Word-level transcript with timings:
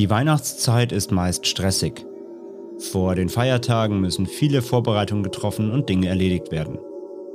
Die 0.00 0.08
Weihnachtszeit 0.08 0.92
ist 0.92 1.12
meist 1.12 1.46
stressig. 1.46 2.06
Vor 2.90 3.14
den 3.16 3.28
Feiertagen 3.28 4.00
müssen 4.00 4.24
viele 4.24 4.62
Vorbereitungen 4.62 5.22
getroffen 5.22 5.70
und 5.70 5.90
Dinge 5.90 6.08
erledigt 6.08 6.50
werden. 6.50 6.78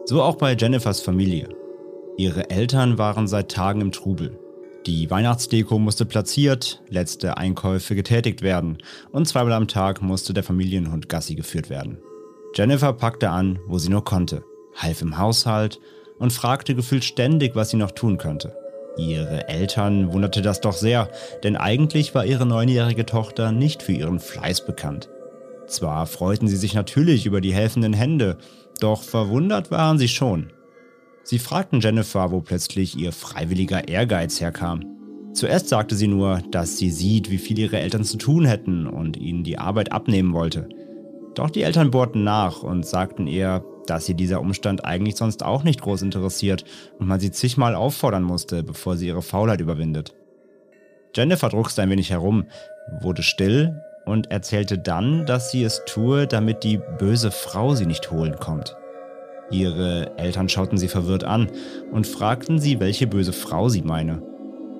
So 0.06 0.24
auch 0.24 0.38
bei 0.38 0.56
Jennifers 0.56 1.00
Familie. 1.00 1.48
Ihre 2.18 2.50
Eltern 2.50 2.98
waren 2.98 3.28
seit 3.28 3.52
Tagen 3.52 3.82
im 3.82 3.92
Trubel. 3.92 4.40
Die 4.88 5.12
Weihnachtsdeko 5.12 5.78
musste 5.78 6.08
platziert, 6.08 6.82
letzte 6.90 7.38
Einkäufe 7.38 7.94
getätigt 7.94 8.42
werden 8.42 8.80
und 9.12 9.28
zweimal 9.28 9.54
am 9.54 9.68
Tag 9.68 10.02
musste 10.02 10.34
der 10.34 10.42
Familienhund 10.42 11.08
Gassi 11.08 11.36
geführt 11.36 11.70
werden. 11.70 12.00
Jennifer 12.56 12.94
packte 12.94 13.30
an, 13.30 13.60
wo 13.68 13.78
sie 13.78 13.90
nur 13.90 14.04
konnte, 14.04 14.44
half 14.74 15.04
im 15.04 15.20
Haushalt 15.20 15.80
und 16.18 16.34
fragte 16.34 16.74
gefühlt 16.74 17.04
ständig, 17.04 17.56
was 17.56 17.70
sie 17.70 17.78
noch 17.78 17.92
tun 17.92 18.18
könnte. 18.18 18.56
Ihre 18.98 19.50
Eltern 19.50 20.14
wunderte 20.14 20.42
das 20.42 20.62
doch 20.62 20.74
sehr, 20.74 21.10
denn 21.44 21.58
eigentlich 21.58 22.16
war 22.16 22.26
ihre 22.26 22.46
neunjährige 22.46 23.06
Tochter 23.06 23.52
nicht 23.52 23.84
für 23.84 23.92
ihren 23.92 24.20
Fleiß 24.20 24.66
bekannt. 24.66 25.10
Zwar 25.68 26.06
freuten 26.06 26.48
sie 26.48 26.56
sich 26.56 26.74
natürlich 26.74 27.26
über 27.26 27.42
die 27.42 27.54
helfenden 27.54 27.94
Hände, 27.94 28.38
doch 28.80 29.04
verwundert 29.04 29.72
waren 29.72 29.98
sie 29.98 30.08
schon. 30.08 30.52
Sie 31.24 31.40
fragten 31.40 31.82
Jennifer, 31.82 32.32
wo 32.32 32.42
plötzlich 32.42 32.98
ihr 32.98 33.12
freiwilliger 33.12 33.88
Ehrgeiz 33.88 34.40
herkam. 34.40 34.86
Zuerst 35.34 35.68
sagte 35.68 35.96
sie 35.96 36.08
nur, 36.08 36.42
dass 36.52 36.78
sie 36.78 36.92
sieht, 36.92 37.30
wie 37.30 37.40
viel 37.40 37.60
ihre 37.60 37.80
Eltern 37.80 38.06
zu 38.06 38.18
tun 38.18 38.46
hätten 38.46 38.88
und 38.88 39.18
ihnen 39.18 39.44
die 39.44 39.58
Arbeit 39.58 39.92
abnehmen 39.92 40.34
wollte. 40.34 40.70
Doch 41.34 41.50
die 41.50 41.64
Eltern 41.64 41.92
bohrten 41.92 42.24
nach 42.24 42.64
und 42.64 42.86
sagten 42.86 43.28
ihr, 43.28 43.66
dass 43.86 44.06
sie 44.06 44.14
dieser 44.14 44.42
Umstand 44.42 44.86
eigentlich 44.86 45.16
sonst 45.16 45.44
auch 45.44 45.64
nicht 45.64 45.82
groß 45.82 46.02
interessiert 46.02 46.66
und 47.00 47.08
man 47.08 47.20
sie 47.20 47.32
zigmal 47.32 47.76
auffordern 47.76 48.24
musste, 48.24 48.64
bevor 48.64 48.98
sie 48.98 49.08
ihre 49.08 49.22
Faulheit 49.22 49.62
überwindet. 49.62 50.14
Jennifer 51.16 51.50
druckste 51.50 51.82
ein 51.82 51.90
wenig 51.90 52.12
herum, 52.12 52.46
wurde 53.02 53.24
still 53.24 53.82
und 54.06 54.32
erzählte 54.32 54.78
dann, 54.78 55.26
dass 55.26 55.52
sie 55.52 55.64
es 55.64 55.82
tue, 55.86 56.28
damit 56.28 56.64
die 56.64 56.80
böse 57.00 57.32
Frau 57.32 57.74
sie 57.74 57.86
nicht 57.86 58.12
holen 58.12 58.36
kommt. 58.36 58.76
Ihre 59.52 60.18
Eltern 60.18 60.50
schauten 60.50 60.78
sie 60.78 60.88
verwirrt 60.88 61.24
an 61.24 61.50
und 61.92 62.08
fragten 62.08 62.60
sie, 62.60 62.80
welche 62.80 63.08
böse 63.08 63.34
Frau 63.34 63.70
sie 63.70 63.82
meine. 63.82 64.22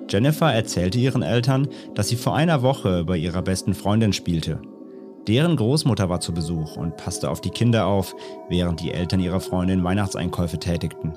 Jennifer 0.08 0.52
erzählte 0.52 0.98
ihren 0.98 1.22
Eltern, 1.22 1.68
dass 1.94 2.08
sie 2.08 2.16
vor 2.16 2.36
einer 2.36 2.62
Woche 2.62 3.04
bei 3.04 3.16
ihrer 3.16 3.42
besten 3.42 3.74
Freundin 3.74 4.12
spielte. 4.12 4.60
Deren 5.28 5.56
Großmutter 5.56 6.08
war 6.08 6.20
zu 6.20 6.32
Besuch 6.32 6.76
und 6.76 6.96
passte 6.96 7.30
auf 7.30 7.40
die 7.40 7.50
Kinder 7.50 7.86
auf, 7.86 8.14
während 8.48 8.80
die 8.80 8.92
Eltern 8.92 9.20
ihrer 9.20 9.40
Freundin 9.40 9.82
Weihnachtseinkäufe 9.82 10.58
tätigten. 10.58 11.14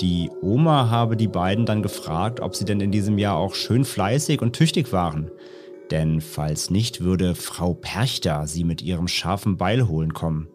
Die 0.00 0.30
Oma 0.40 0.90
habe 0.90 1.16
die 1.16 1.28
beiden 1.28 1.66
dann 1.66 1.82
gefragt, 1.82 2.40
ob 2.40 2.54
sie 2.54 2.64
denn 2.64 2.80
in 2.80 2.92
diesem 2.92 3.18
Jahr 3.18 3.36
auch 3.36 3.54
schön 3.54 3.84
fleißig 3.84 4.40
und 4.40 4.54
tüchtig 4.54 4.92
waren. 4.92 5.30
Denn 5.90 6.20
falls 6.20 6.70
nicht, 6.70 7.02
würde 7.02 7.34
Frau 7.34 7.74
Perchter 7.74 8.46
sie 8.46 8.64
mit 8.64 8.82
ihrem 8.82 9.08
scharfen 9.08 9.56
Beil 9.56 9.88
holen 9.88 10.14
kommen. 10.14 10.48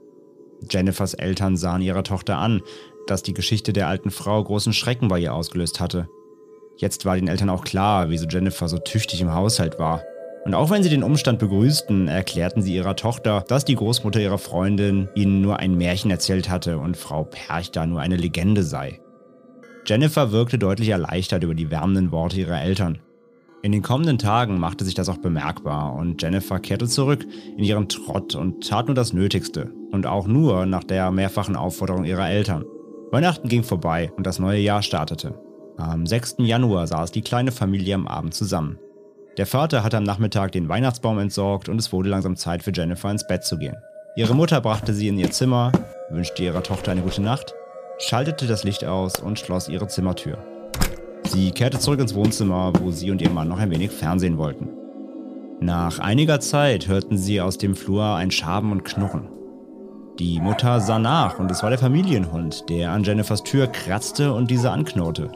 Jennifers 0.69 1.13
Eltern 1.13 1.57
sahen 1.57 1.81
ihrer 1.81 2.03
Tochter 2.03 2.37
an, 2.37 2.61
dass 3.07 3.23
die 3.23 3.33
Geschichte 3.33 3.73
der 3.73 3.87
alten 3.87 4.11
Frau 4.11 4.43
großen 4.43 4.73
Schrecken 4.73 5.07
bei 5.07 5.19
ihr 5.19 5.33
ausgelöst 5.33 5.79
hatte. 5.79 6.09
Jetzt 6.77 7.05
war 7.05 7.15
den 7.15 7.27
Eltern 7.27 7.49
auch 7.49 7.63
klar, 7.63 8.09
wieso 8.09 8.25
Jennifer 8.27 8.67
so 8.67 8.77
tüchtig 8.77 9.21
im 9.21 9.33
Haushalt 9.33 9.79
war. 9.79 10.01
Und 10.45 10.53
auch 10.53 10.69
wenn 10.69 10.83
sie 10.83 10.89
den 10.89 11.03
Umstand 11.03 11.39
begrüßten, 11.39 12.07
erklärten 12.07 12.61
sie 12.61 12.75
ihrer 12.75 12.95
Tochter, 12.95 13.43
dass 13.47 13.65
die 13.65 13.75
Großmutter 13.75 14.21
ihrer 14.21 14.37
Freundin 14.37 15.09
ihnen 15.13 15.41
nur 15.41 15.57
ein 15.57 15.77
Märchen 15.77 16.11
erzählt 16.11 16.49
hatte 16.49 16.79
und 16.79 16.97
Frau 16.97 17.23
Perchter 17.25 17.85
nur 17.85 17.99
eine 17.99 18.15
Legende 18.15 18.63
sei. 18.63 18.99
Jennifer 19.85 20.31
wirkte 20.31 20.57
deutlich 20.57 20.89
erleichtert 20.89 21.43
über 21.43 21.55
die 21.55 21.71
wärmenden 21.71 22.11
Worte 22.11 22.39
ihrer 22.39 22.61
Eltern. 22.61 22.99
In 23.61 23.73
den 23.73 23.81
kommenden 23.81 24.17
Tagen 24.17 24.57
machte 24.57 24.85
sich 24.85 24.93
das 24.93 25.09
auch 25.09 25.17
bemerkbar 25.17 25.93
und 25.93 26.21
Jennifer 26.21 26.59
kehrte 26.59 26.87
zurück 26.87 27.25
in 27.57 27.63
ihren 27.63 27.89
Trott 27.89 28.35
und 28.35 28.65
tat 28.65 28.87
nur 28.87 28.95
das 28.95 29.11
Nötigste 29.11 29.73
und 29.91 30.05
auch 30.05 30.27
nur 30.27 30.65
nach 30.65 30.85
der 30.85 31.11
mehrfachen 31.11 31.57
Aufforderung 31.57 32.05
ihrer 32.05 32.29
Eltern. 32.29 32.63
Weihnachten 33.11 33.49
ging 33.49 33.63
vorbei 33.63 34.11
und 34.15 34.25
das 34.25 34.39
neue 34.39 34.59
Jahr 34.59 34.81
startete. 34.81 35.37
Am 35.77 36.05
6. 36.05 36.35
Januar 36.39 36.87
saß 36.87 37.11
die 37.11 37.21
kleine 37.21 37.51
Familie 37.51 37.95
am 37.95 38.07
Abend 38.07 38.33
zusammen. 38.33 38.77
Der 39.39 39.45
Vater 39.45 39.83
hatte 39.83 39.95
am 39.95 40.03
Nachmittag 40.03 40.51
den 40.51 40.67
Weihnachtsbaum 40.67 41.17
entsorgt 41.17 41.69
und 41.69 41.79
es 41.79 41.93
wurde 41.93 42.09
langsam 42.09 42.35
Zeit 42.35 42.61
für 42.61 42.73
Jennifer 42.73 43.09
ins 43.09 43.25
Bett 43.25 43.45
zu 43.45 43.57
gehen. 43.57 43.77
Ihre 44.17 44.35
Mutter 44.35 44.59
brachte 44.59 44.93
sie 44.93 45.07
in 45.07 45.17
ihr 45.17 45.31
Zimmer, 45.31 45.71
wünschte 46.09 46.43
ihrer 46.43 46.61
Tochter 46.61 46.91
eine 46.91 47.03
gute 47.03 47.21
Nacht, 47.21 47.55
schaltete 47.99 48.47
das 48.47 48.65
Licht 48.65 48.83
aus 48.83 49.21
und 49.21 49.39
schloss 49.39 49.69
ihre 49.69 49.87
Zimmertür. 49.87 50.39
Sie 51.23 51.51
kehrte 51.51 51.79
zurück 51.79 52.01
ins 52.01 52.15
Wohnzimmer, 52.15 52.73
wo 52.81 52.91
sie 52.91 53.11
und 53.11 53.21
ihr 53.21 53.29
Mann 53.29 53.47
noch 53.47 53.59
ein 53.59 53.71
wenig 53.71 53.91
Fernsehen 53.91 54.37
wollten. 54.37 54.67
Nach 55.61 55.99
einiger 55.99 56.41
Zeit 56.41 56.89
hörten 56.89 57.17
sie 57.17 57.39
aus 57.39 57.57
dem 57.57 57.77
Flur 57.77 58.15
ein 58.15 58.31
Schaben 58.31 58.73
und 58.73 58.83
Knurren. 58.83 59.29
Die 60.19 60.41
Mutter 60.41 60.81
sah 60.81 60.99
nach 60.99 61.39
und 61.39 61.49
es 61.49 61.63
war 61.63 61.69
der 61.69 61.79
Familienhund, 61.79 62.69
der 62.69 62.91
an 62.91 63.05
Jennifers 63.05 63.43
Tür 63.43 63.67
kratzte 63.67 64.33
und 64.33 64.51
diese 64.51 64.71
anknurrte. 64.71 65.31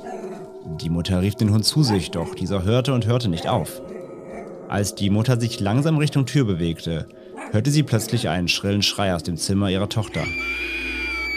Die 0.81 0.90
Mutter 0.90 1.22
rief 1.22 1.36
den 1.36 1.52
Hund 1.53 1.63
zu 1.63 1.84
sich, 1.84 2.12
doch 2.12 2.36
dieser 2.36 2.66
hörte 2.66 2.94
und 2.94 3.06
hörte 3.06 3.30
nicht 3.30 3.47
auf. 3.47 3.81
Als 4.69 4.96
die 4.96 5.09
Mutter 5.09 5.40
sich 5.40 5.59
langsam 5.59 5.97
Richtung 5.97 6.25
Tür 6.25 6.46
bewegte, 6.46 7.07
hörte 7.51 7.72
sie 7.72 7.84
plötzlich 7.84 8.29
einen 8.29 8.47
schrillen 8.47 8.81
Schrei 8.81 9.13
aus 9.13 9.24
dem 9.24 9.38
Zimmer 9.38 9.69
ihrer 9.69 9.90
Tochter. 9.90 10.24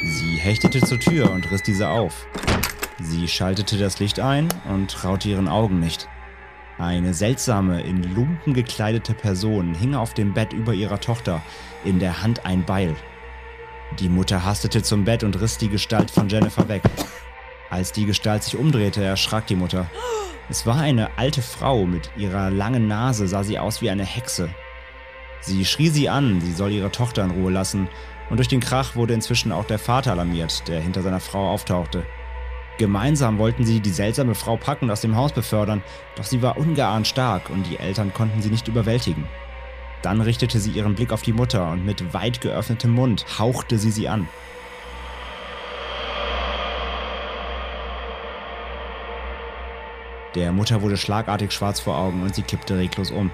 Sie 0.02 0.36
hechtete 0.38 0.80
zur 0.80 1.00
Tür 1.00 1.30
und 1.30 1.50
riss 1.50 1.62
diese 1.62 1.88
auf. 1.88 2.26
Sie 3.02 3.28
schaltete 3.28 3.76
das 3.76 3.98
Licht 3.98 4.20
ein 4.20 4.48
und 4.68 4.90
traute 4.90 5.28
ihren 5.28 5.48
Augen 5.48 5.80
nicht. 5.80 6.08
Eine 6.78 7.14
seltsame, 7.14 7.82
in 7.82 8.02
Lumpen 8.14 8.54
gekleidete 8.54 9.14
Person 9.14 9.74
hing 9.74 9.94
auf 9.94 10.14
dem 10.14 10.34
Bett 10.34 10.52
über 10.52 10.74
ihrer 10.74 11.00
Tochter, 11.00 11.42
in 11.84 11.98
der 11.98 12.22
Hand 12.22 12.44
ein 12.44 12.64
Beil. 12.64 12.94
Die 13.98 14.08
Mutter 14.08 14.44
hastete 14.44 14.82
zum 14.82 15.04
Bett 15.04 15.24
und 15.24 15.40
riss 15.40 15.58
die 15.58 15.68
Gestalt 15.68 16.10
von 16.10 16.28
Jennifer 16.28 16.68
weg. 16.68 16.82
Als 17.70 17.92
die 17.92 18.06
Gestalt 18.06 18.44
sich 18.44 18.56
umdrehte, 18.56 19.02
erschrak 19.02 19.46
die 19.46 19.56
Mutter. 19.56 19.86
Es 20.48 20.66
war 20.66 20.76
eine 20.76 21.18
alte 21.18 21.42
Frau, 21.42 21.84
mit 21.84 22.10
ihrer 22.16 22.50
langen 22.50 22.86
Nase 22.86 23.26
sah 23.26 23.42
sie 23.42 23.58
aus 23.58 23.82
wie 23.82 23.90
eine 23.90 24.04
Hexe. 24.04 24.48
Sie 25.40 25.64
schrie 25.64 25.88
sie 25.88 26.08
an, 26.08 26.40
sie 26.40 26.52
soll 26.52 26.70
ihre 26.70 26.92
Tochter 26.92 27.24
in 27.24 27.32
Ruhe 27.32 27.50
lassen, 27.50 27.88
und 28.30 28.38
durch 28.38 28.48
den 28.48 28.60
Krach 28.60 28.96
wurde 28.96 29.14
inzwischen 29.14 29.52
auch 29.52 29.64
der 29.64 29.78
Vater 29.78 30.12
alarmiert, 30.12 30.66
der 30.68 30.80
hinter 30.80 31.02
seiner 31.02 31.20
Frau 31.20 31.50
auftauchte. 31.50 32.04
Gemeinsam 32.78 33.38
wollten 33.38 33.64
sie 33.64 33.80
die 33.80 33.90
seltsame 33.90 34.34
Frau 34.34 34.56
packen 34.56 34.86
und 34.86 34.90
aus 34.90 35.00
dem 35.00 35.16
Haus 35.16 35.32
befördern, 35.32 35.82
doch 36.14 36.24
sie 36.24 36.42
war 36.42 36.58
ungeahnt 36.58 37.06
stark 37.06 37.50
und 37.50 37.64
die 37.64 37.78
Eltern 37.78 38.12
konnten 38.12 38.42
sie 38.42 38.50
nicht 38.50 38.68
überwältigen. 38.68 39.26
Dann 40.02 40.20
richtete 40.20 40.60
sie 40.60 40.72
ihren 40.72 40.94
Blick 40.94 41.12
auf 41.12 41.22
die 41.22 41.32
Mutter 41.32 41.70
und 41.70 41.84
mit 41.84 42.12
weit 42.12 42.40
geöffnetem 42.40 42.90
Mund 42.90 43.24
hauchte 43.38 43.78
sie 43.78 43.90
sie 43.90 44.08
an. 44.08 44.28
Der 50.36 50.52
Mutter 50.52 50.82
wurde 50.82 50.98
schlagartig 50.98 51.50
schwarz 51.50 51.80
vor 51.80 51.96
Augen 51.96 52.22
und 52.22 52.34
sie 52.34 52.42
kippte 52.42 52.76
reglos 52.76 53.10
um. 53.10 53.30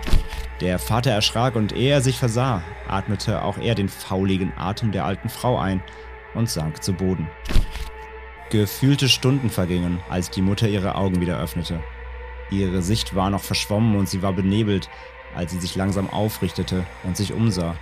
Der 0.60 0.78
Vater 0.78 1.10
erschrak 1.10 1.56
und 1.56 1.72
ehe 1.72 1.90
er 1.90 2.00
sich 2.00 2.16
versah, 2.16 2.62
atmete 2.86 3.42
auch 3.42 3.58
er 3.58 3.74
den 3.74 3.88
fauligen 3.88 4.52
Atem 4.56 4.92
der 4.92 5.04
alten 5.04 5.28
Frau 5.28 5.58
ein 5.58 5.82
und 6.34 6.48
sank 6.48 6.80
zu 6.80 6.92
Boden. 6.92 7.28
Gefühlte 8.50 9.08
Stunden 9.08 9.50
vergingen, 9.50 9.98
als 10.08 10.30
die 10.30 10.42
Mutter 10.42 10.68
ihre 10.68 10.94
Augen 10.94 11.20
wieder 11.20 11.40
öffnete. 11.40 11.80
Ihre 12.50 12.82
Sicht 12.82 13.16
war 13.16 13.30
noch 13.30 13.42
verschwommen 13.42 13.96
und 13.96 14.08
sie 14.08 14.22
war 14.22 14.32
benebelt, 14.32 14.88
als 15.34 15.50
sie 15.50 15.58
sich 15.58 15.74
langsam 15.74 16.08
aufrichtete 16.08 16.84
und 17.02 17.16
sich 17.16 17.32
umsah. 17.32 17.74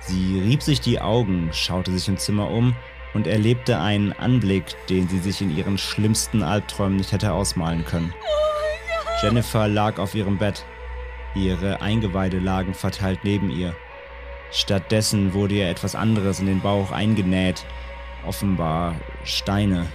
Sie 0.00 0.40
rieb 0.40 0.62
sich 0.62 0.80
die 0.80 1.02
Augen, 1.02 1.50
schaute 1.52 1.92
sich 1.92 2.08
im 2.08 2.16
Zimmer 2.16 2.50
um 2.50 2.74
und 3.14 3.26
erlebte 3.26 3.80
einen 3.80 4.12
Anblick, 4.12 4.64
den 4.88 5.08
sie 5.08 5.18
sich 5.18 5.40
in 5.40 5.56
ihren 5.56 5.78
schlimmsten 5.78 6.42
Albträumen 6.42 6.96
nicht 6.96 7.12
hätte 7.12 7.32
ausmalen 7.32 7.84
können. 7.84 8.14
Jennifer 9.22 9.66
lag 9.66 9.98
auf 9.98 10.14
ihrem 10.14 10.38
Bett. 10.38 10.64
Ihre 11.34 11.80
Eingeweide 11.80 12.38
lagen 12.38 12.74
verteilt 12.74 13.20
neben 13.22 13.50
ihr. 13.50 13.74
Stattdessen 14.50 15.34
wurde 15.34 15.54
ihr 15.56 15.68
etwas 15.68 15.94
anderes 15.94 16.40
in 16.40 16.46
den 16.46 16.60
Bauch 16.60 16.92
eingenäht, 16.92 17.66
offenbar 18.26 18.94
Steine. 19.24 19.86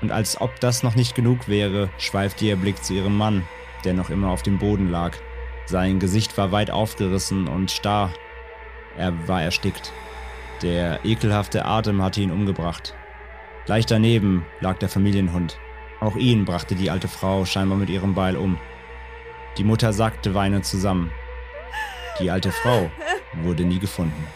Und 0.00 0.12
als 0.12 0.40
ob 0.40 0.58
das 0.60 0.82
noch 0.82 0.94
nicht 0.94 1.14
genug 1.14 1.48
wäre, 1.48 1.90
schweifte 1.98 2.44
ihr 2.44 2.56
Blick 2.56 2.82
zu 2.82 2.94
ihrem 2.94 3.16
Mann, 3.16 3.46
der 3.84 3.94
noch 3.94 4.10
immer 4.10 4.30
auf 4.30 4.42
dem 4.42 4.58
Boden 4.58 4.90
lag. 4.90 5.16
Sein 5.66 5.98
Gesicht 5.98 6.36
war 6.38 6.52
weit 6.52 6.70
aufgerissen 6.70 7.48
und 7.48 7.70
starr. 7.70 8.12
Er 8.96 9.28
war 9.28 9.42
erstickt. 9.42 9.92
Der 10.62 11.04
ekelhafte 11.04 11.64
Atem 11.66 12.02
hatte 12.02 12.20
ihn 12.22 12.30
umgebracht. 12.30 12.94
Gleich 13.66 13.84
daneben 13.84 14.46
lag 14.60 14.78
der 14.78 14.88
Familienhund. 14.88 15.58
Auch 16.00 16.16
ihn 16.16 16.44
brachte 16.44 16.74
die 16.74 16.90
alte 16.90 17.08
Frau 17.08 17.44
scheinbar 17.44 17.78
mit 17.78 17.90
ihrem 17.90 18.14
Beil 18.14 18.36
um. 18.36 18.58
Die 19.58 19.64
Mutter 19.64 19.92
sackte 19.92 20.34
weinend 20.34 20.64
zusammen. 20.64 21.10
Die 22.20 22.30
alte 22.30 22.52
Frau 22.52 22.90
wurde 23.42 23.64
nie 23.64 23.78
gefunden. 23.78 24.26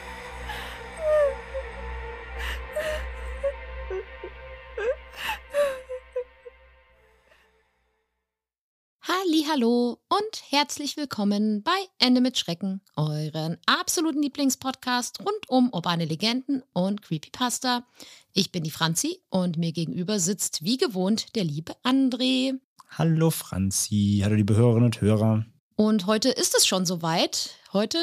Hallo 9.49 9.99
und 10.09 10.43
herzlich 10.51 10.97
willkommen 10.97 11.63
bei 11.63 11.77
Ende 11.99 12.21
mit 12.21 12.37
Schrecken, 12.37 12.81
euren 12.97 13.57
absoluten 13.65 14.23
Lieblingspodcast 14.23 15.21
rund 15.21 15.49
um 15.49 15.73
urbane 15.73 16.05
Legenden 16.05 16.63
und 16.73 17.03
Creepypasta. 17.03 17.87
Ich 18.33 18.53
bin 18.53 18.65
die 18.65 18.71
Franzi 18.71 19.21
und 19.29 19.57
mir 19.57 19.73
gegenüber 19.73 20.19
sitzt 20.19 20.63
wie 20.65 20.77
gewohnt 20.77 21.35
der 21.37 21.45
liebe 21.45 21.75
André. 21.85 22.59
Hallo 22.91 23.31
Franzi, 23.31 24.21
hallo 24.23 24.35
liebe 24.35 24.57
Hörerinnen 24.57 24.87
und 24.87 25.01
Hörer. 25.01 25.45
Und 25.77 26.07
heute 26.07 26.29
ist 26.29 26.55
es 26.57 26.67
schon 26.67 26.85
soweit. 26.85 27.51
Heute 27.73 27.99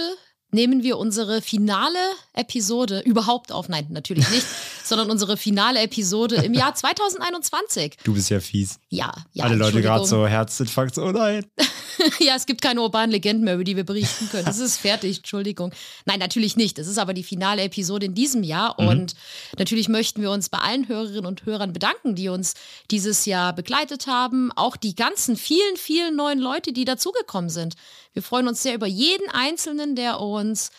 nehmen 0.51 0.83
wir 0.83 0.97
unsere 0.97 1.41
finale 1.41 1.99
Episode 2.33 3.01
überhaupt 3.01 3.51
auf. 3.51 3.67
Nein, 3.67 3.87
natürlich 3.89 4.29
nicht, 4.29 4.45
sondern 4.83 5.11
unsere 5.11 5.37
finale 5.37 5.79
Episode 5.81 6.35
im 6.37 6.53
Jahr 6.53 6.73
2021. 6.73 7.97
Du 8.03 8.13
bist 8.13 8.29
ja 8.29 8.39
fies. 8.39 8.79
Ja, 8.89 9.13
ja. 9.33 9.43
Alle 9.43 9.55
Leute 9.55 9.81
gerade 9.81 10.05
so 10.05 10.25
Herzinfarkt, 10.25 10.95
so, 10.95 11.03
oh 11.03 11.11
nein. 11.11 11.45
ja, 12.19 12.35
es 12.35 12.45
gibt 12.45 12.61
keine 12.61 12.81
urbanen 12.81 13.11
Legenden 13.11 13.43
mehr, 13.43 13.55
über 13.55 13.63
die 13.63 13.75
wir 13.75 13.83
berichten 13.83 14.29
können. 14.29 14.47
Es 14.47 14.59
ist 14.59 14.77
fertig, 14.77 15.17
Entschuldigung. 15.17 15.73
Nein, 16.05 16.19
natürlich 16.19 16.55
nicht. 16.55 16.79
Es 16.79 16.87
ist 16.87 16.97
aber 16.97 17.13
die 17.13 17.23
finale 17.23 17.63
Episode 17.63 18.05
in 18.05 18.13
diesem 18.13 18.43
Jahr 18.43 18.79
mhm. 18.79 18.87
und 18.87 19.15
natürlich 19.57 19.89
möchten 19.89 20.21
wir 20.21 20.31
uns 20.31 20.49
bei 20.49 20.59
allen 20.59 20.87
Hörerinnen 20.87 21.25
und 21.25 21.45
Hörern 21.45 21.73
bedanken, 21.73 22.15
die 22.15 22.29
uns 22.29 22.53
dieses 22.89 23.25
Jahr 23.25 23.53
begleitet 23.53 24.07
haben. 24.07 24.51
Auch 24.55 24.77
die 24.77 24.95
ganzen 24.95 25.35
vielen, 25.35 25.75
vielen 25.75 26.15
neuen 26.15 26.39
Leute, 26.39 26.71
die 26.71 26.85
dazugekommen 26.85 27.49
sind. 27.49 27.75
Wir 28.17 28.23
freuen 28.23 28.47
uns 28.47 28.63
sehr 28.63 28.73
über 28.73 28.87
jeden 28.87 29.29
Einzelnen, 29.29 29.95
der 29.95 30.19
uns 30.19 30.71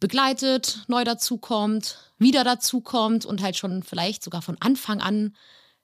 begleitet, 0.00 0.84
neu 0.86 1.04
dazukommt, 1.04 1.98
wieder 2.16 2.44
dazukommt 2.44 3.26
und 3.26 3.42
halt 3.42 3.58
schon 3.58 3.82
vielleicht 3.82 4.24
sogar 4.24 4.40
von 4.40 4.56
Anfang 4.60 5.02
an 5.02 5.36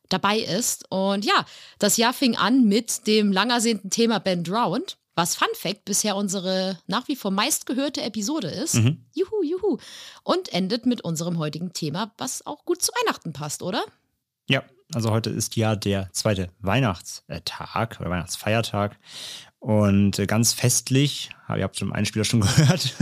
dabei 0.08 0.38
ist. 0.38 0.90
Und 0.90 1.26
ja, 1.26 1.44
das 1.78 1.98
Jahr 1.98 2.14
fing 2.14 2.38
an 2.38 2.64
mit 2.64 3.06
dem 3.06 3.32
langersehnten 3.32 3.90
Thema 3.90 4.18
Ben 4.18 4.44
Drowned, 4.44 4.96
was 5.14 5.34
Fun 5.34 5.48
Fact 5.52 5.84
bisher 5.84 6.16
unsere 6.16 6.78
nach 6.86 7.06
wie 7.06 7.16
vor 7.16 7.30
meistgehörte 7.30 8.00
Episode 8.00 8.48
ist. 8.48 8.76
Mhm. 8.76 9.04
Juhu, 9.12 9.42
juhu. 9.42 9.76
Und 10.22 10.54
endet 10.54 10.86
mit 10.86 11.02
unserem 11.02 11.36
heutigen 11.36 11.74
Thema, 11.74 12.14
was 12.16 12.46
auch 12.46 12.64
gut 12.64 12.80
zu 12.80 12.92
Weihnachten 12.92 13.34
passt, 13.34 13.62
oder? 13.62 13.84
Ja, 14.48 14.62
also 14.94 15.10
heute 15.10 15.28
ist 15.28 15.56
ja 15.56 15.76
der 15.76 16.08
zweite 16.12 16.48
Weihnachtstag 16.60 18.00
oder 18.00 18.08
Weihnachtsfeiertag. 18.08 18.98
Und 19.64 20.22
ganz 20.28 20.52
festlich, 20.52 21.30
ihr 21.48 21.62
habt 21.62 21.78
schon 21.78 21.88
im 21.88 21.94
Einspieler 21.94 22.26
schon 22.26 22.40
gehört, 22.42 22.94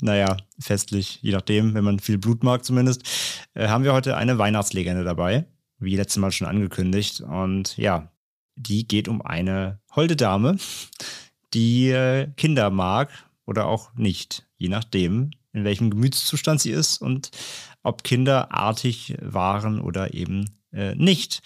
naja, 0.00 0.36
festlich, 0.60 1.18
je 1.22 1.32
nachdem, 1.32 1.74
wenn 1.74 1.82
man 1.82 1.98
viel 1.98 2.18
Blut 2.18 2.44
mag 2.44 2.64
zumindest, 2.64 3.02
äh, 3.54 3.66
haben 3.66 3.82
wir 3.82 3.92
heute 3.92 4.16
eine 4.16 4.38
Weihnachtslegende 4.38 5.02
dabei, 5.02 5.46
wie 5.80 5.96
letztes 5.96 6.18
Mal 6.18 6.30
schon 6.30 6.46
angekündigt. 6.46 7.20
Und 7.22 7.76
ja, 7.76 8.12
die 8.54 8.86
geht 8.86 9.08
um 9.08 9.22
eine 9.22 9.80
holde 9.90 10.14
Dame, 10.14 10.56
die 11.52 11.88
äh, 11.88 12.28
Kinder 12.36 12.70
mag 12.70 13.10
oder 13.44 13.66
auch 13.66 13.92
nicht, 13.96 14.46
je 14.56 14.68
nachdem, 14.68 15.32
in 15.52 15.64
welchem 15.64 15.90
Gemütszustand 15.90 16.60
sie 16.60 16.70
ist 16.70 16.98
und 16.98 17.32
ob 17.82 18.04
Kinder 18.04 18.54
artig 18.54 19.16
waren 19.20 19.80
oder 19.80 20.14
eben 20.14 20.48
äh, 20.72 20.94
nicht. 20.94 21.42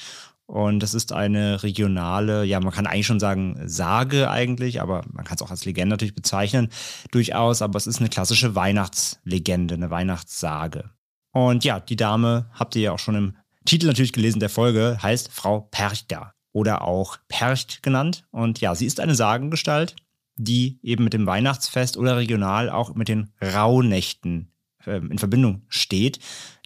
Und 0.46 0.81
das 0.81 0.93
ist 0.93 1.12
eine 1.12 1.62
regionale, 1.62 2.44
ja, 2.44 2.61
man 2.61 2.73
kann 2.73 2.87
eigentlich 2.87 3.06
schon 3.06 3.20
sagen 3.20 3.58
Sage 3.64 4.31
eigentlich, 4.31 4.82
aber 4.82 5.02
man 5.11 5.25
kann 5.25 5.37
es 5.37 5.43
auch 5.43 5.50
als 5.50 5.64
Legende 5.64 5.94
natürlich 5.94 6.14
bezeichnen, 6.14 6.69
durchaus, 7.11 7.62
aber 7.62 7.79
es 7.79 7.87
ist 7.87 8.00
eine 8.00 8.11
klassische 8.11 8.55
Weihnachtslegende, 8.55 9.75
eine 9.75 9.91
Weihnachtssage. 9.91 10.91
Und 11.32 11.64
ja, 11.64 11.81
die 11.81 11.96
Dame 11.96 12.50
habt 12.52 12.76
ihr 12.76 12.82
ja 12.82 12.93
auch 12.93 12.99
schon 12.99 13.14
im 13.14 13.37
Titel 13.64 13.87
natürlich 13.87 14.12
gelesen 14.12 14.41
der 14.41 14.50
Folge, 14.50 14.99
heißt 15.02 15.32
Frau 15.32 15.61
Perchta 15.61 16.35
oder 16.52 16.82
auch 16.82 17.17
Percht 17.29 17.82
genannt. 17.82 18.26
Und 18.31 18.61
ja, 18.61 18.75
sie 18.75 18.87
ist 18.87 19.00
eine 19.00 19.14
Sagengestalt, 19.14 19.97
die 20.37 20.79
eben 20.82 21.05
mit 21.05 21.12
dem 21.12 21.26
Weihnachtsfest 21.26 21.97
oder 21.97 22.17
regional 22.17 22.69
auch 22.69 22.94
mit 22.94 23.08
den 23.08 23.32
Rauhnächten 23.43 24.53
in 24.86 25.19
Verbindung 25.19 25.62
steht 25.69 26.20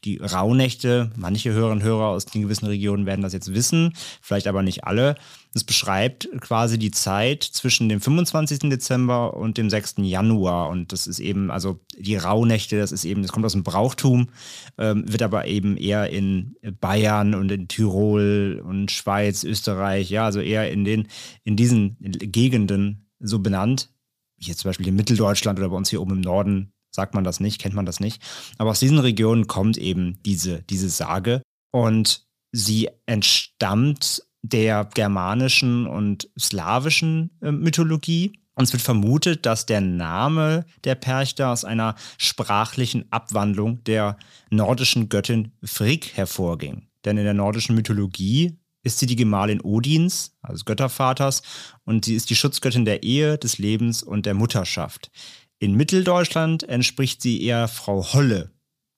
die 0.05 0.19
Rauhnächte, 0.19 1.11
manche 1.17 1.53
Hörerinnen 1.53 1.83
und 1.83 1.85
Hörer 1.85 2.09
aus 2.09 2.27
den 2.27 2.43
gewissen 2.43 2.67
Regionen 2.67 3.05
werden 3.07 3.23
das 3.23 3.33
jetzt 3.33 3.53
wissen, 3.53 3.95
vielleicht 4.21 4.47
aber 4.47 4.63
nicht 4.63 4.85
alle. 4.85 5.17
Das 5.55 5.65
beschreibt 5.65 6.29
quasi 6.41 6.79
die 6.79 6.93
Zeit 6.93 7.43
zwischen 7.43 7.89
dem 7.89 8.01
25. 8.01 8.71
Dezember 8.71 9.35
und 9.35 9.59
dem 9.59 9.71
6. 9.71 9.97
Januar. 9.99 10.69
Und 10.69 10.93
das 10.93 11.07
ist 11.07 11.19
eben, 11.19 11.51
also 11.51 11.81
die 11.99 12.17
Rauhnächte, 12.17 12.79
das 12.79 12.93
ist 12.93 13.05
eben, 13.05 13.23
das 13.23 13.33
kommt 13.33 13.45
aus 13.45 13.53
dem 13.53 13.65
Brauchtum, 13.65 14.29
ähm, 14.77 15.05
wird 15.11 15.23
aber 15.23 15.47
eben 15.47 15.77
eher 15.77 16.11
in 16.11 16.57
Bayern 16.81 17.35
und 17.35 17.51
in 17.51 17.67
Tirol 17.67 18.63
und 18.65 18.93
Schweiz, 18.93 19.43
Österreich, 19.43 20.11
ja, 20.11 20.25
also 20.27 20.41
eher 20.41 20.71
in 20.71 20.85
den, 20.85 21.09
in 21.43 21.57
diesen 21.57 21.97
Gegenden 21.99 23.09
so 23.19 23.41
benannt. 23.41 23.91
Wie 24.37 24.47
jetzt 24.47 24.61
zum 24.61 24.69
Beispiel 24.69 24.87
in 24.87 24.95
Mitteldeutschland 24.95 25.59
oder 25.59 25.71
bei 25.71 25.77
uns 25.77 25.91
hier 25.91 26.01
oben 26.01 26.13
im 26.13 26.21
Norden 26.21 26.73
sagt 26.99 27.15
man 27.15 27.23
das 27.23 27.39
nicht, 27.39 27.61
kennt 27.61 27.77
man 27.77 27.87
das 27.87 28.01
nicht. 28.01 28.21
Aber 28.59 28.71
aus 28.71 28.81
diesen 28.81 28.99
Regionen 28.99 29.47
kommt 29.47 29.77
eben 29.77 30.19
diese, 30.27 30.63
diese 30.65 30.89
Sage 30.89 31.43
und 31.71 32.27
sie 32.51 32.89
entstammt 33.07 34.25
der 34.43 34.85
germanischen 34.85 35.87
und 35.87 36.29
slawischen 36.37 37.31
äh, 37.41 37.53
Mythologie. 37.53 38.33
Und 38.57 38.65
es 38.65 38.73
wird 38.73 38.83
vermutet, 38.83 39.47
dass 39.47 39.67
der 39.67 39.81
Name 39.81 40.65
der 40.83 40.97
Perchta 40.97 41.53
aus 41.53 41.65
einer 41.65 41.95
sprachlichen 42.19 43.05
Abwandlung 43.13 43.85
der 43.85 44.17
nordischen 44.51 45.09
Göttin 45.09 45.53
Frigg 45.63 46.09
hervorging. 46.15 46.89
Denn 47.05 47.17
in 47.17 47.25
der 47.25 47.35
nordischen 47.35 47.77
Mythologie 47.77 48.59
ist 48.83 48.99
sie 48.99 49.07
die 49.07 49.15
Gemahlin 49.15 49.61
Odins, 49.61 50.37
also 50.43 50.65
Göttervaters, 50.65 51.43
und 51.85 52.07
sie 52.07 52.17
ist 52.17 52.31
die 52.31 52.37
Schutzgöttin 52.37 52.85
der 52.85 53.05
Ehe, 53.05 53.39
des 53.39 53.59
Lebens 53.59 54.03
und 54.03 54.27
der 54.27 54.35
Mutterschaft. 54.35 55.13
In 55.59 55.75
Mitteldeutschland 55.75 56.63
entspricht 56.63 57.21
sie 57.21 57.43
eher 57.43 57.69
Frau 57.69 58.13
Holle. 58.13 58.53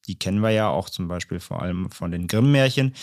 Die 0.06 0.18
kennen 0.18 0.40
wir 0.40 0.50
ja 0.50 0.68
auch 0.68 0.90
zum 0.90 1.08
Beispiel 1.08 1.40
vor 1.40 1.62
allem 1.62 1.90
von 1.90 2.10
den 2.10 2.26
Grimm-Märchen. 2.26 2.94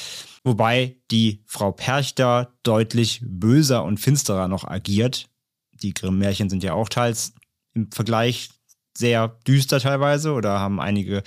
Wobei 0.43 0.97
die 1.09 1.43
Frau 1.45 1.71
Perchter 1.71 2.53
deutlich 2.63 3.21
böser 3.23 3.83
und 3.83 3.99
finsterer 3.99 4.47
noch 4.47 4.63
agiert. 4.63 5.29
Die 5.71 5.93
Grimm-Märchen 5.93 6.49
sind 6.49 6.63
ja 6.63 6.73
auch 6.73 6.89
teils 6.89 7.33
im 7.73 7.91
Vergleich 7.91 8.49
sehr 8.97 9.27
düster 9.47 9.79
teilweise 9.79 10.33
oder 10.33 10.59
haben 10.59 10.79
einige 10.79 11.21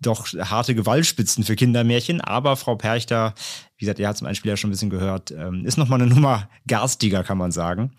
doch 0.00 0.26
harte 0.26 0.74
Gewaltspitzen 0.74 1.44
für 1.44 1.56
Kindermärchen. 1.56 2.20
Aber 2.20 2.56
Frau 2.56 2.76
Perchter, 2.76 3.34
wie 3.76 3.84
gesagt, 3.84 4.00
ihr 4.00 4.08
habt 4.08 4.18
zum 4.18 4.26
Beispiel 4.26 4.50
ja 4.50 4.56
schon 4.56 4.70
ein 4.70 4.72
bisschen 4.72 4.90
gehört, 4.90 5.30
ähm, 5.30 5.64
ist 5.64 5.78
nochmal 5.78 6.02
eine 6.02 6.12
Nummer 6.12 6.48
garstiger, 6.66 7.22
kann 7.22 7.38
man 7.38 7.52
sagen. 7.52 7.92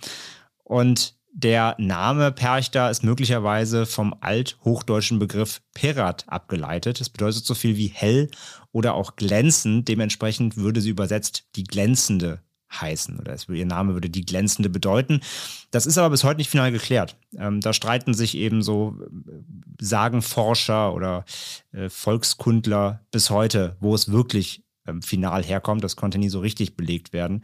Und 0.63 1.15
der 1.35 1.75
Name 1.79 2.31
Perchta 2.31 2.89
ist 2.89 3.03
möglicherweise 3.03 3.87
vom 3.87 4.15
althochdeutschen 4.21 5.17
Begriff 5.17 5.61
Perat 5.73 6.25
abgeleitet. 6.27 6.99
Das 6.99 7.09
bedeutet 7.09 7.43
so 7.43 7.55
viel 7.55 7.75
wie 7.75 7.87
hell 7.87 8.29
oder 8.71 8.93
auch 8.93 9.15
glänzend. 9.15 9.87
Dementsprechend 9.87 10.57
würde 10.57 10.79
sie 10.79 10.91
übersetzt 10.91 11.45
die 11.55 11.63
glänzende 11.63 12.41
heißen 12.71 13.19
oder 13.19 13.33
es, 13.33 13.47
ihr 13.49 13.65
Name 13.65 13.93
würde 13.93 14.09
die 14.09 14.25
glänzende 14.25 14.69
bedeuten. 14.69 15.21
Das 15.71 15.85
ist 15.85 15.97
aber 15.97 16.11
bis 16.11 16.23
heute 16.23 16.37
nicht 16.37 16.49
final 16.49 16.71
geklärt. 16.71 17.17
Ähm, 17.37 17.61
da 17.61 17.73
streiten 17.73 18.13
sich 18.13 18.35
eben 18.35 18.61
so 18.61 18.95
äh, 19.01 19.31
Sagenforscher 19.79 20.93
oder 20.93 21.25
äh, 21.71 21.89
Volkskundler 21.89 23.01
bis 23.11 23.29
heute, 23.29 23.75
wo 23.79 23.93
es 23.95 24.11
wirklich 24.11 24.63
ähm, 24.87 25.01
final 25.01 25.43
herkommt. 25.43 25.83
Das 25.83 25.95
konnte 25.95 26.17
nie 26.17 26.29
so 26.29 26.39
richtig 26.39 26.75
belegt 26.75 27.13
werden. 27.13 27.43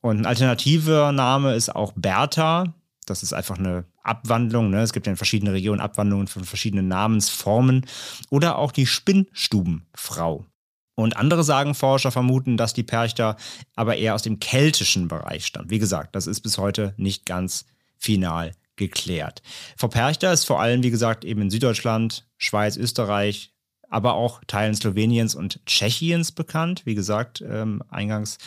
Und 0.00 0.18
ein 0.18 0.26
alternativer 0.26 1.12
Name 1.12 1.54
ist 1.54 1.74
auch 1.74 1.92
Bertha. 1.94 2.74
Das 3.10 3.22
ist 3.22 3.32
einfach 3.32 3.58
eine 3.58 3.84
Abwandlung. 4.02 4.70
Ne? 4.70 4.80
Es 4.80 4.92
gibt 4.92 5.06
ja 5.06 5.12
in 5.12 5.16
verschiedenen 5.16 5.52
Regionen 5.52 5.80
Abwandlungen 5.80 6.28
von 6.28 6.44
verschiedenen 6.44 6.88
Namensformen. 6.88 7.86
Oder 8.30 8.56
auch 8.56 8.72
die 8.72 8.86
Spinnstubenfrau. 8.86 10.46
Und 10.94 11.16
andere 11.16 11.44
Sagenforscher 11.44 12.10
vermuten, 12.12 12.56
dass 12.56 12.74
die 12.74 12.82
Perchter 12.82 13.36
aber 13.74 13.96
eher 13.96 14.14
aus 14.14 14.22
dem 14.22 14.38
keltischen 14.38 15.08
Bereich 15.08 15.46
stammt. 15.46 15.70
Wie 15.70 15.78
gesagt, 15.78 16.14
das 16.14 16.26
ist 16.26 16.40
bis 16.40 16.58
heute 16.58 16.94
nicht 16.96 17.26
ganz 17.26 17.64
final 17.96 18.52
geklärt. 18.76 19.42
Frau 19.76 19.88
Perchter 19.88 20.32
ist 20.32 20.44
vor 20.44 20.60
allem, 20.60 20.82
wie 20.82 20.90
gesagt, 20.90 21.24
eben 21.24 21.42
in 21.42 21.50
Süddeutschland, 21.50 22.26
Schweiz, 22.38 22.76
Österreich, 22.76 23.52
aber 23.90 24.14
auch 24.14 24.42
Teilen 24.46 24.74
Sloweniens 24.74 25.34
und 25.34 25.64
Tschechiens 25.66 26.32
bekannt. 26.32 26.82
Wie 26.86 26.94
gesagt, 26.94 27.42
ähm, 27.46 27.82
eingangs 27.88 28.38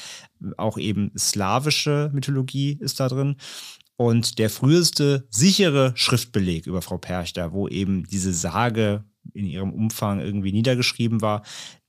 auch 0.57 0.77
eben 0.77 1.11
slawische 1.17 2.09
Mythologie 2.13 2.77
ist 2.79 2.99
da 2.99 3.09
drin. 3.09 3.35
Und 4.03 4.37
der 4.37 4.49
früheste 4.49 5.25
sichere 5.29 5.93
Schriftbeleg 5.95 6.67
über 6.67 6.81
Frau 6.81 6.97
Perchter, 6.97 7.53
wo 7.53 7.69
eben 7.69 8.03
diese 8.03 8.33
Sage 8.33 9.05
in 9.31 9.45
ihrem 9.45 9.71
Umfang 9.71 10.19
irgendwie 10.19 10.51
niedergeschrieben 10.51 11.21
war, 11.21 11.41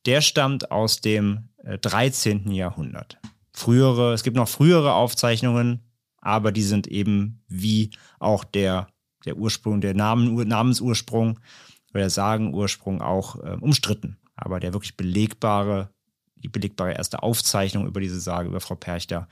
der 0.06 0.20
stammt 0.20 0.70
aus 0.70 1.00
dem 1.00 1.48
13. 1.64 2.52
Äh, 2.52 2.54
Jahrhundert. 2.54 3.18
Frühere, 3.52 4.12
es 4.12 4.22
gibt 4.22 4.36
noch 4.36 4.46
frühere 4.46 4.92
Aufzeichnungen, 4.94 5.80
aber 6.18 6.52
die 6.52 6.62
sind 6.62 6.86
eben 6.86 7.42
wie 7.48 7.90
auch 8.20 8.44
der, 8.44 8.86
der 9.24 9.36
Ursprung, 9.36 9.80
der 9.80 9.94
Namen, 9.94 10.36
Namensursprung 10.46 11.40
oder 11.90 12.02
der 12.02 12.10
Sagenursprung 12.10 13.02
auch 13.02 13.42
äh, 13.42 13.56
umstritten. 13.60 14.18
Aber 14.36 14.60
der 14.60 14.72
wirklich 14.72 14.96
belegbare, 14.96 15.90
die 16.36 16.48
belegbare 16.48 16.92
erste 16.92 17.24
Aufzeichnung 17.24 17.88
über 17.88 18.00
diese 18.00 18.20
Sage 18.20 18.50
über 18.50 18.60
Frau 18.60 18.76
Perchter, 18.76 19.26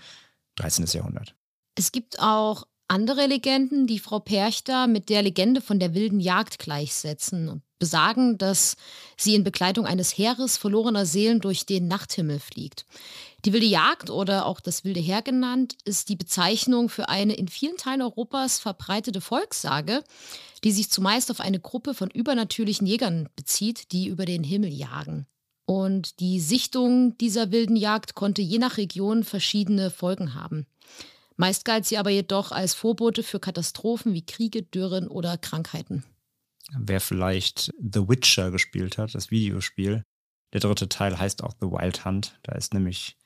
13. 0.56 0.84
Jahrhundert. 0.86 1.36
Es 1.76 1.92
gibt 1.92 2.18
auch 2.18 2.64
andere 2.92 3.26
Legenden, 3.26 3.86
die 3.86 3.98
Frau 3.98 4.18
Perchter 4.18 4.86
mit 4.86 5.08
der 5.08 5.22
Legende 5.22 5.62
von 5.62 5.80
der 5.80 5.94
wilden 5.94 6.20
Jagd 6.20 6.58
gleichsetzen 6.58 7.48
und 7.48 7.62
besagen, 7.78 8.36
dass 8.36 8.76
sie 9.16 9.34
in 9.34 9.44
Begleitung 9.44 9.86
eines 9.86 10.18
Heeres 10.18 10.58
verlorener 10.58 11.06
Seelen 11.06 11.40
durch 11.40 11.64
den 11.64 11.88
Nachthimmel 11.88 12.38
fliegt. 12.38 12.84
Die 13.46 13.54
wilde 13.54 13.64
Jagd 13.64 14.10
oder 14.10 14.44
auch 14.44 14.60
das 14.60 14.84
wilde 14.84 15.00
Heer 15.00 15.22
genannt, 15.22 15.74
ist 15.86 16.10
die 16.10 16.16
Bezeichnung 16.16 16.90
für 16.90 17.08
eine 17.08 17.32
in 17.32 17.48
vielen 17.48 17.78
Teilen 17.78 18.02
Europas 18.02 18.58
verbreitete 18.58 19.22
Volkssage, 19.22 20.04
die 20.62 20.70
sich 20.70 20.90
zumeist 20.90 21.30
auf 21.30 21.40
eine 21.40 21.60
Gruppe 21.60 21.94
von 21.94 22.10
übernatürlichen 22.10 22.86
Jägern 22.86 23.30
bezieht, 23.36 23.90
die 23.92 24.08
über 24.08 24.26
den 24.26 24.44
Himmel 24.44 24.70
jagen. 24.70 25.26
Und 25.64 26.20
die 26.20 26.40
Sichtung 26.40 27.16
dieser 27.16 27.52
wilden 27.52 27.76
Jagd 27.76 28.14
konnte 28.14 28.42
je 28.42 28.58
nach 28.58 28.76
Region 28.76 29.24
verschiedene 29.24 29.90
Folgen 29.90 30.34
haben. 30.34 30.66
Meist 31.36 31.64
galt 31.64 31.86
sie 31.86 31.98
aber 31.98 32.10
jedoch 32.10 32.52
als 32.52 32.74
Vorbote 32.74 33.22
für 33.22 33.40
Katastrophen 33.40 34.14
wie 34.14 34.24
Kriege, 34.24 34.62
Dürren 34.62 35.08
oder 35.08 35.38
Krankheiten. 35.38 36.04
Wer 36.78 37.00
vielleicht 37.00 37.72
The 37.78 38.08
Witcher 38.08 38.50
gespielt 38.50 38.98
hat, 38.98 39.14
das 39.14 39.30
Videospiel, 39.30 40.04
der 40.52 40.60
dritte 40.60 40.88
Teil 40.88 41.18
heißt 41.18 41.42
auch 41.42 41.54
The 41.60 41.66
Wild 41.66 42.04
Hunt. 42.04 42.38
Da 42.42 42.52
ist 42.52 42.74
nämlich 42.74 43.16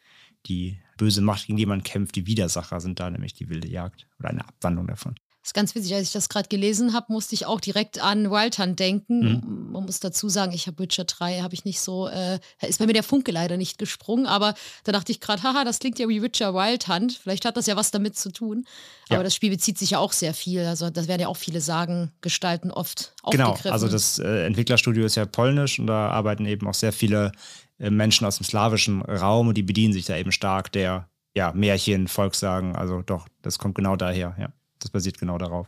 die 0.46 0.80
böse 0.96 1.20
Macht, 1.20 1.46
gegen 1.46 1.58
die 1.58 1.66
man 1.66 1.82
kämpft, 1.82 2.14
die 2.16 2.26
Widersacher 2.26 2.80
sind 2.80 3.00
da 3.00 3.10
nämlich 3.10 3.34
die 3.34 3.48
wilde 3.48 3.68
Jagd 3.68 4.06
oder 4.18 4.30
eine 4.30 4.46
Abwandlung 4.46 4.86
davon. 4.86 5.16
Das 5.46 5.50
ist 5.50 5.54
ganz 5.54 5.74
witzig, 5.76 5.94
als 5.94 6.08
ich 6.08 6.12
das 6.12 6.28
gerade 6.28 6.48
gelesen 6.48 6.92
habe, 6.92 7.12
musste 7.12 7.36
ich 7.36 7.46
auch 7.46 7.60
direkt 7.60 8.02
an 8.02 8.32
Wild 8.32 8.58
Hunt 8.58 8.80
denken. 8.80 9.20
Mhm. 9.20 9.70
Man 9.70 9.84
muss 9.84 10.00
dazu 10.00 10.28
sagen, 10.28 10.52
ich 10.52 10.66
habe 10.66 10.80
Witcher 10.80 11.04
3, 11.04 11.42
habe 11.42 11.54
ich 11.54 11.64
nicht 11.64 11.78
so, 11.78 12.08
äh, 12.08 12.40
ist 12.62 12.80
bei 12.80 12.86
mir 12.86 12.94
der 12.94 13.04
Funke 13.04 13.30
leider 13.30 13.56
nicht 13.56 13.78
gesprungen, 13.78 14.26
aber 14.26 14.54
da 14.82 14.90
dachte 14.90 15.12
ich 15.12 15.20
gerade, 15.20 15.44
haha, 15.44 15.62
das 15.62 15.78
klingt 15.78 16.00
ja 16.00 16.08
wie 16.08 16.20
Witcher 16.20 16.52
Wild 16.52 16.88
Hunt. 16.88 17.12
Vielleicht 17.22 17.44
hat 17.44 17.56
das 17.56 17.66
ja 17.66 17.76
was 17.76 17.92
damit 17.92 18.16
zu 18.16 18.32
tun. 18.32 18.66
Aber 19.08 19.18
ja. 19.18 19.22
das 19.22 19.36
Spiel 19.36 19.50
bezieht 19.50 19.78
sich 19.78 19.90
ja 19.90 20.00
auch 20.00 20.12
sehr 20.12 20.34
viel. 20.34 20.64
Also 20.64 20.90
das 20.90 21.06
werden 21.06 21.20
ja 21.20 21.28
auch 21.28 21.36
viele 21.36 21.60
Sagen, 21.60 22.10
Gestalten 22.22 22.72
oft 22.72 23.14
Genau, 23.30 23.56
also 23.66 23.86
das 23.86 24.18
äh, 24.18 24.46
Entwicklerstudio 24.46 25.06
ist 25.06 25.14
ja 25.14 25.26
polnisch 25.26 25.78
und 25.78 25.86
da 25.86 26.08
arbeiten 26.08 26.44
eben 26.46 26.66
auch 26.66 26.74
sehr 26.74 26.92
viele 26.92 27.30
äh, 27.78 27.90
Menschen 27.90 28.26
aus 28.26 28.38
dem 28.38 28.44
slawischen 28.46 29.00
Raum 29.02 29.46
und 29.46 29.54
die 29.54 29.62
bedienen 29.62 29.92
sich 29.92 30.06
da 30.06 30.16
eben 30.16 30.32
stark 30.32 30.72
der 30.72 31.08
ja, 31.36 31.52
Märchen, 31.52 32.08
Volkssagen. 32.08 32.74
Also 32.74 33.02
doch, 33.02 33.28
das 33.42 33.60
kommt 33.60 33.76
genau 33.76 33.94
daher, 33.94 34.34
ja. 34.40 34.52
Das 34.78 34.90
basiert 34.90 35.18
genau 35.18 35.38
darauf. 35.38 35.66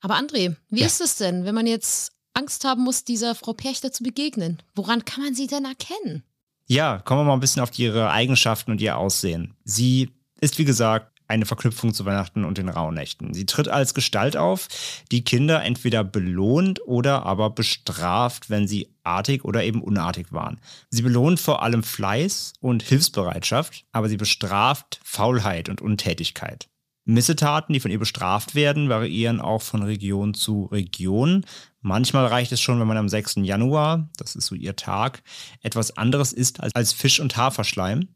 Aber 0.00 0.14
André, 0.14 0.56
wie 0.70 0.80
ja. 0.80 0.86
ist 0.86 1.00
es 1.00 1.16
denn, 1.16 1.44
wenn 1.44 1.54
man 1.54 1.66
jetzt 1.66 2.12
Angst 2.34 2.64
haben 2.64 2.82
muss, 2.82 3.04
dieser 3.04 3.34
Frau 3.34 3.52
Perchter 3.52 3.92
zu 3.92 4.02
begegnen? 4.02 4.62
Woran 4.74 5.04
kann 5.04 5.24
man 5.24 5.34
sie 5.34 5.46
denn 5.46 5.64
erkennen? 5.64 6.22
Ja, 6.66 6.98
kommen 6.98 7.20
wir 7.20 7.24
mal 7.24 7.34
ein 7.34 7.40
bisschen 7.40 7.62
auf 7.62 7.76
ihre 7.78 8.10
Eigenschaften 8.10 8.70
und 8.70 8.80
ihr 8.80 8.96
Aussehen. 8.96 9.54
Sie 9.64 10.10
ist, 10.40 10.58
wie 10.58 10.64
gesagt, 10.64 11.20
eine 11.30 11.46
Verknüpfung 11.46 11.94
zu 11.94 12.04
Weihnachten 12.04 12.44
und 12.44 12.58
den 12.58 12.68
Rauhnächten. 12.68 13.34
Sie 13.34 13.46
tritt 13.46 13.68
als 13.68 13.94
Gestalt 13.94 14.36
auf, 14.36 14.68
die 15.12 15.22
Kinder 15.22 15.62
entweder 15.62 16.02
belohnt 16.02 16.80
oder 16.86 17.24
aber 17.24 17.50
bestraft, 17.50 18.50
wenn 18.50 18.66
sie 18.66 18.88
artig 19.04 19.44
oder 19.44 19.62
eben 19.62 19.82
unartig 19.82 20.32
waren. 20.32 20.60
Sie 20.90 21.02
belohnt 21.02 21.38
vor 21.38 21.62
allem 21.62 21.82
Fleiß 21.82 22.54
und 22.60 22.82
Hilfsbereitschaft, 22.82 23.84
aber 23.92 24.08
sie 24.08 24.16
bestraft 24.16 25.00
Faulheit 25.04 25.68
und 25.68 25.80
Untätigkeit. 25.80 26.69
Missetaten, 27.04 27.72
die 27.72 27.80
von 27.80 27.90
ihr 27.90 27.98
bestraft 27.98 28.54
werden, 28.54 28.88
variieren 28.88 29.40
auch 29.40 29.62
von 29.62 29.82
Region 29.82 30.34
zu 30.34 30.64
Region. 30.66 31.44
Manchmal 31.80 32.26
reicht 32.26 32.52
es 32.52 32.60
schon, 32.60 32.78
wenn 32.78 32.86
man 32.86 32.96
am 32.96 33.08
6. 33.08 33.36
Januar, 33.36 34.08
das 34.16 34.36
ist 34.36 34.46
so 34.46 34.54
ihr 34.54 34.76
Tag, 34.76 35.22
etwas 35.62 35.96
anderes 35.96 36.32
isst 36.32 36.60
als 36.60 36.92
Fisch 36.92 37.20
und 37.20 37.36
Haferschleim. 37.36 38.08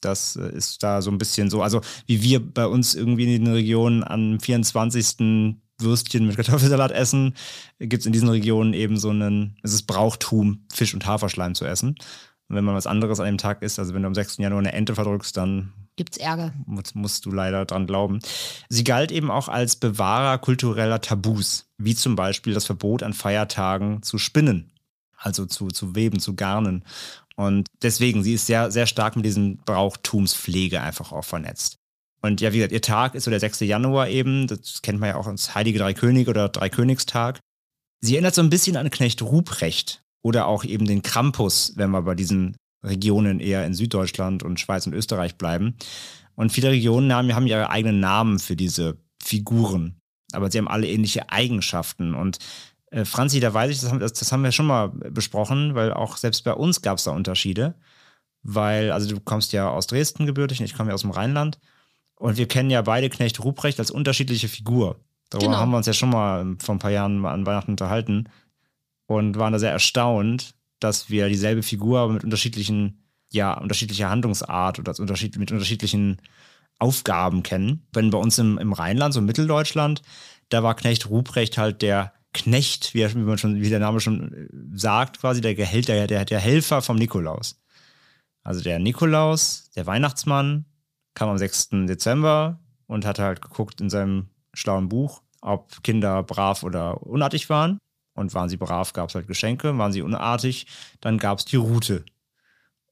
Das 0.00 0.36
äh, 0.36 0.50
ist 0.54 0.82
da 0.82 1.02
so 1.02 1.10
ein 1.10 1.18
bisschen 1.18 1.50
so, 1.50 1.62
also 1.62 1.80
wie 2.06 2.22
wir 2.22 2.40
bei 2.40 2.66
uns 2.66 2.94
irgendwie 2.94 3.34
in 3.34 3.44
den 3.44 3.52
Regionen 3.52 4.04
am 4.04 4.40
24. 4.40 5.56
Würstchen 5.80 6.26
mit 6.26 6.36
Kartoffelsalat 6.36 6.90
essen, 6.90 7.34
gibt 7.78 8.00
es 8.00 8.06
in 8.06 8.12
diesen 8.12 8.28
Regionen 8.28 8.74
eben 8.74 8.96
so 8.96 9.10
einen, 9.10 9.56
es 9.62 9.72
ist 9.72 9.84
Brauchtum, 9.84 10.64
Fisch 10.72 10.92
und 10.92 11.06
Haferschleim 11.06 11.54
zu 11.54 11.66
essen. 11.66 11.96
Und 12.48 12.56
wenn 12.56 12.64
man 12.64 12.74
was 12.74 12.86
anderes 12.86 13.20
an 13.20 13.26
dem 13.26 13.38
Tag 13.38 13.62
isst, 13.62 13.78
also 13.78 13.94
wenn 13.94 14.02
du 14.02 14.08
am 14.08 14.14
6. 14.14 14.38
Januar 14.38 14.60
eine 14.60 14.72
Ente 14.72 14.94
verdrückst, 14.94 15.36
dann 15.36 15.72
gibt's 15.96 16.16
Ärger. 16.16 16.54
Musst, 16.64 16.94
musst 16.94 17.26
du 17.26 17.30
leider 17.30 17.66
dran 17.66 17.86
glauben. 17.86 18.20
Sie 18.68 18.84
galt 18.84 19.12
eben 19.12 19.30
auch 19.30 19.48
als 19.48 19.76
Bewahrer 19.76 20.38
kultureller 20.38 21.00
Tabus, 21.00 21.66
wie 21.76 21.94
zum 21.94 22.16
Beispiel 22.16 22.54
das 22.54 22.64
Verbot 22.64 23.02
an 23.02 23.12
Feiertagen 23.12 24.02
zu 24.02 24.16
spinnen, 24.16 24.72
also 25.16 25.44
zu, 25.44 25.68
zu 25.68 25.94
weben, 25.94 26.20
zu 26.20 26.34
garnen. 26.34 26.84
Und 27.36 27.68
deswegen, 27.82 28.22
sie 28.22 28.34
ist 28.34 28.46
sehr, 28.46 28.70
sehr 28.70 28.86
stark 28.86 29.14
mit 29.14 29.26
diesen 29.26 29.58
Brauchtumspflege 29.58 30.80
einfach 30.80 31.12
auch 31.12 31.24
vernetzt. 31.24 31.76
Und 32.20 32.40
ja, 32.40 32.52
wie 32.52 32.56
gesagt, 32.56 32.72
ihr 32.72 32.82
Tag 32.82 33.14
ist 33.14 33.24
so 33.24 33.30
der 33.30 33.40
6. 33.40 33.60
Januar 33.60 34.08
eben. 34.08 34.46
Das 34.46 34.82
kennt 34.82 34.98
man 34.98 35.10
ja 35.10 35.16
auch 35.16 35.26
als 35.26 35.54
Heilige 35.54 35.78
Drei 35.78 35.94
König 35.94 36.28
oder 36.28 36.48
Dreikönigstag. 36.48 37.38
Sie 38.00 38.14
erinnert 38.14 38.34
so 38.34 38.42
ein 38.42 38.50
bisschen 38.50 38.76
an 38.76 38.90
Knecht 38.90 39.22
Ruprecht 39.22 40.02
oder 40.22 40.46
auch 40.46 40.64
eben 40.64 40.86
den 40.86 41.02
Krampus, 41.02 41.72
wenn 41.76 41.90
wir 41.90 42.02
bei 42.02 42.14
diesen 42.14 42.56
Regionen 42.82 43.40
eher 43.40 43.66
in 43.66 43.74
Süddeutschland 43.74 44.42
und 44.42 44.60
Schweiz 44.60 44.86
und 44.86 44.94
Österreich 44.94 45.36
bleiben. 45.36 45.76
Und 46.34 46.52
viele 46.52 46.70
Regionen 46.70 47.12
haben, 47.12 47.34
haben 47.34 47.46
ihre 47.46 47.70
eigenen 47.70 48.00
Namen 48.00 48.38
für 48.38 48.56
diese 48.56 48.98
Figuren. 49.22 50.00
Aber 50.32 50.50
sie 50.50 50.58
haben 50.58 50.68
alle 50.68 50.86
ähnliche 50.86 51.30
Eigenschaften. 51.30 52.14
Und 52.14 52.38
äh, 52.90 53.04
Franzi, 53.04 53.40
da 53.40 53.52
weiß 53.52 53.70
ich, 53.70 53.80
das 53.80 53.90
haben, 53.90 53.98
das, 53.98 54.12
das 54.12 54.30
haben 54.30 54.44
wir 54.44 54.52
schon 54.52 54.66
mal 54.66 54.88
besprochen, 54.88 55.74
weil 55.74 55.92
auch 55.92 56.16
selbst 56.16 56.44
bei 56.44 56.52
uns 56.52 56.82
gab 56.82 56.98
es 56.98 57.04
da 57.04 57.10
Unterschiede. 57.10 57.74
Weil, 58.42 58.92
also 58.92 59.08
du 59.08 59.20
kommst 59.20 59.52
ja 59.52 59.68
aus 59.68 59.88
Dresden 59.88 60.26
gebürtig 60.26 60.60
und 60.60 60.66
ich 60.66 60.74
komme 60.74 60.90
ja 60.90 60.94
aus 60.94 61.02
dem 61.02 61.10
Rheinland. 61.10 61.58
Und 62.14 62.36
wir 62.36 62.46
kennen 62.46 62.70
ja 62.70 62.82
beide 62.82 63.10
Knecht 63.10 63.42
Ruprecht 63.42 63.78
als 63.80 63.90
unterschiedliche 63.90 64.48
Figur. 64.48 65.00
Darüber 65.30 65.48
genau. 65.48 65.58
haben 65.58 65.70
wir 65.70 65.76
uns 65.76 65.86
ja 65.86 65.92
schon 65.92 66.10
mal 66.10 66.56
vor 66.58 66.74
ein 66.74 66.78
paar 66.78 66.90
Jahren 66.90 67.24
an 67.26 67.46
Weihnachten 67.46 67.72
unterhalten 67.72 68.28
und 69.08 69.38
waren 69.38 69.52
da 69.52 69.58
sehr 69.58 69.72
erstaunt, 69.72 70.54
dass 70.78 71.10
wir 71.10 71.28
dieselbe 71.28 71.62
Figur, 71.62 71.98
aber 71.98 72.12
mit 72.12 72.24
unterschiedlichen, 72.24 73.02
ja, 73.32 73.58
unterschiedlicher 73.58 74.10
Handlungsart 74.10 74.78
oder 74.78 74.94
unterschied 74.98 75.36
mit 75.38 75.50
unterschiedlichen 75.50 76.20
Aufgaben 76.78 77.42
kennen. 77.42 77.88
Wenn 77.92 78.10
bei 78.10 78.18
uns 78.18 78.38
im, 78.38 78.58
im 78.58 78.72
Rheinland, 78.72 79.14
so 79.14 79.20
Mitteldeutschland, 79.20 80.02
da 80.50 80.62
war 80.62 80.76
Knecht 80.76 81.08
Ruprecht 81.08 81.58
halt 81.58 81.82
der 81.82 82.12
Knecht, 82.34 82.94
wie, 82.94 83.06
man 83.14 83.38
schon, 83.38 83.60
wie 83.62 83.70
der 83.70 83.80
Name 83.80 84.00
schon 84.00 84.32
äh, 84.32 84.78
sagt, 84.78 85.20
quasi 85.20 85.40
der 85.40 85.54
Gehälter, 85.54 86.06
der, 86.06 86.24
der 86.26 86.38
Helfer 86.38 86.82
vom 86.82 86.96
Nikolaus. 86.96 87.60
Also 88.44 88.62
der 88.62 88.78
Nikolaus, 88.78 89.70
der 89.74 89.86
Weihnachtsmann, 89.86 90.66
kam 91.14 91.30
am 91.30 91.38
6. 91.38 91.70
Dezember 91.88 92.60
und 92.86 93.06
hat 93.06 93.18
halt 93.18 93.40
geguckt 93.40 93.80
in 93.80 93.88
seinem 93.88 94.28
schlauen 94.52 94.88
Buch, 94.88 95.22
ob 95.40 95.82
Kinder 95.82 96.22
brav 96.22 96.62
oder 96.62 97.02
unartig 97.02 97.48
waren. 97.48 97.78
Und 98.18 98.34
waren 98.34 98.48
sie 98.48 98.56
brav, 98.56 98.92
gab 98.92 99.08
es 99.08 99.14
halt 99.14 99.28
Geschenke. 99.28 99.78
Waren 99.78 99.92
sie 99.92 100.02
unartig, 100.02 100.66
dann 101.00 101.18
gab 101.18 101.38
es 101.38 101.44
die 101.44 101.56
Route. 101.56 102.04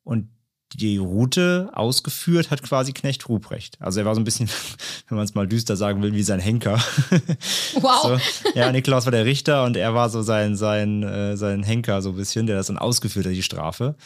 Und 0.04 0.28
die 0.72 0.98
Route 0.98 1.70
ausgeführt 1.72 2.50
hat 2.50 2.62
quasi 2.62 2.92
Knecht 2.92 3.28
Ruprecht. 3.28 3.76
Also 3.80 4.00
er 4.00 4.06
war 4.06 4.14
so 4.14 4.20
ein 4.20 4.24
bisschen, 4.24 4.48
wenn 5.08 5.16
man 5.16 5.24
es 5.24 5.34
mal 5.34 5.46
düster 5.46 5.76
sagen 5.76 6.02
will, 6.02 6.12
wie 6.12 6.22
sein 6.22 6.40
Henker. 6.40 6.82
Wow. 7.80 8.20
So, 8.20 8.50
ja, 8.54 8.72
Nikolaus 8.72 9.04
war 9.04 9.12
der 9.12 9.24
Richter 9.24 9.64
und 9.64 9.76
er 9.76 9.94
war 9.94 10.08
so 10.08 10.22
sein, 10.22 10.56
sein, 10.56 11.02
äh, 11.02 11.36
sein 11.36 11.62
Henker 11.62 12.00
so 12.00 12.10
ein 12.10 12.16
bisschen, 12.16 12.46
der 12.46 12.56
das 12.56 12.68
dann 12.68 12.78
ausgeführt 12.78 13.26
hat, 13.26 13.32
die 13.32 13.42
Strafe. 13.42 13.96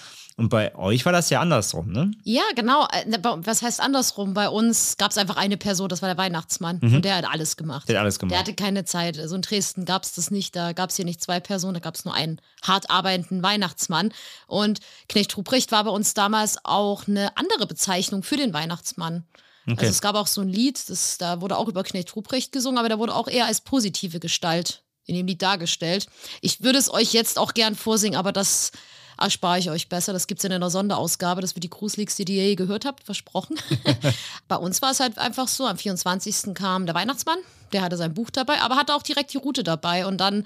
Und 0.40 0.48
bei 0.48 0.74
euch 0.74 1.04
war 1.04 1.12
das 1.12 1.28
ja 1.28 1.38
andersrum, 1.42 1.92
ne? 1.92 2.12
Ja, 2.24 2.40
genau. 2.56 2.86
Äh, 2.86 3.18
was 3.22 3.60
heißt 3.60 3.78
andersrum? 3.78 4.32
Bei 4.32 4.48
uns 4.48 4.96
gab 4.96 5.10
es 5.10 5.18
einfach 5.18 5.36
eine 5.36 5.58
Person, 5.58 5.90
das 5.90 6.00
war 6.00 6.08
der 6.08 6.16
Weihnachtsmann. 6.16 6.78
Mhm. 6.80 6.94
Und 6.94 7.04
der 7.04 7.16
hat 7.16 7.26
alles 7.30 7.58
gemacht. 7.58 7.86
Der 7.90 7.96
hat 7.96 8.04
alles 8.04 8.18
gemacht. 8.18 8.32
Der 8.32 8.38
hatte 8.38 8.54
keine 8.54 8.86
Zeit. 8.86 9.18
Also 9.18 9.36
in 9.36 9.42
Dresden 9.42 9.84
gab 9.84 10.04
es 10.04 10.14
das 10.14 10.30
nicht. 10.30 10.56
Da 10.56 10.72
gab 10.72 10.88
es 10.88 10.96
hier 10.96 11.04
nicht 11.04 11.22
zwei 11.22 11.40
Personen, 11.40 11.74
da 11.74 11.80
gab 11.80 11.94
es 11.94 12.06
nur 12.06 12.14
einen 12.14 12.40
hart 12.62 12.88
arbeitenden 12.88 13.42
Weihnachtsmann. 13.42 14.14
Und 14.46 14.80
Knecht 15.10 15.36
Ruprecht 15.36 15.72
war 15.72 15.84
bei 15.84 15.90
uns 15.90 16.14
damals 16.14 16.56
auch 16.64 17.06
eine 17.06 17.36
andere 17.36 17.66
Bezeichnung 17.66 18.22
für 18.22 18.38
den 18.38 18.54
Weihnachtsmann. 18.54 19.24
Okay. 19.64 19.80
Also 19.80 19.90
es 19.90 20.00
gab 20.00 20.14
auch 20.14 20.26
so 20.26 20.40
ein 20.40 20.48
Lied, 20.48 20.88
das, 20.88 21.18
da 21.18 21.42
wurde 21.42 21.58
auch 21.58 21.68
über 21.68 21.82
Knecht 21.82 22.16
Ruprecht 22.16 22.50
gesungen, 22.50 22.78
aber 22.78 22.88
da 22.88 22.98
wurde 22.98 23.14
auch 23.14 23.28
eher 23.28 23.44
als 23.44 23.60
positive 23.60 24.20
Gestalt 24.20 24.84
in 25.04 25.16
dem 25.16 25.26
Lied 25.26 25.42
dargestellt. 25.42 26.06
Ich 26.40 26.62
würde 26.62 26.78
es 26.78 26.90
euch 26.90 27.12
jetzt 27.12 27.38
auch 27.38 27.52
gern 27.52 27.74
vorsingen, 27.74 28.18
aber 28.18 28.32
das 28.32 28.72
erspare 29.20 29.58
ich 29.58 29.70
euch 29.70 29.88
besser. 29.88 30.12
Das 30.12 30.26
gibt 30.26 30.40
es 30.40 30.44
in 30.44 30.52
einer 30.52 30.70
Sonderausgabe. 30.70 31.40
Das 31.40 31.54
wird 31.54 31.64
die 31.64 31.70
gruseligste, 31.70 32.24
die 32.24 32.36
ihr 32.36 32.48
je 32.48 32.54
gehört 32.54 32.84
habt, 32.84 33.04
versprochen. 33.04 33.56
Bei 34.48 34.56
uns 34.56 34.82
war 34.82 34.90
es 34.90 35.00
halt 35.00 35.18
einfach 35.18 35.48
so, 35.48 35.66
am 35.66 35.76
24. 35.76 36.54
kam 36.54 36.86
der 36.86 36.94
Weihnachtsmann, 36.94 37.38
der 37.72 37.82
hatte 37.82 37.96
sein 37.96 38.14
Buch 38.14 38.30
dabei, 38.30 38.60
aber 38.60 38.76
hatte 38.76 38.94
auch 38.94 39.02
direkt 39.02 39.32
die 39.32 39.38
Route 39.38 39.62
dabei 39.62 40.06
und 40.06 40.18
dann 40.18 40.44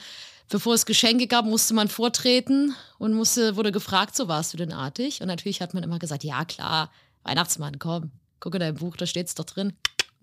bevor 0.48 0.74
es 0.74 0.86
Geschenke 0.86 1.26
gab, 1.26 1.46
musste 1.46 1.74
man 1.74 1.88
vortreten 1.88 2.74
und 2.98 3.14
musste, 3.14 3.56
wurde 3.56 3.72
gefragt, 3.72 4.14
so 4.16 4.28
warst 4.28 4.52
du 4.52 4.56
denn 4.56 4.72
artig? 4.72 5.20
Und 5.20 5.28
natürlich 5.28 5.60
hat 5.60 5.74
man 5.74 5.82
immer 5.82 5.98
gesagt, 5.98 6.24
ja 6.24 6.44
klar, 6.44 6.90
Weihnachtsmann, 7.22 7.78
komm, 7.78 8.10
guck 8.40 8.54
in 8.54 8.60
dein 8.60 8.74
Buch, 8.74 8.96
da 8.96 9.06
steht's 9.06 9.34
doch 9.34 9.46
drin. 9.46 9.72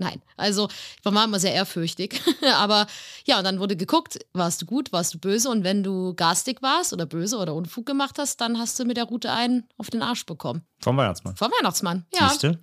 Nein, 0.01 0.20
also 0.36 0.67
ich 0.67 1.05
war 1.05 1.24
immer 1.24 1.39
sehr 1.39 1.53
ehrfürchtig. 1.53 2.20
Aber 2.55 2.88
ja, 3.25 3.38
und 3.38 3.43
dann 3.43 3.60
wurde 3.60 3.75
geguckt, 3.75 4.17
warst 4.34 4.60
du 4.60 4.65
gut, 4.65 4.91
warst 4.91 5.13
du 5.13 5.20
böse 5.20 5.48
und 5.48 5.63
wenn 5.63 5.84
du 5.84 6.15
garstig 6.15 6.63
warst 6.63 6.91
oder 6.91 7.05
böse 7.05 7.38
oder 7.38 7.53
Unfug 7.53 7.86
gemacht 7.86 8.17
hast, 8.17 8.41
dann 8.41 8.58
hast 8.58 8.79
du 8.79 8.86
mit 8.86 8.98
der 8.98 9.03
Route 9.03 9.31
einen 9.31 9.65
auf 9.77 9.91
den 9.91 10.01
Arsch 10.01 10.25
bekommen. 10.25 10.63
Vom 10.79 10.98
Weihnachtsmann. 10.98 11.36
Vom 11.36 11.51
Weihnachtsmann, 11.51 12.08
ja. 12.12 12.29
Siehste? 12.29 12.60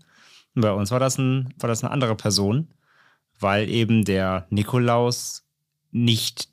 Bei 0.57 0.73
uns 0.73 0.91
war 0.91 0.99
das, 0.99 1.17
ein, 1.17 1.55
war 1.61 1.69
das 1.69 1.85
eine 1.85 1.93
andere 1.93 2.17
Person, 2.17 2.75
weil 3.39 3.71
eben 3.71 4.05
der 4.05 4.49
Nikolaus 4.51 5.45
nicht 5.93 6.49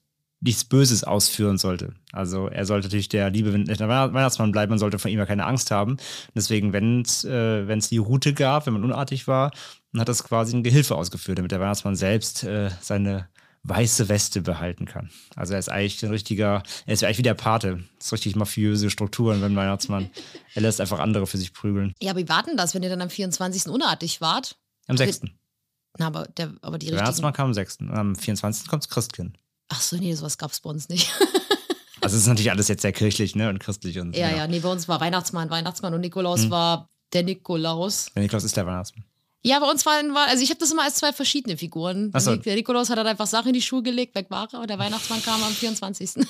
nichts 0.46 0.64
Böses 0.64 1.04
ausführen 1.04 1.58
sollte. 1.58 1.94
Also 2.12 2.48
er 2.48 2.66
sollte 2.66 2.88
natürlich 2.88 3.10
der 3.10 3.30
liebe 3.32 3.52
Weihnachtsmann 3.54 4.52
bleiben, 4.52 4.70
man 4.70 4.80
sollte 4.80 5.00
von 5.00 5.10
ihm 5.10 5.18
ja 5.18 5.26
keine 5.26 5.46
Angst 5.46 5.72
haben. 5.72 5.98
Deswegen, 6.36 6.72
wenn 6.72 7.02
es 7.02 7.24
äh, 7.24 7.66
die 7.90 7.98
Route 7.98 8.34
gab, 8.34 8.66
wenn 8.66 8.74
man 8.74 8.84
unartig 8.84 9.28
war, 9.28 9.52
dann 9.96 10.02
hat 10.02 10.10
das 10.10 10.24
quasi 10.26 10.56
ein 10.56 10.64
Gehilfe 10.64 10.96
ausgeführt, 10.96 11.38
damit 11.38 11.52
der 11.52 11.62
Weihnachtsmann 11.62 11.96
selbst 11.96 12.44
äh, 12.44 12.70
seine 12.82 13.30
weiße 13.64 14.10
Weste 14.10 14.42
behalten 14.42 14.86
kann. 14.86 15.10
Also 15.36 15.54
er 15.54 15.60
ist 15.60 15.70
eigentlich 15.70 16.04
ein 16.04 16.12
richtiger, 16.12 16.64
er 16.86 16.94
ist 16.94 17.04
eigentlich 17.04 17.20
wie 17.20 17.24
der 17.24 17.34
Pate. 17.34 17.84
Das 17.98 18.08
ist 18.08 18.14
richtig 18.14 18.36
mafiöse 18.36 18.90
Strukturen, 18.90 19.42
wenn 19.42 19.56
Weihnachtsmann. 19.56 20.10
er 20.54 20.62
lässt 20.62 20.82
einfach 20.82 21.00
andere 21.00 21.26
für 21.28 21.38
sich 21.38 21.54
prügeln. 21.54 21.94
Ja, 22.02 22.12
aber 22.12 22.20
wie 22.20 22.30
warten 22.30 22.58
das, 22.58 22.76
wenn 22.76 22.84
ihr 22.84 22.90
dann 22.90 23.02
am 23.02 23.10
24. 23.10 23.68
unartig 23.68 24.20
wart? 24.20 24.58
Am 24.88 24.98
6. 24.98 25.22
Na, 25.98 26.08
aber, 26.08 26.28
der, 26.28 26.54
aber 26.62 26.78
die 26.78 26.88
Der 26.88 27.00
Weihnachtsmann 27.00 27.34
kam 27.34 27.48
am 27.48 27.54
6. 27.54 27.78
Und 27.78 27.92
am 27.92 28.16
24. 28.16 28.68
kommt 28.68 28.84
das 28.84 28.90
Christkind. 28.90 29.40
Ach 29.70 29.82
so, 29.82 29.96
nee, 29.96 30.14
sowas 30.14 30.38
gab 30.38 30.52
es 30.52 30.60
bei 30.60 30.70
uns 30.70 30.90
nicht. 30.90 31.12
Also 32.02 32.18
es 32.18 32.24
ist 32.24 32.28
natürlich 32.28 32.52
alles 32.52 32.68
jetzt 32.68 32.84
sehr 32.84 32.92
kirchlich 32.92 33.36
ne? 33.36 33.50
und 33.50 33.58
christlich. 33.58 33.98
Und, 33.98 34.16
ja, 34.16 34.28
genau. 34.28 34.38
ja, 34.38 34.48
nee, 34.48 34.60
bei 34.60 34.70
uns 34.70 34.88
war 34.88 35.02
Weihnachtsmann, 35.02 35.50
Weihnachtsmann 35.50 35.92
und 35.92 36.02
Nikolaus 36.02 36.44
Hm. 36.44 36.52
war 36.52 36.88
der 37.14 37.24
Nikolaus. 37.24 38.12
Der 38.14 38.22
Nikolaus 38.22 38.44
ist 38.44 38.56
der 38.56 38.68
Weihnachtsmann. 38.68 39.06
Ja, 39.46 39.60
bei 39.60 39.70
uns 39.70 39.86
waren, 39.86 40.16
war, 40.16 40.28
also 40.28 40.44
ich 40.44 40.50
habe 40.50 40.60
das 40.60 40.72
immer 40.72 40.82
als 40.82 40.96
zwei 40.96 41.14
verschiedene 41.14 41.56
Figuren. 41.56 42.10
Ach 42.14 42.20
so. 42.20 42.36
Der 42.36 42.56
Nikolaus 42.56 42.90
hat 42.90 42.98
halt 42.98 43.08
einfach 43.08 43.28
Sachen 43.28 43.50
in 43.50 43.54
die 43.54 43.62
Schuhe 43.62 43.84
gelegt, 43.84 44.16
weg 44.16 44.32
war 44.32 44.48
er, 44.52 44.60
und 44.60 44.72
der 44.72 44.80
Weihnachtsmann 44.80 45.22
kam 45.22 45.44
am 45.44 45.54
24. 45.54 46.26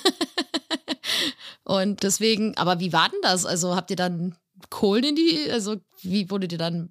und 1.64 2.02
deswegen, 2.02 2.54
aber 2.58 2.78
wie 2.78 2.92
war 2.92 3.08
denn 3.08 3.20
das? 3.22 3.46
Also 3.46 3.74
habt 3.74 3.88
ihr 3.88 3.96
dann 3.96 4.36
Kohlen 4.68 5.02
in 5.02 5.16
die, 5.16 5.50
also 5.50 5.76
wie 6.02 6.30
wurde 6.30 6.46
dir 6.46 6.58
dann, 6.58 6.90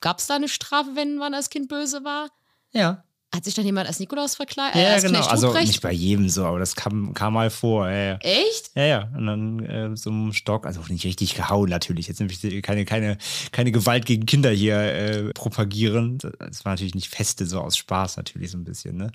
gab 0.00 0.20
es 0.20 0.28
da 0.28 0.36
eine 0.36 0.48
Strafe, 0.48 0.90
wenn 0.94 1.16
man 1.16 1.34
als 1.34 1.50
Kind 1.50 1.68
böse 1.68 2.04
war? 2.04 2.30
Ja. 2.70 3.02
Hat 3.34 3.44
sich 3.44 3.54
dann 3.54 3.64
jemand 3.64 3.88
als 3.88 3.98
Nikolaus 3.98 4.36
verkleidet? 4.36 4.76
Ja, 4.76 4.82
äh, 4.82 4.92
als 4.94 5.02
genau. 5.02 5.18
Knecht 5.18 5.30
Also 5.32 5.48
Ruprecht? 5.48 5.66
nicht 5.66 5.82
bei 5.82 5.90
jedem 5.90 6.28
so, 6.28 6.44
aber 6.44 6.60
das 6.60 6.76
kam, 6.76 7.12
kam 7.14 7.32
mal 7.32 7.50
vor. 7.50 7.88
Ja, 7.90 7.96
ja. 8.12 8.16
Echt? 8.18 8.70
Ja, 8.76 8.84
ja. 8.84 9.10
Und 9.16 9.26
dann 9.26 9.58
äh, 9.64 9.96
so 9.96 10.10
einem 10.10 10.32
Stock, 10.32 10.66
also 10.66 10.80
nicht 10.88 11.04
richtig 11.04 11.34
gehauen 11.34 11.68
natürlich. 11.68 12.06
Jetzt 12.06 12.20
nämlich 12.20 12.40
keine, 12.62 12.84
keine, 12.84 13.18
keine 13.50 13.72
Gewalt 13.72 14.06
gegen 14.06 14.24
Kinder 14.26 14.50
hier 14.50 14.76
äh, 14.78 15.32
propagieren. 15.32 16.18
Das 16.18 16.64
war 16.64 16.72
natürlich 16.72 16.94
nicht 16.94 17.08
feste, 17.08 17.44
so 17.46 17.60
aus 17.60 17.76
Spaß 17.76 18.16
natürlich 18.18 18.52
so 18.52 18.58
ein 18.58 18.64
bisschen, 18.64 18.96
ne? 18.96 19.10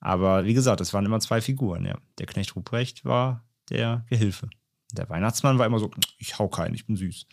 Aber 0.00 0.46
wie 0.46 0.54
gesagt, 0.54 0.80
es 0.80 0.94
waren 0.94 1.04
immer 1.04 1.20
zwei 1.20 1.40
Figuren, 1.42 1.84
ja. 1.84 1.96
Der 2.18 2.26
Knecht 2.26 2.56
Ruprecht 2.56 3.04
war 3.04 3.44
der 3.68 4.06
Gehilfe. 4.08 4.48
Der 4.92 5.08
Weihnachtsmann 5.10 5.58
war 5.58 5.66
immer 5.66 5.78
so, 5.78 5.90
ich 6.18 6.38
hau 6.38 6.48
keinen, 6.48 6.74
ich 6.74 6.86
bin 6.86 6.96
süß. 6.96 7.26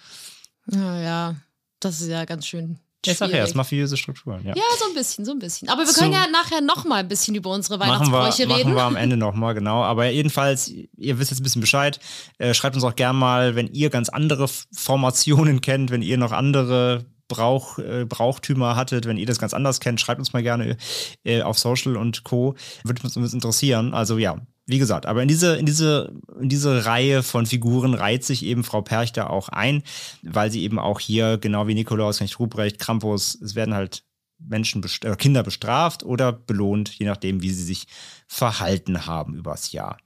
Ja, 0.71 1.01
ja, 1.01 1.35
das 1.79 2.01
ist 2.01 2.09
ja 2.09 2.25
ganz 2.25 2.45
schön. 2.45 2.77
Ich 3.05 3.17
sag 3.17 3.31
ja, 3.31 3.37
das 3.39 3.55
mafiöse 3.55 3.95
Strukturen, 3.95 4.43
ja. 4.45 4.53
Ja, 4.55 4.63
so 4.77 4.85
ein 4.89 4.93
bisschen, 4.93 5.23
so 5.23 5.31
ein 5.31 5.39
bisschen. 5.39 5.69
Aber 5.69 5.81
wir 5.81 5.87
So. 5.87 6.01
können 6.01 6.13
ja 6.13 6.27
nachher 6.27 6.59
noch 6.61 6.83
mal 6.83 6.97
ein 6.97 7.07
bisschen 7.07 7.33
über 7.35 7.49
unsere 7.51 7.79
Weihnachtsbräuche 7.79 8.49
wir, 8.49 8.57
reden. 8.57 8.73
machen 8.73 8.75
wir 8.75 8.83
am 8.83 8.95
Ende 8.97 9.15
nochmal, 9.15 9.53
genau. 9.53 9.83
Aber 9.83 10.09
jedenfalls, 10.09 10.67
ihr 10.69 11.17
wisst 11.19 11.31
jetzt 11.31 11.39
ein 11.39 11.43
bisschen 11.43 11.61
Bescheid. 11.61 11.99
Äh, 12.39 12.53
schreibt 12.53 12.75
uns 12.75 12.83
auch 12.83 12.95
gern 12.95 13.15
mal, 13.15 13.55
wenn 13.55 13.67
ihr 13.67 13.89
ganz 13.89 14.09
andere 14.09 14.47
Formationen 14.75 15.61
kennt, 15.61 15.91
wenn 15.91 16.01
ihr 16.01 16.17
noch 16.17 16.31
andere 16.33 17.05
Brauch, 17.29 17.77
äh, 17.79 18.05
Brauchtümer 18.05 18.75
hattet, 18.75 19.05
wenn 19.05 19.17
ihr 19.17 19.27
das 19.27 19.39
ganz 19.39 19.53
anders 19.53 19.79
kennt, 19.79 20.01
schreibt 20.01 20.19
uns 20.19 20.33
mal 20.33 20.43
gerne 20.43 20.75
äh, 21.23 21.41
auf 21.41 21.57
Social 21.59 21.95
und 21.95 22.23
Co. 22.23 22.55
Würde 22.83 23.01
uns 23.03 23.15
uns 23.15 23.33
interessieren. 23.33 23.93
Also 23.93 24.17
ja, 24.17 24.35
wie 24.69 24.79
gesagt, 24.79 25.05
aber 25.05 25.21
in 25.21 25.27
diese, 25.27 25.55
in 25.57 25.65
diese, 25.65 26.13
in 26.39 26.47
diese 26.47 26.85
Reihe 26.85 27.23
von 27.23 27.45
Figuren 27.45 27.93
reiht 27.95 28.23
sich 28.23 28.43
eben 28.43 28.63
Frau 28.63 28.81
Perchter 28.81 29.29
auch 29.29 29.49
ein, 29.49 29.83
weil 30.21 30.51
sie 30.51 30.61
eben 30.63 30.79
auch 30.79 30.99
hier, 30.99 31.37
genau 31.37 31.67
wie 31.67 31.73
Nikolaus, 31.73 32.21
nicht 32.21 32.39
Ruprecht, 32.39 32.79
Krampus, 32.79 33.35
es 33.41 33.55
werden 33.55 33.73
halt 33.73 34.03
Menschen, 34.37 34.81
best- 34.81 35.03
äh, 35.03 35.15
Kinder 35.17 35.43
bestraft 35.43 36.03
oder 36.03 36.31
belohnt, 36.31 36.97
je 36.97 37.05
nachdem, 37.05 37.41
wie 37.41 37.49
sie 37.51 37.63
sich 37.63 37.87
verhalten 38.27 39.05
haben 39.05 39.35
übers 39.35 39.71
Jahr. 39.71 39.97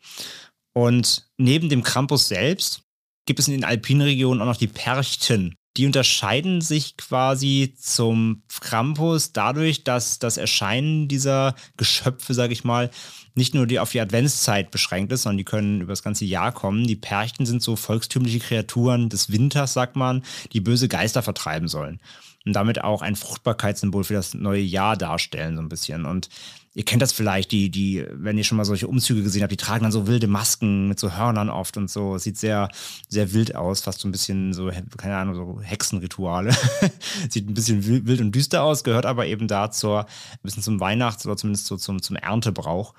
Und 0.74 1.28
neben 1.38 1.70
dem 1.70 1.84
Krampus 1.84 2.28
selbst 2.28 2.82
gibt 3.26 3.40
es 3.40 3.48
in 3.48 3.54
den 3.54 3.64
Alpinregionen 3.66 4.42
auch 4.42 4.48
noch 4.48 4.58
die 4.58 4.68
Perchten. 4.68 5.56
Die 5.76 5.88
unterscheiden 5.88 6.62
sich 6.62 6.98
quasi 6.98 7.74
zum 7.80 8.44
Krampus 8.62 9.34
dadurch, 9.34 9.84
dass 9.84 10.20
das 10.20 10.38
Erscheinen 10.38 11.08
dieser 11.08 11.56
Geschöpfe, 11.78 12.34
sage 12.36 12.54
ich 12.54 12.64
mal, 12.64 12.92
nicht 13.36 13.56
nur 13.56 13.66
die 13.66 13.80
auf 13.80 13.92
die 13.92 14.00
Adventszeit 14.00 14.70
beschränkt 14.70 15.12
ist, 15.12 15.24
sondern 15.24 15.40
die 15.40 15.44
können 15.46 15.82
über 15.82 15.92
das 15.92 16.04
ganze 16.04 16.26
Jahr 16.26 16.52
kommen. 16.52 16.86
Die 16.86 16.96
Perchten 16.96 17.48
sind 17.48 17.64
so 17.64 17.76
volkstümliche 17.76 18.40
Kreaturen 18.40 19.10
des 19.10 19.32
Winters, 19.32 19.74
sagt 19.74 19.96
man, 19.96 20.24
die 20.52 20.62
böse 20.62 20.88
Geister 20.88 21.24
vertreiben 21.24 21.68
sollen. 21.68 22.00
Und 22.46 22.54
damit 22.54 22.84
auch 22.84 23.02
ein 23.02 23.16
Fruchtbarkeitssymbol 23.16 24.04
für 24.04 24.14
das 24.14 24.34
neue 24.34 24.62
Jahr 24.62 24.98
darstellen, 24.98 25.56
so 25.56 25.62
ein 25.62 25.70
bisschen. 25.70 26.06
Und 26.06 26.30
ihr 26.76 26.86
kennt 26.86 27.02
das 27.02 27.12
vielleicht, 27.12 27.52
die, 27.52 27.70
die, 27.70 28.06
wenn 28.12 28.38
ihr 28.38 28.44
schon 28.44 28.58
mal 28.58 28.66
solche 28.66 28.88
Umzüge 28.88 29.22
gesehen 29.22 29.44
habt, 29.44 29.52
die 29.52 29.58
tragen 29.58 29.84
dann 29.84 29.92
so 29.92 30.08
wilde 30.08 30.28
Masken 30.28 30.88
mit 30.88 31.00
so 31.00 31.16
Hörnern 31.16 31.50
oft 31.50 31.78
und 31.78 31.90
so. 31.90 32.18
Sieht 32.18 32.38
sehr, 32.38 32.70
sehr 33.08 33.34
wild 33.34 33.56
aus, 33.56 33.82
fast 33.82 34.00
so 34.00 34.08
ein 34.08 34.12
bisschen 34.12 34.54
so, 34.54 34.72
keine 34.98 35.18
Ahnung, 35.18 35.36
so 35.36 35.62
Hexenrituale. 35.62 36.52
Sieht 37.30 37.48
ein 37.48 37.54
bisschen 37.54 37.86
wild 37.86 38.22
und 38.22 38.34
düster 38.34 38.64
aus, 38.64 38.84
gehört 38.84 39.06
aber 39.06 39.28
eben 39.28 39.48
da 39.48 39.70
zur, 39.70 40.02
ein 40.06 40.40
bisschen 40.42 40.64
zum 40.64 40.80
Weihnachts- 40.80 41.26
oder 41.26 41.38
zumindest 41.38 41.68
so 41.68 41.78
zum, 41.78 42.02
zum 42.02 42.16
Erntebrauch. 42.16 42.96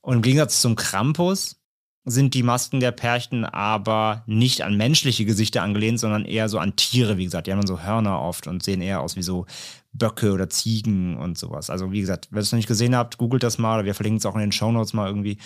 Und 0.00 0.16
im 0.16 0.22
Gegensatz 0.22 0.60
zum 0.60 0.74
Krampus 0.74 1.62
sind 2.04 2.34
die 2.34 2.42
Masken 2.42 2.80
der 2.80 2.90
Perchten 2.90 3.44
aber 3.44 4.24
nicht 4.26 4.62
an 4.62 4.76
menschliche 4.76 5.24
Gesichter 5.24 5.62
angelehnt, 5.62 6.00
sondern 6.00 6.24
eher 6.24 6.48
so 6.48 6.58
an 6.58 6.74
Tiere, 6.74 7.16
wie 7.16 7.24
gesagt. 7.24 7.46
Die 7.46 7.52
haben 7.52 7.60
dann 7.60 7.68
so 7.68 7.82
Hörner 7.82 8.20
oft 8.20 8.48
und 8.48 8.64
sehen 8.64 8.80
eher 8.80 9.00
aus 9.00 9.14
wie 9.14 9.22
so 9.22 9.46
Böcke 9.92 10.32
oder 10.32 10.48
Ziegen 10.48 11.16
und 11.16 11.36
sowas. 11.36 11.68
Also 11.68 11.92
wie 11.92 12.00
gesagt, 12.00 12.28
wenn 12.30 12.38
ihr 12.38 12.42
es 12.42 12.52
noch 12.52 12.56
nicht 12.56 12.68
gesehen 12.68 12.96
habt, 12.96 13.18
googelt 13.18 13.42
das 13.42 13.58
mal 13.58 13.76
oder 13.76 13.84
wir 13.84 13.94
verlinken 13.94 14.18
es 14.18 14.26
auch 14.26 14.34
in 14.34 14.40
den 14.40 14.52
Shownotes 14.52 14.94
mal 14.94 15.06
irgendwie. 15.06 15.38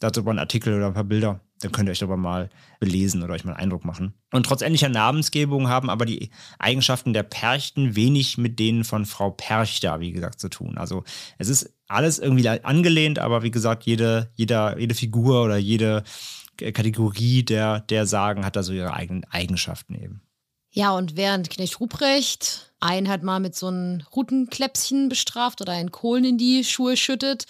Dazu 0.00 0.26
einen 0.26 0.38
Artikel 0.38 0.74
oder 0.74 0.86
ein 0.86 0.94
paar 0.94 1.04
Bilder. 1.04 1.40
Dann 1.60 1.72
könnt 1.72 1.88
ihr 1.88 1.92
euch 1.92 1.98
darüber 1.98 2.16
mal 2.16 2.48
belesen 2.78 3.22
oder 3.22 3.34
euch 3.34 3.44
mal 3.44 3.52
einen 3.52 3.64
Eindruck 3.64 3.84
machen. 3.84 4.14
Und 4.32 4.46
trotz 4.46 4.62
ähnlicher 4.62 4.88
Namensgebung 4.88 5.68
haben 5.68 5.90
aber 5.90 6.06
die 6.06 6.30
Eigenschaften 6.58 7.12
der 7.12 7.22
Perchten 7.22 7.94
wenig 7.96 8.38
mit 8.38 8.58
denen 8.58 8.84
von 8.84 9.04
Frau 9.04 9.30
Perchter, 9.30 10.00
wie 10.00 10.12
gesagt, 10.12 10.40
zu 10.40 10.48
tun. 10.48 10.78
Also 10.78 11.04
es 11.36 11.50
ist 11.50 11.74
alles 11.86 12.18
irgendwie 12.18 12.48
angelehnt, 12.48 13.18
aber 13.18 13.42
wie 13.42 13.50
gesagt, 13.50 13.84
jede, 13.84 14.30
jeder, 14.34 14.78
jede 14.78 14.94
Figur 14.94 15.44
oder 15.44 15.58
jede 15.58 16.02
Kategorie 16.56 17.42
der, 17.42 17.80
der 17.80 18.06
Sagen 18.06 18.46
hat 18.46 18.56
da 18.56 18.62
so 18.62 18.72
ihre 18.72 18.94
eigenen 18.94 19.24
Eigenschaften 19.24 19.94
eben. 19.94 20.22
Ja, 20.70 20.92
und 20.92 21.16
während 21.16 21.50
Knecht 21.50 21.80
Ruprecht 21.80 22.72
einen 22.78 23.08
halt 23.08 23.22
mal 23.22 23.40
mit 23.40 23.56
so 23.56 23.66
einem 23.66 24.02
Rutenkläpschen 24.14 25.08
bestraft 25.08 25.60
oder 25.60 25.72
einen 25.72 25.90
Kohlen 25.90 26.24
in 26.24 26.38
die 26.38 26.64
Schuhe 26.64 26.96
schüttet, 26.96 27.46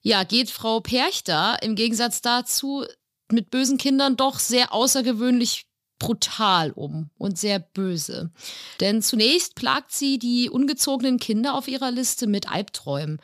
ja, 0.00 0.24
geht 0.24 0.50
Frau 0.50 0.80
Perchter 0.80 1.58
im 1.62 1.74
Gegensatz 1.74 2.22
dazu 2.22 2.84
mit 3.30 3.50
bösen 3.50 3.78
Kindern 3.78 4.16
doch 4.16 4.38
sehr 4.38 4.72
außergewöhnlich 4.72 5.66
brutal 5.98 6.72
um 6.72 7.10
und 7.16 7.38
sehr 7.38 7.60
böse. 7.60 8.30
Denn 8.80 9.02
zunächst 9.02 9.54
plagt 9.54 9.92
sie 9.92 10.18
die 10.18 10.50
ungezogenen 10.50 11.18
Kinder 11.18 11.54
auf 11.54 11.68
ihrer 11.68 11.90
Liste 11.92 12.26
mit 12.26 12.50
Albträumen. 12.50 13.20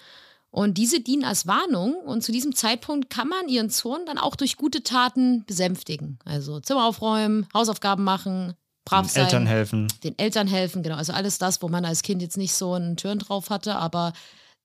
Und 0.51 0.79
diese 0.79 1.01
dienen 1.01 1.24
als 1.24 1.46
Warnung 1.46 1.94
und 1.94 2.22
zu 2.22 2.33
diesem 2.33 2.55
Zeitpunkt 2.55 3.11
kann 3.11 3.29
man 3.29 3.48
ihren 3.48 3.68
Zorn 3.68 4.07
dann 4.07 4.16
auch 4.16 4.37
durch 4.37 4.57
gute 4.57 4.83
Taten 4.83 5.44
besänftigen. 5.44 6.18
Also 6.24 6.61
Zimmer 6.61 6.87
aufräumen, 6.87 7.46
Hausaufgaben 7.53 8.05
machen, 8.05 8.55
brav 8.90 9.07
Den 9.07 9.11
sein 9.12 9.24
Eltern 9.24 9.46
helfen. 9.46 9.88
den 10.05 10.18
Eltern 10.18 10.46
helfen, 10.46 10.83
genau. 10.83 10.96
Also 10.96 11.12
alles 11.12 11.38
das, 11.38 11.62
wo 11.62 11.68
man 11.68 11.85
als 11.85 12.03
Kind 12.03 12.22
jetzt 12.22 12.37
nicht 12.37 12.55
so 12.55 12.72
einen 12.74 12.96
Türen 12.96 13.18
drauf 13.18 13.51
hatte, 13.51 13.77
aber 13.77 14.12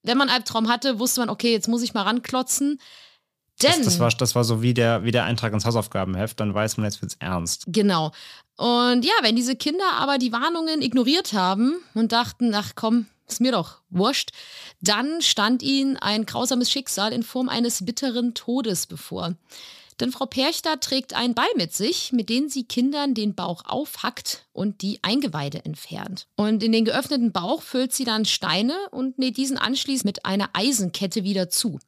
wenn 0.03 0.17
man 0.17 0.29
einen 0.29 0.37
Albtraum 0.37 0.67
hatte, 0.67 0.99
wusste 0.99 1.21
man, 1.21 1.29
okay, 1.29 1.51
jetzt 1.51 1.67
muss 1.67 1.81
ich 1.81 1.93
mal 1.93 2.03
ranklotzen. 2.03 2.79
Denn, 3.61 3.71
Das, 3.77 3.85
das, 3.85 3.99
war, 3.99 4.09
das 4.09 4.35
war 4.35 4.43
so 4.43 4.61
wie 4.61 4.73
der, 4.73 5.03
wie 5.03 5.11
der 5.11 5.25
Eintrag 5.25 5.53
ins 5.53 5.65
Hausaufgabenheft, 5.65 6.39
dann 6.39 6.53
weiß 6.53 6.77
man, 6.77 6.85
jetzt 6.85 7.01
wird's 7.01 7.15
ernst. 7.19 7.65
genau. 7.67 8.11
Und 8.55 9.03
ja, 9.03 9.13
wenn 9.21 9.35
diese 9.35 9.55
Kinder 9.55 9.93
aber 9.97 10.17
die 10.19 10.31
Warnungen 10.31 10.81
ignoriert 10.83 11.33
haben 11.33 11.75
und 11.95 12.11
dachten, 12.11 12.53
ach 12.53 12.73
komm, 12.75 13.07
ist 13.27 13.41
mir 13.41 13.51
doch 13.51 13.81
wurscht, 13.89 14.29
dann 14.81 15.21
stand 15.21 15.63
ihnen 15.63 15.97
ein 15.97 16.25
grausames 16.25 16.69
Schicksal 16.69 17.13
in 17.13 17.23
Form 17.23 17.49
eines 17.49 17.83
bitteren 17.85 18.33
Todes 18.35 18.85
bevor. 18.85 19.33
Denn 19.99 20.11
Frau 20.11 20.25
Perchter 20.25 20.79
trägt 20.79 21.13
einen 21.13 21.35
Ball 21.35 21.47
mit 21.55 21.73
sich, 21.73 22.11
mit 22.11 22.29
dem 22.29 22.49
sie 22.49 22.65
Kindern 22.65 23.13
den 23.13 23.35
Bauch 23.35 23.63
aufhackt 23.65 24.45
und 24.51 24.81
die 24.81 24.99
Eingeweide 25.01 25.65
entfernt. 25.65 26.27
Und 26.35 26.63
in 26.63 26.71
den 26.71 26.85
geöffneten 26.85 27.31
Bauch 27.31 27.61
füllt 27.61 27.93
sie 27.93 28.05
dann 28.05 28.25
Steine 28.25 28.75
und 28.91 29.19
näht 29.19 29.37
diesen 29.37 29.57
anschließend 29.57 30.05
mit 30.05 30.25
einer 30.25 30.49
Eisenkette 30.53 31.23
wieder 31.23 31.49
zu. 31.49 31.79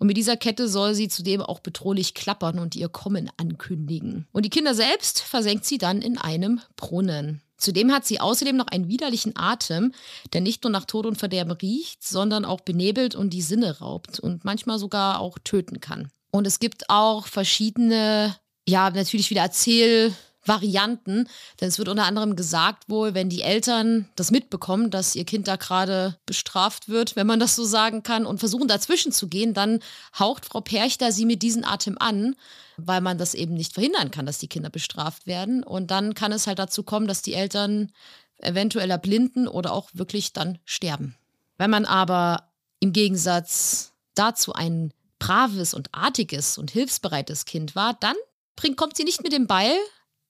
Und 0.00 0.08
mit 0.08 0.16
dieser 0.16 0.36
Kette 0.36 0.68
soll 0.68 0.94
sie 0.94 1.08
zudem 1.08 1.40
auch 1.40 1.60
bedrohlich 1.60 2.14
klappern 2.14 2.58
und 2.58 2.74
ihr 2.74 2.88
Kommen 2.88 3.30
ankündigen. 3.36 4.26
Und 4.32 4.44
die 4.44 4.50
Kinder 4.50 4.74
selbst 4.74 5.20
versenkt 5.20 5.64
sie 5.64 5.78
dann 5.78 6.02
in 6.02 6.18
einem 6.18 6.60
Brunnen. 6.76 7.42
Zudem 7.56 7.92
hat 7.92 8.04
sie 8.04 8.20
außerdem 8.20 8.56
noch 8.56 8.66
einen 8.66 8.88
widerlichen 8.88 9.36
Atem, 9.36 9.92
der 10.32 10.40
nicht 10.40 10.64
nur 10.64 10.70
nach 10.70 10.84
Tod 10.84 11.06
und 11.06 11.16
Verderben 11.16 11.52
riecht, 11.52 12.02
sondern 12.04 12.44
auch 12.44 12.60
benebelt 12.60 13.14
und 13.14 13.30
die 13.30 13.42
Sinne 13.42 13.78
raubt 13.78 14.18
und 14.18 14.44
manchmal 14.44 14.78
sogar 14.78 15.20
auch 15.20 15.38
töten 15.42 15.80
kann. 15.80 16.10
Und 16.34 16.48
es 16.48 16.58
gibt 16.58 16.90
auch 16.90 17.28
verschiedene, 17.28 18.34
ja, 18.66 18.90
natürlich 18.90 19.30
wieder 19.30 19.42
Erzählvarianten. 19.42 21.28
Denn 21.60 21.68
es 21.68 21.78
wird 21.78 21.86
unter 21.86 22.06
anderem 22.06 22.34
gesagt 22.34 22.88
wohl, 22.88 23.14
wenn 23.14 23.28
die 23.28 23.42
Eltern 23.42 24.08
das 24.16 24.32
mitbekommen, 24.32 24.90
dass 24.90 25.14
ihr 25.14 25.24
Kind 25.26 25.46
da 25.46 25.54
gerade 25.54 26.18
bestraft 26.26 26.88
wird, 26.88 27.14
wenn 27.14 27.28
man 27.28 27.38
das 27.38 27.54
so 27.54 27.64
sagen 27.64 28.02
kann, 28.02 28.26
und 28.26 28.40
versuchen 28.40 28.66
dazwischen 28.66 29.12
zu 29.12 29.28
gehen, 29.28 29.54
dann 29.54 29.78
haucht 30.18 30.44
Frau 30.44 30.60
Perchter 30.60 31.12
sie 31.12 31.24
mit 31.24 31.40
diesem 31.40 31.64
Atem 31.64 31.98
an, 32.00 32.34
weil 32.78 33.00
man 33.00 33.16
das 33.16 33.34
eben 33.34 33.54
nicht 33.54 33.72
verhindern 33.72 34.10
kann, 34.10 34.26
dass 34.26 34.38
die 34.38 34.48
Kinder 34.48 34.70
bestraft 34.70 35.28
werden. 35.28 35.62
Und 35.62 35.92
dann 35.92 36.14
kann 36.14 36.32
es 36.32 36.48
halt 36.48 36.58
dazu 36.58 36.82
kommen, 36.82 37.06
dass 37.06 37.22
die 37.22 37.34
Eltern 37.34 37.92
eventuell 38.38 38.90
erblinden 38.90 39.46
oder 39.46 39.72
auch 39.72 39.88
wirklich 39.92 40.32
dann 40.32 40.58
sterben. 40.64 41.14
Wenn 41.58 41.70
man 41.70 41.84
aber 41.84 42.50
im 42.80 42.92
Gegensatz 42.92 43.92
dazu 44.16 44.52
einen 44.52 44.92
braves 45.24 45.72
und 45.72 45.88
artiges 45.92 46.58
und 46.58 46.70
hilfsbereites 46.70 47.46
Kind 47.46 47.74
war, 47.74 47.94
dann 47.94 48.16
bringt, 48.56 48.76
kommt 48.76 48.96
sie 48.96 49.04
nicht 49.04 49.22
mit 49.22 49.32
dem 49.32 49.46
Ball, 49.46 49.74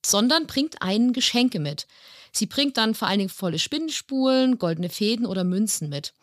sondern 0.07 0.47
bringt 0.47 0.83
einen 0.83 1.13
Geschenke 1.13 1.59
mit. 1.59 1.87
Sie 2.33 2.47
bringt 2.47 2.77
dann 2.77 2.95
vor 2.95 3.09
allen 3.09 3.19
Dingen 3.19 3.31
volle 3.31 3.59
Spinnenspulen, 3.59 4.59
goldene 4.59 4.89
Fäden 4.89 5.27
oder 5.27 5.43
Münzen 5.43 5.89
mit. 5.89 6.15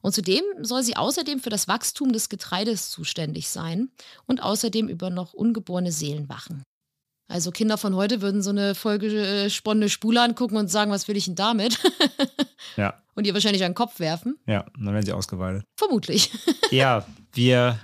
Und 0.00 0.12
zudem 0.12 0.42
soll 0.60 0.82
sie 0.82 0.96
außerdem 0.96 1.40
für 1.40 1.50
das 1.50 1.68
Wachstum 1.68 2.12
des 2.12 2.28
Getreides 2.28 2.90
zuständig 2.90 3.48
sein 3.48 3.90
und 4.26 4.42
außerdem 4.42 4.88
über 4.88 5.10
noch 5.10 5.32
ungeborene 5.32 5.92
Seelen 5.92 6.28
wachen. 6.28 6.62
Also 7.28 7.50
Kinder 7.50 7.76
von 7.76 7.96
heute 7.96 8.22
würden 8.22 8.42
so 8.42 8.50
eine 8.50 8.74
vollgesponnene 8.74 9.88
Spule 9.88 10.22
angucken 10.22 10.56
und 10.56 10.68
sagen, 10.68 10.92
was 10.92 11.08
will 11.08 11.16
ich 11.16 11.26
denn 11.26 11.34
damit? 11.36 11.78
Ja. 12.76 13.00
Und 13.14 13.26
ihr 13.26 13.32
wahrscheinlich 13.32 13.64
an 13.64 13.70
den 13.70 13.76
Kopf 13.76 14.00
werfen. 14.00 14.38
Ja, 14.46 14.66
dann 14.76 14.92
werden 14.92 15.06
sie 15.06 15.12
ausgeweidet. 15.12 15.64
Vermutlich. 15.78 16.30
Ja, 16.70 17.06
wir 17.32 17.78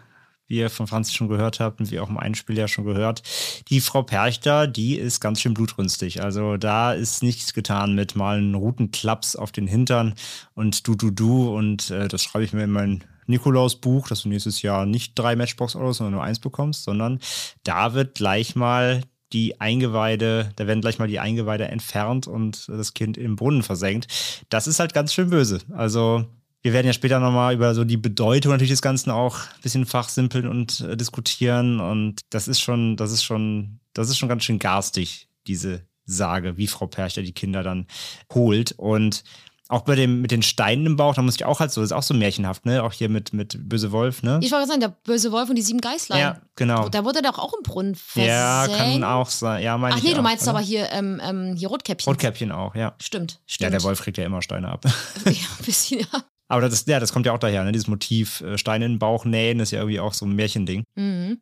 wie 0.53 0.59
ihr 0.59 0.71
von 0.71 0.87
Franz 0.87 1.13
schon 1.15 1.29
gehört 1.29 1.61
habt 1.61 1.81
und 1.81 1.91
wie 1.91 1.99
auch 1.99 2.11
im 2.11 2.19
Einspiel 2.19 2.59
ja 2.59 2.69
schon 2.69 2.85
gehört, 2.85 3.23
die 3.69 3.81
Frau 3.81 4.03
Perchter, 4.03 4.67
die 4.67 4.97
ist 4.97 5.19
ganz 5.19 5.41
schön 5.41 5.55
blutrünstig. 5.55 6.23
Also 6.23 6.59
da 6.59 6.93
ist 6.93 7.23
nichts 7.23 7.55
getan 7.55 7.95
mit 7.95 8.17
mal 8.17 8.37
einen 8.37 8.55
Routenklaps 8.55 9.35
auf 9.35 9.51
den 9.51 9.67
Hintern 9.67 10.15
und 10.55 10.87
du, 10.87 10.95
du, 10.95 11.11
du 11.11 11.57
und 11.57 11.91
äh, 11.91 12.07
das 12.07 12.23
schreibe 12.23 12.45
ich 12.45 12.53
mir 12.53 12.65
in 12.65 12.71
mein 12.71 13.03
Nikolaus-Buch, 13.27 14.09
dass 14.09 14.25
du 14.25 14.29
nächstes 14.29 14.61
Jahr 14.61 14.85
nicht 14.85 15.19
drei 15.19 15.37
Matchbox-Autos, 15.37 15.97
sondern 15.97 16.15
nur 16.15 16.23
eins 16.23 16.39
bekommst, 16.39 16.85
sondern 16.85 17.19
da 17.65 17.95
wird 17.95 18.15
gleich 18.15 18.55
mal 18.55 19.01
die 19.33 19.59
Eingeweide, 19.59 20.53
da 20.57 20.67
werden 20.67 20.83
gleich 20.83 20.99
mal 20.99 21.09
die 21.09 21.21
Eingeweide 21.21 21.69
entfernt 21.69 22.27
und 22.27 22.69
das 22.69 22.93
Kind 22.93 23.17
im 23.17 23.37
Brunnen 23.37 23.63
versenkt. 23.63 24.45
Das 24.51 24.67
ist 24.67 24.81
halt 24.81 24.93
ganz 24.93 25.15
schön 25.15 25.31
böse. 25.31 25.61
Also 25.73 26.27
wir 26.63 26.73
werden 26.73 26.87
ja 26.87 26.93
später 26.93 27.19
nochmal 27.19 27.55
über 27.55 27.75
so 27.75 27.85
die 27.85 27.97
Bedeutung 27.97 28.53
natürlich 28.53 28.71
des 28.71 28.83
Ganzen 28.83 29.11
auch 29.11 29.37
ein 29.37 29.61
bisschen 29.63 29.85
fachsimpeln 29.85 30.47
und 30.47 30.81
äh, 30.81 30.97
diskutieren. 30.97 31.81
Und 31.81 32.21
das 32.31 32.49
ist 32.49 32.61
schon, 32.61 32.97
das 32.97 33.11
ist 33.13 33.25
schon, 33.25 33.81
das 33.95 34.09
ist 34.09 34.19
schon 34.19 34.29
ganz 34.29 34.45
schön 34.45 34.61
garstig, 34.61 35.29
diese 35.47 35.83
Sage, 36.05 36.57
wie 36.57 36.69
Frau 36.69 36.87
Perchter 36.87 37.23
die 37.23 37.33
Kinder 37.33 37.63
dann 37.63 37.87
holt. 38.33 38.73
Und 38.73 39.25
auch 39.69 39.83
bei 39.83 39.95
dem 39.95 40.21
mit 40.21 40.31
den 40.31 40.43
Steinen 40.43 40.87
im 40.87 40.97
Bauch, 40.97 41.15
da 41.15 41.23
muss 41.23 41.35
ich 41.35 41.45
auch 41.45 41.59
halt 41.59 41.73
so, 41.73 41.81
das 41.81 41.91
ist 41.91 41.97
auch 41.97 42.03
so 42.03 42.13
märchenhaft, 42.15 42.67
ne? 42.67 42.83
Auch 42.85 42.93
hier 42.93 43.09
mit, 43.09 43.33
mit 43.33 43.57
Böse 43.69 43.91
Wolf, 43.91 44.23
ne? 44.23 44.39
Ich 44.43 44.53
wollte 44.53 44.69
sagen, 44.69 44.81
der 44.81 44.89
böse 44.91 45.33
Wolf 45.33 45.49
und 45.49 45.57
die 45.57 45.63
sieben 45.63 45.81
Geißlein. 45.81 46.21
Ja, 46.21 46.41
genau. 46.57 46.89
Da 46.91 47.05
wurde 47.05 47.23
doch 47.23 47.39
auch 47.39 47.55
im 47.55 47.63
Brunnen 47.63 47.95
versenkt. 47.95 48.29
Ja, 48.29 48.69
kann 48.69 49.03
auch 49.03 49.31
sein. 49.31 49.63
Ja, 49.63 49.79
meine 49.79 49.95
Ach 49.97 50.03
nee, 50.03 50.13
du 50.13 50.19
auch, 50.19 50.23
meinst 50.23 50.45
oder? 50.45 50.59
aber 50.59 50.61
hier, 50.61 50.91
ähm, 50.93 51.21
ähm, 51.25 51.55
hier 51.57 51.69
Rotkäppchen. 51.69 52.13
Rotkäppchen 52.13 52.53
auch, 52.53 52.75
ja. 52.75 52.95
Stimmt, 53.01 53.33
Ja, 53.33 53.39
stimmt. 53.47 53.73
der 53.73 53.83
Wolf 53.83 54.03
kriegt 54.03 54.19
ja 54.19 54.27
immer 54.27 54.43
Steine 54.43 54.69
ab. 54.69 54.85
ja, 55.25 55.31
ein 55.31 55.65
bisschen, 55.65 56.01
ja. 56.01 56.23
Aber 56.53 56.69
das, 56.69 56.85
ja, 56.87 57.01
das 57.01 57.15
kommt 57.15 57.25
ja 57.25 57.33
auch 57.33 57.39
daher, 57.39 57.65
ne? 57.65 57.73
Dieses 57.73 57.89
Motiv, 57.89 58.43
äh, 58.43 58.59
Steine 58.59 58.85
in 58.85 58.93
den 58.93 58.99
Bauch 58.99 59.25
nähen, 59.25 59.59
ist 59.59 59.71
ja 59.71 59.79
irgendwie 59.79 60.01
auch 60.01 60.13
so 60.13 60.27
ein 60.27 60.37
Märchending. 60.37 60.85
Mhm. 60.97 61.39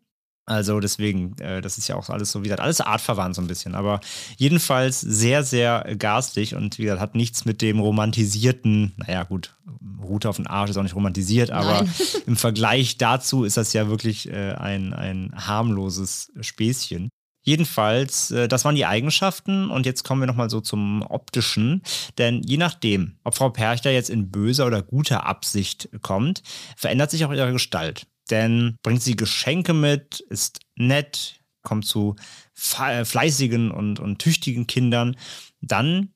Also 0.46 0.78
deswegen, 0.78 1.36
äh, 1.38 1.60
das 1.60 1.78
ist 1.78 1.88
ja 1.88 1.96
auch 1.96 2.08
alles 2.10 2.30
so, 2.30 2.40
wie 2.40 2.44
gesagt, 2.44 2.60
alles 2.60 2.80
artverwandt 2.80 3.34
so 3.34 3.42
ein 3.42 3.48
bisschen. 3.48 3.74
Aber 3.74 4.00
jedenfalls 4.36 5.00
sehr, 5.00 5.42
sehr 5.42 5.96
garstig 5.98 6.54
und 6.54 6.78
wie 6.78 6.84
gesagt, 6.84 7.00
hat 7.00 7.16
nichts 7.16 7.44
mit 7.44 7.60
dem 7.60 7.80
romantisierten, 7.80 8.92
naja 8.98 9.24
gut, 9.24 9.56
Route 10.00 10.28
auf 10.28 10.36
den 10.36 10.46
Arsch 10.46 10.70
ist 10.70 10.76
auch 10.76 10.84
nicht 10.84 10.94
romantisiert, 10.94 11.50
aber 11.50 11.82
Nein. 11.82 11.90
im 12.26 12.36
Vergleich 12.36 12.96
dazu 12.96 13.42
ist 13.42 13.56
das 13.56 13.72
ja 13.72 13.88
wirklich 13.88 14.28
äh, 14.28 14.52
ein, 14.52 14.92
ein 14.92 15.32
harmloses 15.34 16.30
Späßchen. 16.40 17.08
Jedenfalls, 17.50 18.30
äh, 18.30 18.46
das 18.46 18.64
waren 18.64 18.76
die 18.76 18.86
Eigenschaften 18.86 19.70
und 19.70 19.84
jetzt 19.84 20.04
kommen 20.04 20.22
wir 20.22 20.28
nochmal 20.28 20.48
so 20.48 20.60
zum 20.60 21.02
optischen, 21.02 21.82
denn 22.16 22.44
je 22.44 22.58
nachdem, 22.58 23.16
ob 23.24 23.34
Frau 23.34 23.50
Perchter 23.50 23.90
jetzt 23.90 24.08
in 24.08 24.30
böser 24.30 24.68
oder 24.68 24.82
guter 24.82 25.26
Absicht 25.26 25.88
kommt, 26.00 26.44
verändert 26.76 27.10
sich 27.10 27.24
auch 27.24 27.32
ihre 27.32 27.50
Gestalt. 27.50 28.06
Denn 28.30 28.76
bringt 28.84 29.02
sie 29.02 29.16
Geschenke 29.16 29.74
mit, 29.74 30.20
ist 30.20 30.60
nett, 30.76 31.40
kommt 31.62 31.86
zu 31.86 32.14
fe- 32.54 33.04
fleißigen 33.04 33.72
und, 33.72 33.98
und 33.98 34.20
tüchtigen 34.20 34.68
Kindern, 34.68 35.16
dann 35.60 36.10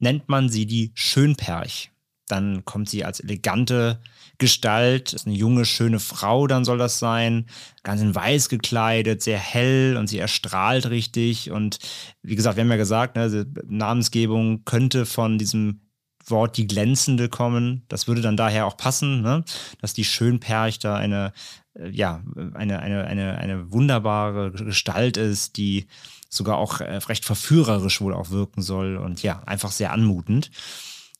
nennt 0.00 0.28
man 0.28 0.50
sie 0.50 0.66
die 0.66 0.92
Schönperch. 0.92 1.92
Dann 2.28 2.64
kommt 2.64 2.88
sie 2.88 3.04
als 3.04 3.20
elegante 3.20 4.00
Gestalt, 4.38 5.12
ist 5.12 5.26
eine 5.26 5.36
junge, 5.36 5.64
schöne 5.64 6.00
Frau, 6.00 6.46
dann 6.46 6.64
soll 6.64 6.78
das 6.78 6.98
sein, 6.98 7.46
ganz 7.82 8.00
in 8.00 8.14
weiß 8.14 8.48
gekleidet, 8.48 9.22
sehr 9.22 9.38
hell 9.38 9.96
und 9.96 10.08
sie 10.08 10.18
erstrahlt 10.18 10.90
richtig. 10.90 11.50
Und 11.50 11.78
wie 12.22 12.34
gesagt, 12.34 12.56
wir 12.56 12.64
haben 12.64 12.70
ja 12.70 12.76
gesagt, 12.76 13.16
ne, 13.16 13.46
Namensgebung 13.66 14.64
könnte 14.64 15.06
von 15.06 15.38
diesem 15.38 15.80
Wort 16.26 16.56
die 16.56 16.66
glänzende 16.66 17.28
kommen. 17.28 17.84
Das 17.88 18.08
würde 18.08 18.22
dann 18.22 18.36
daher 18.36 18.66
auch 18.66 18.76
passen, 18.76 19.22
ne? 19.22 19.44
dass 19.80 19.92
die 19.92 20.04
Schönperch 20.04 20.78
da 20.78 20.96
eine, 20.96 21.32
äh, 21.74 21.88
ja, 21.90 22.22
eine, 22.54 22.80
eine, 22.80 23.04
eine, 23.04 23.38
eine 23.38 23.72
wunderbare 23.72 24.52
Gestalt 24.52 25.16
ist, 25.16 25.56
die 25.56 25.86
sogar 26.28 26.56
auch 26.58 26.80
äh, 26.80 26.96
recht 26.96 27.24
verführerisch 27.24 28.00
wohl 28.00 28.14
auch 28.14 28.30
wirken 28.30 28.62
soll 28.62 28.96
und 28.96 29.22
ja, 29.22 29.42
einfach 29.44 29.70
sehr 29.70 29.92
anmutend. 29.92 30.50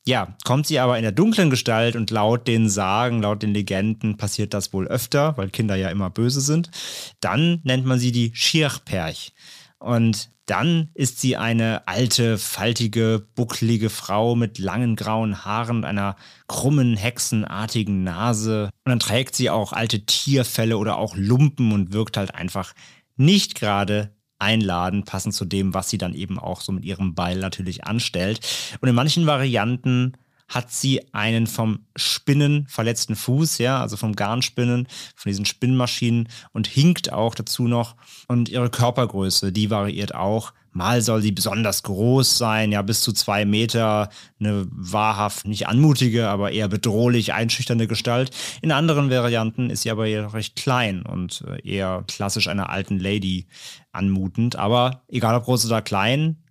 Ja, 0.07 0.37
kommt 0.45 0.67
sie 0.67 0.79
aber 0.79 0.99
in 0.99 1.03
der 1.03 1.13
dunklen 1.13 1.49
Gestalt 1.49 1.97
und 1.97 2.11
laut 2.11 2.47
den 2.47 2.69
Sagen, 2.69 3.23
laut 3.23 3.43
den 3.43 3.55
Legenden 3.55 4.19
passiert 4.19 4.53
das 4.53 4.73
wohl 4.75 4.87
öfter, 4.87 5.37
weil 5.39 5.49
Kinder 5.49 5.77
ja 5.77 5.89
immer 5.89 6.11
böse 6.11 6.43
sind, 6.43 6.71
dann 7.21 7.61
nennt 7.65 7.87
man 7.87 7.99
sie 7.99 8.13
die 8.13 8.31
Schirchperch. 8.35 9.33
Und 9.79 10.31
dann 10.47 10.91
ist 10.93 11.21
sie 11.21 11.39
eine 11.39 11.89
alte, 11.89 12.37
faltige, 12.37 13.27
bucklige 13.35 13.89
Frau 13.89 14.35
mit 14.35 14.59
langen 14.59 14.95
grauen 14.95 15.45
Haaren 15.45 15.79
und 15.79 15.85
einer 15.87 16.17
krummen, 16.49 16.99
hexenartigen 16.99 18.05
Nase. 18.05 18.65
Und 18.85 18.91
dann 18.91 19.01
trägt 19.01 19.35
sie 19.35 19.49
auch 19.49 19.73
alte 19.73 20.05
Tierfelle 20.05 20.77
oder 20.77 20.99
auch 20.99 21.17
Lumpen 21.17 21.73
und 21.73 21.95
wirkt 21.95 22.19
halt 22.19 22.35
einfach 22.35 22.75
nicht 23.17 23.55
gerade 23.55 24.14
einladend, 24.39 25.07
passend 25.07 25.35
zu 25.35 25.45
dem, 25.45 25.75
was 25.75 25.91
sie 25.91 25.99
dann 25.99 26.15
eben 26.15 26.39
auch 26.39 26.61
so 26.61 26.73
mit 26.73 26.85
ihrem 26.85 27.15
Beil 27.15 27.39
natürlich 27.39 27.85
anstellt. 27.85 28.41
Und 28.81 28.89
in 28.89 28.95
manchen 28.95 29.27
Varianten 29.27 30.15
hat 30.49 30.71
sie 30.71 31.01
einen 31.13 31.47
vom 31.47 31.81
Spinnen 31.97 32.67
verletzten 32.69 33.17
Fuß, 33.17 33.59
ja, 33.59 33.81
also 33.81 33.97
vom 33.97 34.15
Garnspinnen, 34.15 34.87
von 35.17 35.31
diesen 35.31 35.47
Spinnmaschinen 35.47 36.29
und 36.53 36.67
hinkt 36.67 37.13
auch 37.13 37.35
dazu 37.35 37.67
noch. 37.67 37.97
Und 38.29 38.49
ihre 38.49 38.71
Körpergröße, 38.71 39.53
die 39.53 39.71
variiert 39.71 40.15
auch. 40.15 40.53
Mal 40.75 41.03
soll 41.03 41.23
sie 41.23 41.31
besonders 41.31 41.85
groß 41.85 42.37
sein, 42.37 42.73
ja, 42.73 42.83
bis 42.83 43.01
zu 43.01 43.13
zwei 43.13 43.45
Meter, 43.45 44.11
eine 44.41 44.67
wahrhaft 44.71 45.47
nicht 45.47 45.69
anmutige, 45.69 46.29
aber 46.29 46.51
eher 46.51 46.69
bedrohlich 46.69 47.33
einschüchternde 47.33 47.87
Gestalt. 47.87 48.31
In 48.61 48.73
anderen 48.73 49.09
Varianten 49.09 49.71
ist 49.71 49.83
sie 49.83 49.91
aber 49.93 50.09
eher 50.09 50.35
recht 50.35 50.57
klein 50.57 51.03
und 51.03 51.45
äh, 51.49 51.67
eher 51.67 52.05
klassisch 52.09 52.49
einer 52.49 52.71
alten 52.71 52.99
Lady 52.99 53.47
anmutend. 53.93 54.57
Aber 54.57 55.03
egal 55.09 55.37
ob 55.37 55.45
groß 55.45 55.65
oder 55.67 55.81
klein, 55.81 56.44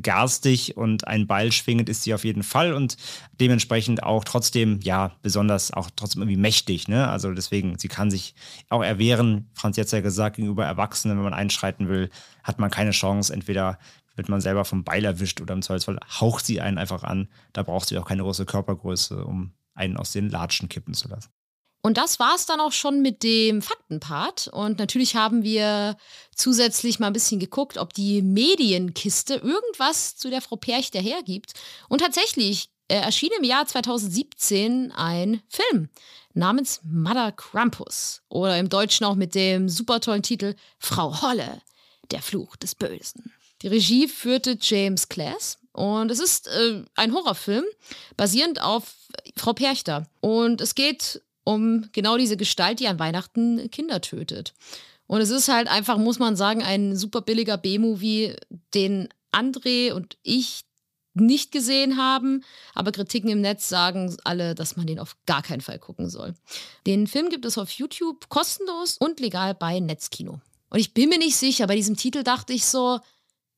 garstig 0.00 0.76
und 0.76 1.06
ein 1.06 1.26
Beil 1.26 1.52
schwingend 1.52 1.88
ist 1.88 2.02
sie 2.02 2.14
auf 2.14 2.24
jeden 2.24 2.42
Fall 2.42 2.72
und 2.72 2.96
dementsprechend 3.40 4.02
auch 4.02 4.24
trotzdem, 4.24 4.80
ja, 4.82 5.12
besonders 5.22 5.72
auch 5.72 5.90
trotzdem 5.94 6.22
irgendwie 6.22 6.40
mächtig, 6.40 6.88
ne? 6.88 7.08
Also 7.08 7.32
deswegen, 7.32 7.78
sie 7.78 7.88
kann 7.88 8.10
sich 8.10 8.34
auch 8.68 8.82
erwehren. 8.82 9.50
Franz 9.54 9.76
jetzt 9.76 9.92
ja 9.92 10.00
gesagt, 10.00 10.36
gegenüber 10.36 10.64
Erwachsenen, 10.64 11.16
wenn 11.16 11.24
man 11.24 11.34
einschreiten 11.34 11.88
will, 11.88 12.10
hat 12.42 12.58
man 12.58 12.70
keine 12.70 12.90
Chance. 12.92 13.32
Entweder 13.32 13.78
wird 14.16 14.28
man 14.28 14.40
selber 14.40 14.64
vom 14.64 14.84
Beil 14.84 15.04
erwischt 15.04 15.40
oder 15.40 15.54
im 15.54 15.62
Zweifelsfall 15.62 15.98
haucht 16.20 16.46
sie 16.46 16.60
einen 16.60 16.78
einfach 16.78 17.02
an. 17.02 17.28
Da 17.52 17.62
braucht 17.62 17.88
sie 17.88 17.98
auch 17.98 18.06
keine 18.06 18.22
große 18.22 18.46
Körpergröße, 18.46 19.24
um 19.24 19.52
einen 19.74 19.96
aus 19.96 20.12
den 20.12 20.30
Latschen 20.30 20.68
kippen 20.68 20.94
zu 20.94 21.08
lassen. 21.08 21.33
Und 21.84 21.98
das 21.98 22.18
war 22.18 22.34
es 22.34 22.46
dann 22.46 22.60
auch 22.60 22.72
schon 22.72 23.02
mit 23.02 23.22
dem 23.22 23.60
Faktenpart. 23.60 24.48
Und 24.48 24.78
natürlich 24.78 25.16
haben 25.16 25.42
wir 25.42 25.98
zusätzlich 26.34 26.98
mal 26.98 27.08
ein 27.08 27.12
bisschen 27.12 27.40
geguckt, 27.40 27.76
ob 27.76 27.92
die 27.92 28.22
Medienkiste 28.22 29.34
irgendwas 29.34 30.16
zu 30.16 30.30
der 30.30 30.40
Frau 30.40 30.56
Perchter 30.56 30.98
hergibt. 30.98 31.52
Und 31.90 31.98
tatsächlich 31.98 32.70
äh, 32.88 32.94
erschien 32.94 33.28
im 33.36 33.44
Jahr 33.44 33.66
2017 33.66 34.92
ein 34.92 35.42
Film 35.50 35.90
namens 36.32 36.80
Mother 36.84 37.32
Krampus. 37.32 38.22
Oder 38.30 38.58
im 38.58 38.70
Deutschen 38.70 39.04
auch 39.04 39.14
mit 39.14 39.34
dem 39.34 39.68
super 39.68 40.00
tollen 40.00 40.22
Titel 40.22 40.54
Frau 40.78 41.20
Holle, 41.20 41.60
der 42.10 42.22
Fluch 42.22 42.56
des 42.56 42.74
Bösen. 42.74 43.30
Die 43.60 43.68
Regie 43.68 44.08
führte 44.08 44.56
James 44.58 45.10
Class. 45.10 45.58
Und 45.72 46.10
es 46.10 46.18
ist 46.18 46.48
äh, 46.48 46.82
ein 46.94 47.12
Horrorfilm, 47.12 47.64
basierend 48.16 48.62
auf 48.62 48.94
Frau 49.36 49.52
Perchter. 49.52 50.06
Und 50.22 50.62
es 50.62 50.74
geht 50.74 51.20
um 51.44 51.88
genau 51.92 52.16
diese 52.16 52.36
Gestalt, 52.36 52.80
die 52.80 52.88
an 52.88 52.98
Weihnachten 52.98 53.70
Kinder 53.70 54.00
tötet. 54.00 54.54
Und 55.06 55.20
es 55.20 55.30
ist 55.30 55.48
halt 55.48 55.68
einfach, 55.68 55.98
muss 55.98 56.18
man 56.18 56.36
sagen, 56.36 56.62
ein 56.62 56.96
super 56.96 57.20
billiger 57.20 57.58
B-Movie, 57.58 58.36
den 58.72 59.08
André 59.32 59.92
und 59.92 60.16
ich 60.22 60.64
nicht 61.14 61.52
gesehen 61.52 61.96
haben, 61.96 62.44
aber 62.74 62.90
Kritiken 62.90 63.30
im 63.30 63.40
Netz 63.40 63.68
sagen 63.68 64.16
alle, 64.24 64.54
dass 64.54 64.76
man 64.76 64.86
den 64.86 64.98
auf 64.98 65.16
gar 65.26 65.42
keinen 65.42 65.60
Fall 65.60 65.78
gucken 65.78 66.10
soll. 66.10 66.34
Den 66.86 67.06
Film 67.06 67.30
gibt 67.30 67.44
es 67.44 67.56
auf 67.56 67.70
YouTube 67.70 68.28
kostenlos 68.28 68.98
und 68.98 69.20
legal 69.20 69.54
bei 69.54 69.78
Netzkino. 69.78 70.40
Und 70.70 70.80
ich 70.80 70.92
bin 70.92 71.08
mir 71.08 71.18
nicht 71.18 71.36
sicher, 71.36 71.68
bei 71.68 71.76
diesem 71.76 71.96
Titel 71.96 72.24
dachte 72.24 72.52
ich 72.52 72.64
so, 72.64 72.98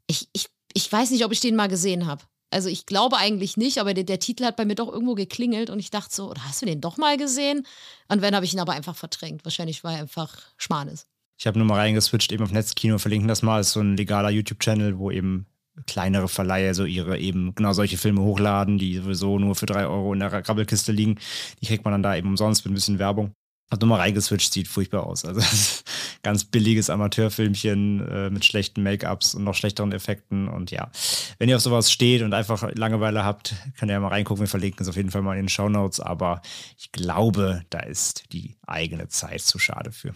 ich, 0.06 0.28
ich, 0.34 0.48
ich 0.74 0.92
weiß 0.92 1.10
nicht, 1.10 1.24
ob 1.24 1.32
ich 1.32 1.40
den 1.40 1.56
mal 1.56 1.68
gesehen 1.68 2.06
habe. 2.06 2.22
Also 2.50 2.68
ich 2.68 2.86
glaube 2.86 3.16
eigentlich 3.16 3.56
nicht, 3.56 3.78
aber 3.78 3.92
der, 3.92 4.04
der, 4.04 4.20
Titel 4.20 4.44
hat 4.44 4.56
bei 4.56 4.64
mir 4.64 4.76
doch 4.76 4.92
irgendwo 4.92 5.14
geklingelt 5.14 5.68
und 5.68 5.78
ich 5.78 5.90
dachte 5.90 6.14
so, 6.14 6.30
oder 6.30 6.44
hast 6.44 6.62
du 6.62 6.66
den 6.66 6.80
doch 6.80 6.96
mal 6.96 7.16
gesehen? 7.16 7.66
Und 8.08 8.22
wenn, 8.22 8.34
habe 8.34 8.44
ich 8.44 8.54
ihn 8.54 8.60
aber 8.60 8.72
einfach 8.72 8.96
verdrängt. 8.96 9.44
Wahrscheinlich, 9.44 9.82
weil 9.82 9.94
er 9.94 10.02
einfach 10.02 10.36
Schmanes. 10.56 11.06
Ich 11.38 11.46
habe 11.46 11.58
nur 11.58 11.66
mal 11.66 11.78
reingeswitcht, 11.78 12.32
eben 12.32 12.44
auf 12.44 12.52
Netzkino, 12.52 12.98
verlinken 12.98 13.28
das 13.28 13.42
mal, 13.42 13.60
ist 13.60 13.72
so 13.72 13.80
ein 13.80 13.96
legaler 13.96 14.30
YouTube-Channel, 14.30 14.98
wo 14.98 15.10
eben 15.10 15.46
kleinere 15.86 16.28
Verleiher 16.28 16.74
so 16.74 16.84
ihre 16.84 17.18
eben 17.18 17.54
genau 17.54 17.72
solche 17.74 17.98
Filme 17.98 18.22
hochladen, 18.22 18.78
die 18.78 18.96
sowieso 18.96 19.38
nur 19.38 19.54
für 19.54 19.66
drei 19.66 19.86
Euro 19.86 20.14
in 20.14 20.20
der 20.20 20.30
Grabbelkiste 20.30 20.92
liegen. 20.92 21.18
Die 21.60 21.66
kriegt 21.66 21.84
man 21.84 21.92
dann 21.92 22.02
da 22.02 22.16
eben 22.16 22.28
umsonst 22.28 22.64
mit 22.64 22.72
ein 22.72 22.74
bisschen 22.74 22.98
Werbung. 22.98 23.34
Hat 23.70 23.80
nur 23.80 23.88
mal 23.88 23.96
reingeswitcht, 23.96 24.52
sieht 24.52 24.68
furchtbar 24.68 25.04
aus. 25.06 25.24
Also 25.24 25.40
ganz 26.22 26.44
billiges 26.44 26.88
Amateurfilmchen 26.88 28.08
äh, 28.08 28.30
mit 28.30 28.44
schlechten 28.44 28.82
Make-ups 28.82 29.34
und 29.34 29.42
noch 29.42 29.54
schlechteren 29.54 29.90
Effekten. 29.90 30.48
Und 30.48 30.70
ja, 30.70 30.90
wenn 31.38 31.48
ihr 31.48 31.56
auf 31.56 31.62
sowas 31.62 31.90
steht 31.90 32.22
und 32.22 32.32
einfach 32.32 32.70
Langeweile 32.74 33.24
habt, 33.24 33.54
könnt 33.76 33.90
ihr 33.90 33.94
ja 33.94 34.00
mal 34.00 34.08
reingucken. 34.08 34.42
Wir 34.42 34.48
verlinken 34.48 34.82
es 34.82 34.88
auf 34.88 34.96
jeden 34.96 35.10
Fall 35.10 35.22
mal 35.22 35.36
in 35.36 35.44
den 35.44 35.48
Show 35.48 35.68
Notes. 35.68 35.98
Aber 35.98 36.42
ich 36.78 36.92
glaube, 36.92 37.64
da 37.70 37.80
ist 37.80 38.32
die 38.32 38.54
eigene 38.66 39.08
Zeit 39.08 39.40
zu 39.40 39.58
schade 39.58 39.90
für. 39.90 40.14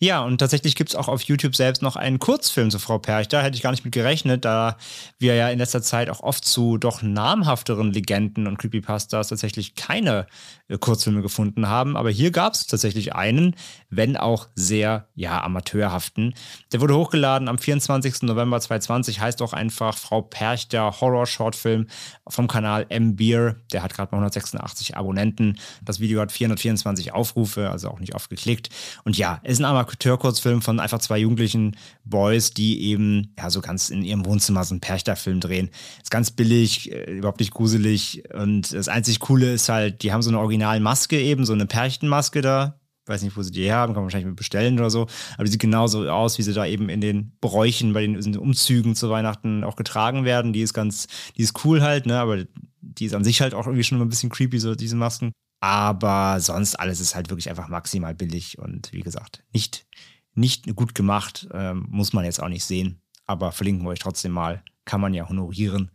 Ja, 0.00 0.22
und 0.22 0.38
tatsächlich 0.38 0.74
gibt 0.74 0.90
es 0.90 0.96
auch 0.96 1.06
auf 1.08 1.22
YouTube 1.22 1.54
selbst 1.54 1.80
noch 1.80 1.94
einen 1.96 2.18
Kurzfilm 2.18 2.70
zu 2.70 2.78
Frau 2.78 2.98
Perch. 2.98 3.28
Da 3.28 3.42
hätte 3.42 3.56
ich 3.56 3.62
gar 3.62 3.70
nicht 3.70 3.84
mit 3.84 3.94
gerechnet, 3.94 4.44
da 4.44 4.76
wir 5.18 5.34
ja 5.34 5.48
in 5.48 5.58
letzter 5.58 5.82
Zeit 5.82 6.10
auch 6.10 6.20
oft 6.20 6.44
zu 6.44 6.78
doch 6.78 7.00
namhafteren 7.00 7.92
Legenden 7.92 8.48
und 8.48 8.58
Creepypastas 8.58 9.28
tatsächlich 9.28 9.76
keine 9.76 10.26
äh, 10.68 10.78
Kurzfilme 10.78 11.22
gefunden 11.22 11.68
haben. 11.68 11.96
Aber 11.96 12.10
hier 12.10 12.32
gab 12.32 12.54
es 12.54 12.66
tatsächlich 12.66 13.14
einen, 13.14 13.54
wenn 13.88 14.16
auch 14.16 14.48
sehr, 14.56 15.08
ja, 15.14 15.42
amateurhaften. 15.42 16.34
Der 16.72 16.80
wurde 16.80 16.96
hochgeladen 16.96 17.48
am 17.48 17.58
24. 17.58 18.22
November 18.22 18.60
2020, 18.60 19.20
heißt 19.20 19.42
auch 19.42 19.52
einfach 19.52 19.96
Frau 19.96 20.22
Perch, 20.22 20.68
der 20.68 21.00
Horror-Shortfilm 21.00 21.86
vom 22.26 22.48
Kanal 22.48 22.86
M-Beer. 22.88 23.56
Der 23.72 23.82
hat 23.82 23.94
gerade 23.94 24.10
mal 24.10 24.18
186 24.18 24.96
Abonnenten. 24.96 25.58
Das 25.82 26.00
Video 26.00 26.20
hat 26.20 26.32
424 26.32 27.12
Aufrufe, 27.12 27.70
also 27.70 27.90
auch 27.90 28.00
nicht 28.00 28.14
oft 28.14 28.28
geklickt. 28.28 28.70
Und 29.04 29.16
ja, 29.16 29.40
ist 29.44 29.60
ein 29.60 29.64
Amateur-Kurzfilm 29.84 30.62
von 30.62 30.80
einfach 30.80 30.98
zwei 30.98 31.18
jugendlichen 31.18 31.76
Boys, 32.04 32.52
die 32.52 32.82
eben, 32.82 33.32
ja, 33.38 33.50
so 33.50 33.60
ganz 33.60 33.90
in 33.90 34.02
ihrem 34.02 34.24
Wohnzimmer 34.24 34.64
so 34.64 34.74
einen 34.74 34.80
Perchter-Film 34.80 35.40
drehen. 35.40 35.70
Ist 36.02 36.10
ganz 36.10 36.30
billig, 36.30 36.92
äh, 36.92 37.12
überhaupt 37.12 37.40
nicht 37.40 37.52
gruselig. 37.52 38.24
Und 38.34 38.72
das 38.72 38.88
einzig 38.88 39.20
Coole 39.20 39.52
ist 39.52 39.68
halt, 39.68 40.02
die 40.02 40.12
haben 40.12 40.22
so 40.22 40.30
eine 40.30 40.38
originale 40.38 40.80
Maske 40.80 41.20
eben, 41.20 41.44
so 41.44 41.52
eine 41.52 41.66
Perchtenmaske 41.66 42.40
da. 42.40 42.80
Weiß 43.06 43.22
nicht, 43.22 43.36
wo 43.36 43.42
sie 43.42 43.52
die 43.52 43.64
her 43.64 43.76
haben, 43.76 43.92
kann 43.92 44.02
man 44.02 44.12
wahrscheinlich 44.12 44.34
bestellen 44.34 44.78
oder 44.78 44.88
so. 44.88 45.06
Aber 45.34 45.44
die 45.44 45.50
sieht 45.50 45.60
genauso 45.60 46.08
aus, 46.08 46.38
wie 46.38 46.42
sie 46.42 46.54
da 46.54 46.64
eben 46.64 46.88
in 46.88 47.02
den 47.02 47.36
Bräuchen, 47.40 47.92
bei 47.92 48.06
den 48.06 48.36
Umzügen 48.38 48.94
zu 48.94 49.10
Weihnachten 49.10 49.62
auch 49.62 49.76
getragen 49.76 50.24
werden. 50.24 50.54
Die 50.54 50.62
ist 50.62 50.72
ganz, 50.72 51.06
die 51.36 51.42
ist 51.42 51.64
cool 51.64 51.82
halt, 51.82 52.06
ne, 52.06 52.18
aber 52.18 52.44
die 52.80 53.04
ist 53.04 53.14
an 53.14 53.24
sich 53.24 53.42
halt 53.42 53.52
auch 53.52 53.66
irgendwie 53.66 53.84
schon 53.84 54.00
ein 54.00 54.08
bisschen 54.08 54.30
creepy, 54.30 54.58
so 54.58 54.74
diese 54.74 54.96
Masken. 54.96 55.32
Aber 55.64 56.40
sonst 56.40 56.74
alles 56.74 57.00
ist 57.00 57.14
halt 57.14 57.30
wirklich 57.30 57.48
einfach 57.48 57.68
maximal 57.68 58.14
billig 58.14 58.58
und 58.58 58.92
wie 58.92 59.00
gesagt, 59.00 59.42
nicht, 59.50 59.86
nicht 60.34 60.76
gut 60.76 60.94
gemacht, 60.94 61.48
ähm, 61.54 61.86
muss 61.88 62.12
man 62.12 62.26
jetzt 62.26 62.42
auch 62.42 62.50
nicht 62.50 62.66
sehen. 62.66 63.00
Aber 63.24 63.50
verlinken 63.50 63.82
wir 63.86 63.88
euch 63.88 63.98
trotzdem 63.98 64.32
mal. 64.32 64.62
Kann 64.84 65.00
man 65.00 65.14
ja 65.14 65.26
honorieren, 65.26 65.90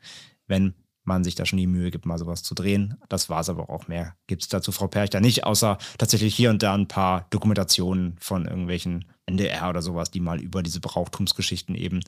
wenn 0.47 0.73
man 1.03 1.23
sich 1.23 1.35
da 1.35 1.45
schon 1.45 1.59
die 1.59 1.67
Mühe 1.67 1.91
gibt, 1.91 2.07
mal 2.07 2.17
sowas 2.17 2.41
zu 2.41 2.55
drehen. 2.55 2.97
Das 3.09 3.29
war 3.29 3.41
es 3.41 3.49
aber 3.49 3.69
auch 3.69 3.87
mehr. 3.87 4.15
Gibt 4.25 4.41
es 4.41 4.47
dazu 4.47 4.71
Frau 4.71 4.87
Perch 4.87 5.11
da 5.11 5.19
nicht, 5.19 5.43
außer 5.43 5.77
tatsächlich 5.99 6.35
hier 6.35 6.49
und 6.49 6.63
da 6.63 6.73
ein 6.73 6.87
paar 6.87 7.27
Dokumentationen 7.29 8.15
von 8.19 8.45
irgendwelchen 8.45 9.05
NDR 9.29 9.69
oder 9.69 9.81
sowas, 9.81 10.11
die 10.11 10.19
mal 10.19 10.39
über 10.39 10.63
diese 10.63 10.79
Brauchtumsgeschichten 10.79 11.75
eben 11.75 12.01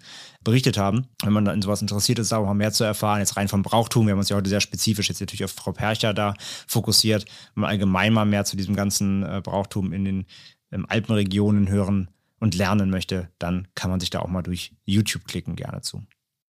berichtet 0.43 0.77
haben. 0.77 1.07
Wenn 1.23 1.33
man 1.33 1.45
da 1.45 1.53
in 1.53 1.61
sowas 1.61 1.81
interessiert 1.81 2.19
ist, 2.19 2.31
da 2.31 2.37
auch 2.37 2.45
mal 2.45 2.53
mehr 2.53 2.73
zu 2.73 2.83
erfahren, 2.83 3.19
jetzt 3.19 3.37
rein 3.37 3.47
vom 3.47 3.63
Brauchtum, 3.63 4.07
wir 4.07 4.11
haben 4.11 4.19
uns 4.19 4.29
ja 4.29 4.35
heute 4.35 4.49
sehr 4.49 4.61
spezifisch 4.61 5.09
jetzt 5.09 5.21
natürlich 5.21 5.43
auf 5.43 5.51
Frau 5.51 5.71
Percher 5.71 6.13
da 6.13 6.33
fokussiert, 6.67 7.25
wenn 7.55 7.61
man 7.61 7.69
allgemein 7.69 8.13
mal 8.13 8.25
mehr 8.25 8.45
zu 8.45 8.57
diesem 8.57 8.75
ganzen 8.75 9.23
äh, 9.23 9.41
Brauchtum 9.43 9.93
in 9.93 10.05
den 10.05 10.25
ähm, 10.71 10.85
Alpenregionen 10.89 11.69
hören 11.69 12.09
und 12.39 12.55
lernen 12.55 12.89
möchte, 12.89 13.29
dann 13.39 13.67
kann 13.75 13.91
man 13.91 13.99
sich 13.99 14.09
da 14.09 14.19
auch 14.19 14.27
mal 14.27 14.41
durch 14.41 14.73
YouTube 14.83 15.25
klicken, 15.25 15.55
gerne 15.55 15.81
zu. 15.81 16.03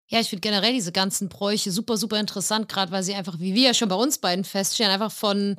Ja, 0.09 0.21
ich 0.21 0.29
finde 0.29 0.41
generell 0.41 0.73
diese 0.73 0.93
ganzen 0.93 1.29
Bräuche 1.29 1.71
super, 1.71 1.97
super 1.97 2.21
interessant, 2.21 2.69
gerade 2.69 2.93
weil 2.93 3.03
sie 3.03 3.15
einfach, 3.15 3.39
wie 3.41 3.55
wir 3.55 3.63
ja 3.63 3.75
schon 3.75 3.89
bei 3.89 3.95
uns 3.95 4.19
beiden 4.19 4.45
feststellen, 4.45 4.93
einfach 4.93 5.13
von 5.13 5.57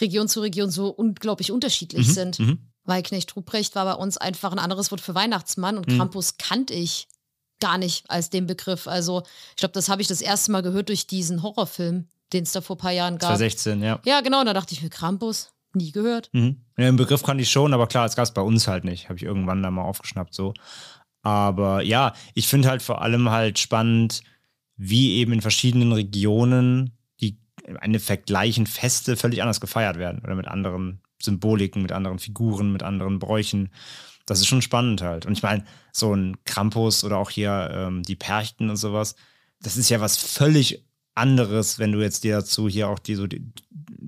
Region 0.00 0.28
zu 0.28 0.40
Region 0.40 0.70
so 0.70 0.88
unglaublich 0.88 1.50
unterschiedlich 1.50 2.08
mhm, 2.08 2.12
sind. 2.12 2.38
Mhm. 2.38 2.58
Weil 2.86 3.02
Knecht 3.02 3.36
Ruprecht 3.36 3.74
war 3.74 3.84
bei 3.84 3.94
uns 3.94 4.16
einfach 4.16 4.52
ein 4.52 4.58
anderes 4.58 4.90
Wort 4.90 5.00
für 5.00 5.14
Weihnachtsmann 5.14 5.76
und 5.76 5.88
mhm. 5.88 5.96
Krampus 5.96 6.38
kannte 6.38 6.72
ich 6.74 7.08
gar 7.60 7.78
nicht 7.78 8.10
als 8.10 8.30
den 8.30 8.46
Begriff. 8.46 8.86
Also, 8.86 9.22
ich 9.50 9.56
glaube, 9.56 9.72
das 9.72 9.88
habe 9.88 10.02
ich 10.02 10.08
das 10.08 10.20
erste 10.20 10.52
Mal 10.52 10.62
gehört 10.62 10.88
durch 10.88 11.06
diesen 11.06 11.42
Horrorfilm, 11.42 12.06
den 12.32 12.42
es 12.44 12.52
da 12.52 12.60
vor 12.60 12.76
ein 12.76 12.80
paar 12.80 12.92
Jahren 12.92 13.18
gab. 13.18 13.30
2016, 13.30 13.82
ja. 13.82 14.00
Ja, 14.04 14.20
genau. 14.20 14.40
Und 14.40 14.46
da 14.46 14.54
dachte 14.54 14.74
ich 14.74 14.82
mir, 14.82 14.90
Krampus, 14.90 15.52
nie 15.74 15.92
gehört. 15.92 16.30
Mhm. 16.32 16.62
Ja, 16.76 16.84
den 16.84 16.96
Begriff 16.96 17.22
kannte 17.22 17.42
ich 17.42 17.50
schon, 17.50 17.72
aber 17.72 17.86
klar, 17.86 18.04
das 18.04 18.16
gab 18.16 18.24
es 18.24 18.34
bei 18.34 18.42
uns 18.42 18.66
halt 18.68 18.84
nicht. 18.84 19.08
Habe 19.08 19.18
ich 19.18 19.24
irgendwann 19.24 19.62
da 19.62 19.70
mal 19.70 19.82
aufgeschnappt 19.82 20.34
so. 20.34 20.54
Aber 21.22 21.82
ja, 21.82 22.14
ich 22.34 22.46
finde 22.46 22.68
halt 22.68 22.82
vor 22.82 23.02
allem 23.02 23.30
halt 23.30 23.58
spannend, 23.58 24.22
wie 24.76 25.16
eben 25.16 25.32
in 25.32 25.40
verschiedenen 25.40 25.92
Regionen 25.92 26.92
die 27.20 27.38
im 27.64 27.76
Endeffekt 27.76 28.26
gleichen 28.26 28.66
Feste 28.66 29.16
völlig 29.16 29.42
anders 29.42 29.60
gefeiert 29.60 29.98
werden 29.98 30.20
oder 30.22 30.34
mit 30.34 30.46
anderen 30.46 31.00
Symboliken, 31.26 31.82
mit 31.82 31.92
anderen 31.92 32.18
Figuren, 32.18 32.72
mit 32.72 32.82
anderen 32.82 33.18
Bräuchen. 33.18 33.70
Das 34.24 34.40
ist 34.40 34.46
schon 34.46 34.62
spannend 34.62 35.02
halt. 35.02 35.26
Und 35.26 35.34
ich 35.34 35.42
meine, 35.42 35.64
so 35.92 36.14
ein 36.14 36.36
Krampus 36.44 37.04
oder 37.04 37.18
auch 37.18 37.30
hier 37.30 37.70
ähm, 37.72 38.02
die 38.02 38.16
Perchten 38.16 38.70
und 38.70 38.76
sowas, 38.76 39.14
das 39.60 39.76
ist 39.76 39.90
ja 39.90 40.00
was 40.00 40.16
völlig 40.16 40.84
anderes, 41.14 41.78
wenn 41.78 41.92
du 41.92 42.00
jetzt 42.00 42.24
dir 42.24 42.36
dazu 42.36 42.68
hier 42.68 42.88
auch 42.88 42.98
die 42.98 43.14
so 43.14 43.26
die, 43.26 43.42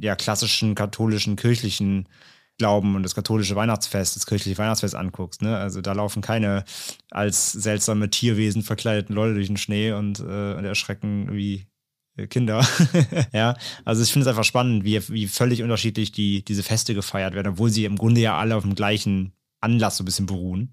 ja, 0.01 0.17
klassischen 0.17 0.75
katholischen, 0.75 1.37
kirchlichen 1.37 2.09
Glauben 2.59 2.97
und 2.97 3.05
das 3.05 3.15
katholische 3.15 3.55
Weihnachtsfest, 3.55 4.17
das 4.17 4.27
kirchliche 4.27 4.59
Weihnachtsfest 4.59 4.95
anguckst. 4.95 5.43
Ne? 5.43 5.57
Also 5.57 5.81
da 5.81 5.93
laufen 5.93 6.23
keine 6.23 6.65
als 7.11 7.53
seltsame 7.53 8.11
Tierwesen 8.11 8.63
verkleideten 8.63 9.15
Leute 9.15 9.35
durch 9.35 9.47
den 9.47 9.57
Schnee 9.57 9.93
und, 9.93 10.19
äh, 10.19 10.55
und 10.55 10.65
erschrecken 10.65 11.33
wie 11.33 11.67
Kinder. 12.27 12.67
ja, 13.33 13.57
also 13.85 14.03
ich 14.03 14.13
finde 14.13 14.25
es 14.25 14.29
einfach 14.29 14.45
spannend, 14.45 14.85
wie, 14.85 15.01
wie 15.09 15.29
völlig 15.29 15.63
unterschiedlich 15.63 16.13
die, 16.13 16.45
diese 16.45 16.63
Feste 16.63 16.95
gefeiert 16.95 17.35
werden, 17.35 17.53
obwohl 17.53 17.71
sie 17.71 17.85
im 17.85 17.97
Grunde 17.97 18.21
ja 18.21 18.37
alle 18.37 18.57
auf 18.57 18.65
dem 18.65 18.75
gleichen 18.75 19.33
Anlass 19.61 19.97
so 19.97 20.03
ein 20.03 20.07
bisschen 20.07 20.27
beruhen. 20.27 20.73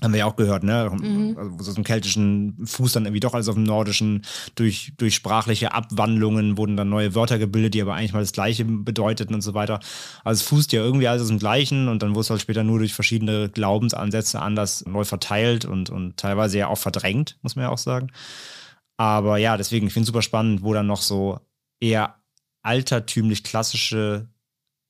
Haben 0.00 0.14
wir 0.14 0.20
ja 0.20 0.26
auch 0.26 0.36
gehört, 0.36 0.64
ne? 0.64 0.90
Mhm. 0.90 1.36
Also 1.38 1.70
so 1.70 1.76
einen 1.76 1.84
keltischen 1.84 2.56
Fuß 2.66 2.92
dann 2.92 3.04
irgendwie 3.04 3.20
doch 3.20 3.34
alles 3.34 3.48
auf 3.48 3.54
dem 3.54 3.62
nordischen. 3.62 4.22
Durch, 4.56 4.94
durch 4.96 5.14
sprachliche 5.14 5.74
Abwandlungen 5.74 6.56
wurden 6.56 6.76
dann 6.76 6.88
neue 6.88 7.14
Wörter 7.14 7.38
gebildet, 7.38 7.74
die 7.74 7.82
aber 7.82 7.94
eigentlich 7.94 8.12
mal 8.12 8.20
das 8.20 8.32
Gleiche 8.32 8.64
bedeuteten 8.64 9.34
und 9.34 9.42
so 9.42 9.54
weiter. 9.54 9.78
Also 10.24 10.40
es 10.40 10.48
fußt 10.48 10.72
ja 10.72 10.82
irgendwie 10.82 11.06
alles 11.06 11.22
aus 11.22 11.28
dem 11.28 11.38
Gleichen 11.38 11.88
und 11.88 12.02
dann 12.02 12.14
wurde 12.14 12.22
es 12.22 12.30
halt 12.30 12.40
später 12.40 12.64
nur 12.64 12.78
durch 12.78 12.94
verschiedene 12.94 13.48
Glaubensansätze 13.48 14.40
anders 14.40 14.84
neu 14.86 15.04
verteilt 15.04 15.66
und, 15.66 15.90
und 15.90 16.16
teilweise 16.16 16.58
ja 16.58 16.66
auch 16.66 16.78
verdrängt, 16.78 17.38
muss 17.42 17.54
man 17.54 17.64
ja 17.64 17.68
auch 17.70 17.78
sagen. 17.78 18.08
Aber 18.96 19.38
ja, 19.38 19.56
deswegen, 19.56 19.86
ich 19.86 19.92
finde 19.92 20.04
es 20.04 20.08
super 20.08 20.22
spannend, 20.22 20.62
wo 20.62 20.72
dann 20.74 20.86
noch 20.86 21.02
so 21.02 21.40
eher 21.80 22.22
altertümlich 22.62 23.42
klassische 23.42 24.28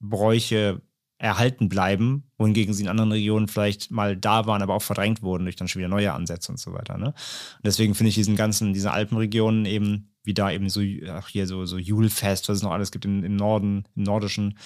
Bräuche 0.01 0.83
erhalten 1.19 1.69
bleiben, 1.69 2.25
wohingegen 2.37 2.75
sie 2.75 2.83
in 2.83 2.89
anderen 2.89 3.13
Regionen 3.13 3.47
vielleicht 3.47 3.93
mal 3.93 4.17
da 4.17 4.47
waren, 4.47 4.61
aber 4.61 4.75
auch 4.75 4.83
verdrängt 4.83 5.23
wurden 5.23 5.45
durch 5.45 5.55
dann 5.55 5.69
schon 5.69 5.79
wieder 5.79 5.89
neue 5.89 6.13
Ansätze 6.13 6.51
und 6.51 6.59
so 6.59 6.73
weiter. 6.73 6.99
Ne? 6.99 7.07
Und 7.07 7.65
deswegen 7.65 7.95
finde 7.95 8.09
ich 8.09 8.17
diesen 8.17 8.35
ganzen, 8.35 8.73
diese 8.73 8.91
Alpenregionen 8.91 9.65
eben, 9.65 10.13
wie 10.25 10.35
da 10.35 10.51
eben 10.51 10.69
so, 10.69 10.81
ach 11.09 11.29
hier 11.29 11.47
so, 11.47 11.65
so 11.65 11.79
Julfest, 11.79 12.49
was 12.49 12.57
es 12.57 12.63
noch 12.63 12.73
alles 12.73 12.91
gibt 12.91 13.05
im, 13.05 13.23
im 13.23 13.37
Norden, 13.37 13.85
im 13.95 14.03
Nordischen 14.03 14.59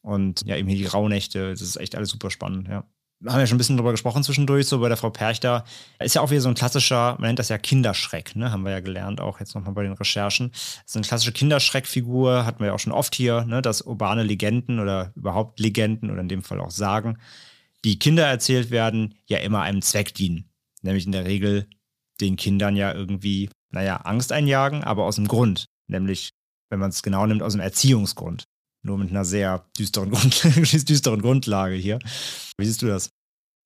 und 0.00 0.46
ja, 0.46 0.56
eben 0.56 0.68
hier 0.68 0.78
die 0.78 0.86
Rauhnächte, 0.86 1.50
das 1.50 1.60
ist 1.60 1.76
echt 1.76 1.94
alles 1.94 2.08
super 2.08 2.30
spannend, 2.30 2.68
ja 2.68 2.84
haben 3.26 3.40
ja 3.40 3.46
schon 3.46 3.56
ein 3.56 3.58
bisschen 3.58 3.76
drüber 3.76 3.90
gesprochen 3.90 4.22
zwischendurch, 4.22 4.66
so 4.66 4.78
bei 4.78 4.88
der 4.88 4.96
Frau 4.96 5.10
Perchter. 5.10 5.64
Ist 5.98 6.14
ja 6.14 6.22
auch 6.22 6.30
wieder 6.30 6.40
so 6.40 6.48
ein 6.48 6.54
klassischer, 6.54 7.16
man 7.18 7.28
nennt 7.28 7.38
das 7.38 7.48
ja 7.48 7.58
Kinderschreck, 7.58 8.36
ne? 8.36 8.52
Haben 8.52 8.64
wir 8.64 8.70
ja 8.70 8.80
gelernt, 8.80 9.20
auch 9.20 9.40
jetzt 9.40 9.54
nochmal 9.54 9.74
bei 9.74 9.82
den 9.82 9.92
Recherchen. 9.92 10.52
So 10.86 10.98
eine 10.98 11.06
klassische 11.06 11.32
Kinderschreckfigur 11.32 12.46
hatten 12.46 12.60
wir 12.60 12.68
ja 12.68 12.74
auch 12.74 12.78
schon 12.78 12.92
oft 12.92 13.14
hier, 13.14 13.44
ne? 13.44 13.60
Dass 13.60 13.82
urbane 13.82 14.22
Legenden 14.22 14.78
oder 14.78 15.12
überhaupt 15.16 15.58
Legenden 15.58 16.10
oder 16.10 16.20
in 16.20 16.28
dem 16.28 16.42
Fall 16.42 16.60
auch 16.60 16.70
Sagen, 16.70 17.18
die 17.84 17.98
Kinder 17.98 18.26
erzählt 18.26 18.70
werden, 18.70 19.14
ja 19.26 19.38
immer 19.38 19.62
einem 19.62 19.82
Zweck 19.82 20.14
dienen. 20.14 20.50
Nämlich 20.82 21.06
in 21.06 21.12
der 21.12 21.24
Regel 21.24 21.68
den 22.20 22.36
Kindern 22.36 22.76
ja 22.76 22.92
irgendwie, 22.92 23.50
naja, 23.70 23.96
Angst 23.96 24.32
einjagen, 24.32 24.84
aber 24.84 25.04
aus 25.04 25.16
dem 25.16 25.28
Grund. 25.28 25.66
Nämlich, 25.88 26.30
wenn 26.70 26.78
man 26.78 26.90
es 26.90 27.02
genau 27.02 27.26
nimmt, 27.26 27.42
aus 27.42 27.52
dem 27.52 27.60
Erziehungsgrund. 27.60 28.44
Nur 28.88 28.96
mit 28.96 29.10
einer 29.10 29.26
sehr 29.26 29.66
düsteren, 29.78 30.10
Grund 30.10 30.88
düsteren 30.88 31.20
Grundlage 31.20 31.74
hier. 31.74 31.98
Wie 32.56 32.64
siehst 32.64 32.80
du 32.80 32.86
das? 32.86 33.10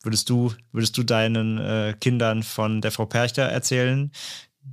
Würdest 0.02 0.28
du, 0.28 0.52
würdest 0.72 0.98
du 0.98 1.04
deinen 1.04 1.58
äh, 1.58 1.94
Kindern 2.00 2.42
von 2.42 2.80
der 2.80 2.90
Frau 2.90 3.06
Perchter 3.06 3.44
erzählen, 3.44 4.10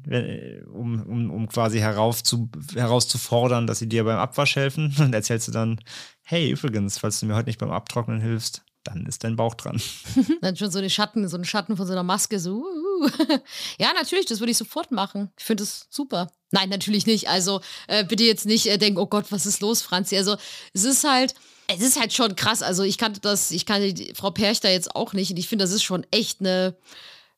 wenn, 0.03 0.63
um, 0.65 1.03
um, 1.03 1.29
um 1.29 1.47
quasi 1.47 1.77
herauf 1.77 2.23
zu, 2.23 2.49
herauszufordern, 2.73 3.67
dass 3.67 3.77
sie 3.77 3.87
dir 3.87 4.03
beim 4.03 4.17
Abwasch 4.17 4.55
helfen? 4.55 4.95
Und 4.99 5.13
erzählst 5.13 5.47
du 5.47 5.51
dann, 5.51 5.79
hey, 6.23 6.49
übrigens, 6.49 6.97
falls 6.97 7.19
du 7.19 7.27
mir 7.27 7.35
heute 7.35 7.49
nicht 7.49 7.59
beim 7.59 7.71
Abtrocknen 7.71 8.19
hilfst, 8.19 8.63
dann 8.89 9.05
ist 9.05 9.23
dein 9.23 9.35
Bauch 9.35 9.55
dran. 9.55 9.81
dann 10.41 10.55
schon 10.55 10.71
so 10.71 10.79
eine 10.79 10.89
Schatten, 10.89 11.27
so 11.27 11.37
ein 11.37 11.45
Schatten 11.45 11.77
von 11.77 11.85
so 11.85 11.93
einer 11.93 12.03
Maske, 12.03 12.39
so. 12.39 12.65
Uh. 12.65 13.09
ja, 13.79 13.93
natürlich, 13.93 14.25
das 14.25 14.39
würde 14.39 14.51
ich 14.51 14.57
sofort 14.57 14.91
machen. 14.91 15.31
Ich 15.37 15.45
finde 15.45 15.63
es 15.63 15.87
super. 15.89 16.31
Nein, 16.51 16.69
natürlich 16.69 17.05
nicht. 17.05 17.29
Also 17.29 17.61
äh, 17.87 18.03
bitte 18.03 18.23
jetzt 18.23 18.45
nicht 18.45 18.67
äh, 18.67 18.77
denken, 18.77 18.99
oh 18.99 19.05
Gott, 19.05 19.31
was 19.31 19.45
ist 19.45 19.61
los, 19.61 19.81
Franzi? 19.81 20.17
Also 20.17 20.35
es 20.73 20.83
ist 20.83 21.03
halt, 21.03 21.35
es 21.67 21.81
ist 21.81 21.99
halt 21.99 22.13
schon 22.13 22.35
krass. 22.35 22.61
Also 22.61 22.83
ich 22.83 22.97
kannte 22.97 23.19
das, 23.19 23.51
ich 23.51 23.65
kannte 23.65 23.93
die 23.93 24.13
Frau 24.15 24.31
Perchter 24.31 24.71
jetzt 24.71 24.95
auch 24.95 25.13
nicht 25.13 25.31
und 25.31 25.37
ich 25.37 25.47
finde, 25.47 25.63
das 25.63 25.71
ist 25.71 25.83
schon 25.83 26.05
echt 26.11 26.39
eine 26.39 26.75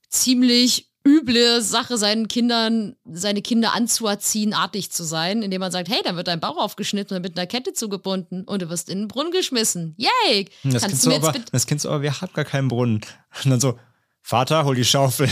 ziemlich 0.09 0.90
üble 1.05 1.61
Sache, 1.61 1.97
seinen 1.97 2.27
Kindern, 2.27 2.95
seine 3.05 3.41
Kinder 3.41 3.73
anzuerziehen, 3.73 4.53
artig 4.53 4.91
zu 4.91 5.03
sein, 5.03 5.41
indem 5.41 5.59
man 5.59 5.71
sagt, 5.71 5.89
hey, 5.89 6.01
dann 6.03 6.15
wird 6.15 6.27
dein 6.27 6.39
Bauch 6.39 6.57
aufgeschnitten 6.57 7.17
und 7.17 7.23
mit 7.23 7.37
einer 7.37 7.47
Kette 7.47 7.73
zugebunden 7.73 8.43
und 8.43 8.61
du 8.61 8.69
wirst 8.69 8.89
in 8.89 8.99
den 8.99 9.07
Brunnen 9.07 9.31
geschmissen. 9.31 9.95
Yay! 9.97 10.47
Das 10.63 10.83
Kannst 10.83 11.05
du 11.05 11.11
aber, 11.13 11.33
das 11.51 11.65
Kind 11.65 11.81
so, 11.81 11.89
aber 11.89 12.01
wir 12.03 12.21
haben 12.21 12.33
gar 12.33 12.45
keinen 12.45 12.67
Brunnen. 12.67 13.01
Und 13.43 13.51
dann 13.51 13.59
so, 13.59 13.79
Vater, 14.21 14.63
hol 14.65 14.75
die 14.75 14.85
Schaufel. 14.85 15.27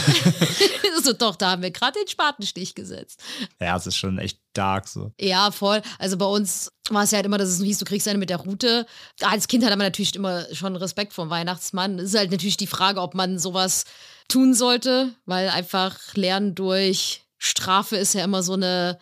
so, 1.03 1.13
doch, 1.13 1.36
da 1.36 1.51
haben 1.51 1.62
wir 1.62 1.71
gerade 1.71 1.99
den 1.99 2.08
Spatenstich 2.08 2.75
gesetzt. 2.75 3.21
Ja, 3.60 3.77
es 3.77 3.88
ist 3.88 3.97
schon 3.97 4.17
echt 4.17 4.39
dark 4.53 4.88
so. 4.88 5.12
Ja, 5.19 5.51
voll. 5.51 5.82
Also 5.99 6.17
bei 6.17 6.25
uns 6.25 6.71
war 6.89 7.03
es 7.03 7.12
ja 7.12 7.17
halt 7.17 7.25
immer, 7.25 7.38
dass 7.38 7.49
es 7.49 7.62
hieß, 7.62 7.77
du 7.77 7.86
kriegst 7.86 8.08
eine 8.08 8.17
mit 8.17 8.29
der 8.29 8.38
Route. 8.38 8.86
Als 9.21 9.47
Kind 9.47 9.63
hat 9.63 9.69
man 9.71 9.79
natürlich 9.79 10.15
immer 10.15 10.45
schon 10.53 10.75
Respekt 10.75 11.13
vor 11.13 11.25
dem 11.25 11.29
Weihnachtsmann. 11.29 11.99
Es 11.99 12.10
ist 12.10 12.17
halt 12.17 12.32
natürlich 12.32 12.58
die 12.58 12.67
Frage, 12.67 13.01
ob 13.01 13.13
man 13.13 13.38
sowas 13.38 13.86
tun 14.30 14.54
sollte, 14.54 15.13
weil 15.26 15.50
einfach 15.50 15.98
Lernen 16.15 16.56
durch 16.56 17.24
Strafe 17.38 17.98
ist 17.98 18.13
ja 18.13 18.24
immer 18.24 18.44
so 18.44 18.54
eine 18.54 18.98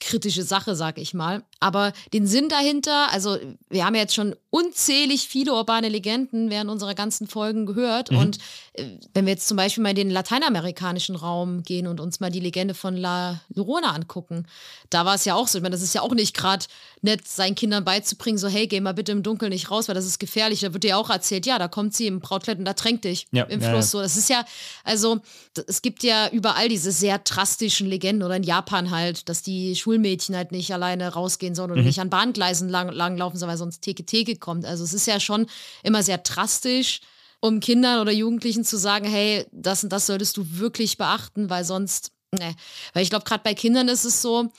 kritische 0.00 0.42
Sache, 0.42 0.74
sag 0.74 0.98
ich 0.98 1.12
mal. 1.12 1.44
Aber 1.60 1.92
den 2.12 2.26
Sinn 2.26 2.48
dahinter, 2.48 3.12
also 3.12 3.38
wir 3.68 3.84
haben 3.84 3.94
ja 3.94 4.02
jetzt 4.02 4.14
schon 4.14 4.34
unzählig 4.56 5.28
viele 5.28 5.52
urbane 5.52 5.90
Legenden 5.90 6.48
während 6.48 6.70
unserer 6.70 6.94
ganzen 6.94 7.26
Folgen 7.26 7.66
gehört. 7.66 8.10
Mhm. 8.10 8.16
Und 8.16 8.38
äh, 8.72 8.84
wenn 9.12 9.26
wir 9.26 9.34
jetzt 9.34 9.48
zum 9.48 9.58
Beispiel 9.58 9.82
mal 9.82 9.90
in 9.90 9.96
den 9.96 10.10
lateinamerikanischen 10.10 11.14
Raum 11.14 11.62
gehen 11.62 11.86
und 11.86 12.00
uns 12.00 12.20
mal 12.20 12.30
die 12.30 12.40
Legende 12.40 12.72
von 12.72 12.96
La 12.96 13.42
Llorona 13.54 13.92
angucken, 13.92 14.46
da 14.88 15.04
war 15.04 15.14
es 15.14 15.26
ja 15.26 15.34
auch 15.34 15.46
so. 15.46 15.58
Ich 15.58 15.62
meine, 15.62 15.74
das 15.74 15.82
ist 15.82 15.94
ja 15.94 16.00
auch 16.00 16.14
nicht 16.14 16.34
gerade 16.34 16.64
nett, 17.02 17.28
seinen 17.28 17.54
Kindern 17.54 17.84
beizubringen, 17.84 18.38
so 18.38 18.48
hey, 18.48 18.66
geh 18.66 18.80
mal 18.80 18.94
bitte 18.94 19.12
im 19.12 19.22
Dunkeln 19.22 19.52
nicht 19.52 19.70
raus, 19.70 19.88
weil 19.88 19.94
das 19.94 20.06
ist 20.06 20.18
gefährlich. 20.18 20.60
Da 20.60 20.72
wird 20.72 20.84
dir 20.84 20.96
auch 20.96 21.10
erzählt, 21.10 21.44
ja, 21.44 21.58
da 21.58 21.68
kommt 21.68 21.94
sie 21.94 22.06
im 22.06 22.20
Brautkleid 22.20 22.58
und 22.58 22.64
da 22.64 22.72
tränkt 22.72 23.04
dich 23.04 23.26
ja, 23.32 23.44
im 23.44 23.60
ja, 23.60 23.70
Fluss. 23.70 23.90
So, 23.90 24.00
das 24.00 24.16
ist 24.16 24.30
ja, 24.30 24.46
also 24.84 25.20
es 25.66 25.82
gibt 25.82 26.02
ja 26.02 26.30
überall 26.30 26.70
diese 26.70 26.92
sehr 26.92 27.18
drastischen 27.18 27.88
Legenden 27.88 28.22
oder 28.22 28.36
in 28.36 28.42
Japan 28.42 28.90
halt, 28.90 29.28
dass 29.28 29.42
die 29.42 29.76
Schulmädchen 29.76 30.34
halt 30.34 30.50
nicht 30.50 30.72
alleine 30.72 31.12
rausgehen 31.12 31.54
sollen 31.54 31.72
oder 31.72 31.82
mhm. 31.82 31.88
nicht 31.88 32.00
an 32.00 32.08
Bahngleisen 32.08 32.70
lang, 32.70 32.90
langlaufen 32.90 33.38
sollen, 33.38 33.50
weil 33.50 33.58
sonst 33.58 33.82
Teke 33.82 34.36
Teke 34.46 34.50
kommt. 34.50 34.64
Also 34.64 34.84
es 34.84 34.94
ist 34.94 35.06
ja 35.06 35.20
schon 35.20 35.46
immer 35.82 36.02
sehr 36.02 36.18
drastisch, 36.18 37.00
um 37.40 37.60
Kindern 37.60 38.00
oder 38.00 38.12
Jugendlichen 38.12 38.64
zu 38.64 38.78
sagen, 38.78 39.06
hey, 39.06 39.46
das 39.52 39.84
und 39.84 39.92
das 39.92 40.06
solltest 40.06 40.36
du 40.36 40.44
wirklich 40.58 40.96
beachten, 40.96 41.50
weil 41.50 41.64
sonst, 41.64 42.12
ne. 42.32 42.54
Weil 42.92 43.02
ich 43.02 43.10
glaube, 43.10 43.24
gerade 43.24 43.42
bei 43.44 43.54
Kindern 43.54 43.88
ist 43.88 44.04
es 44.04 44.22
so, 44.22 44.50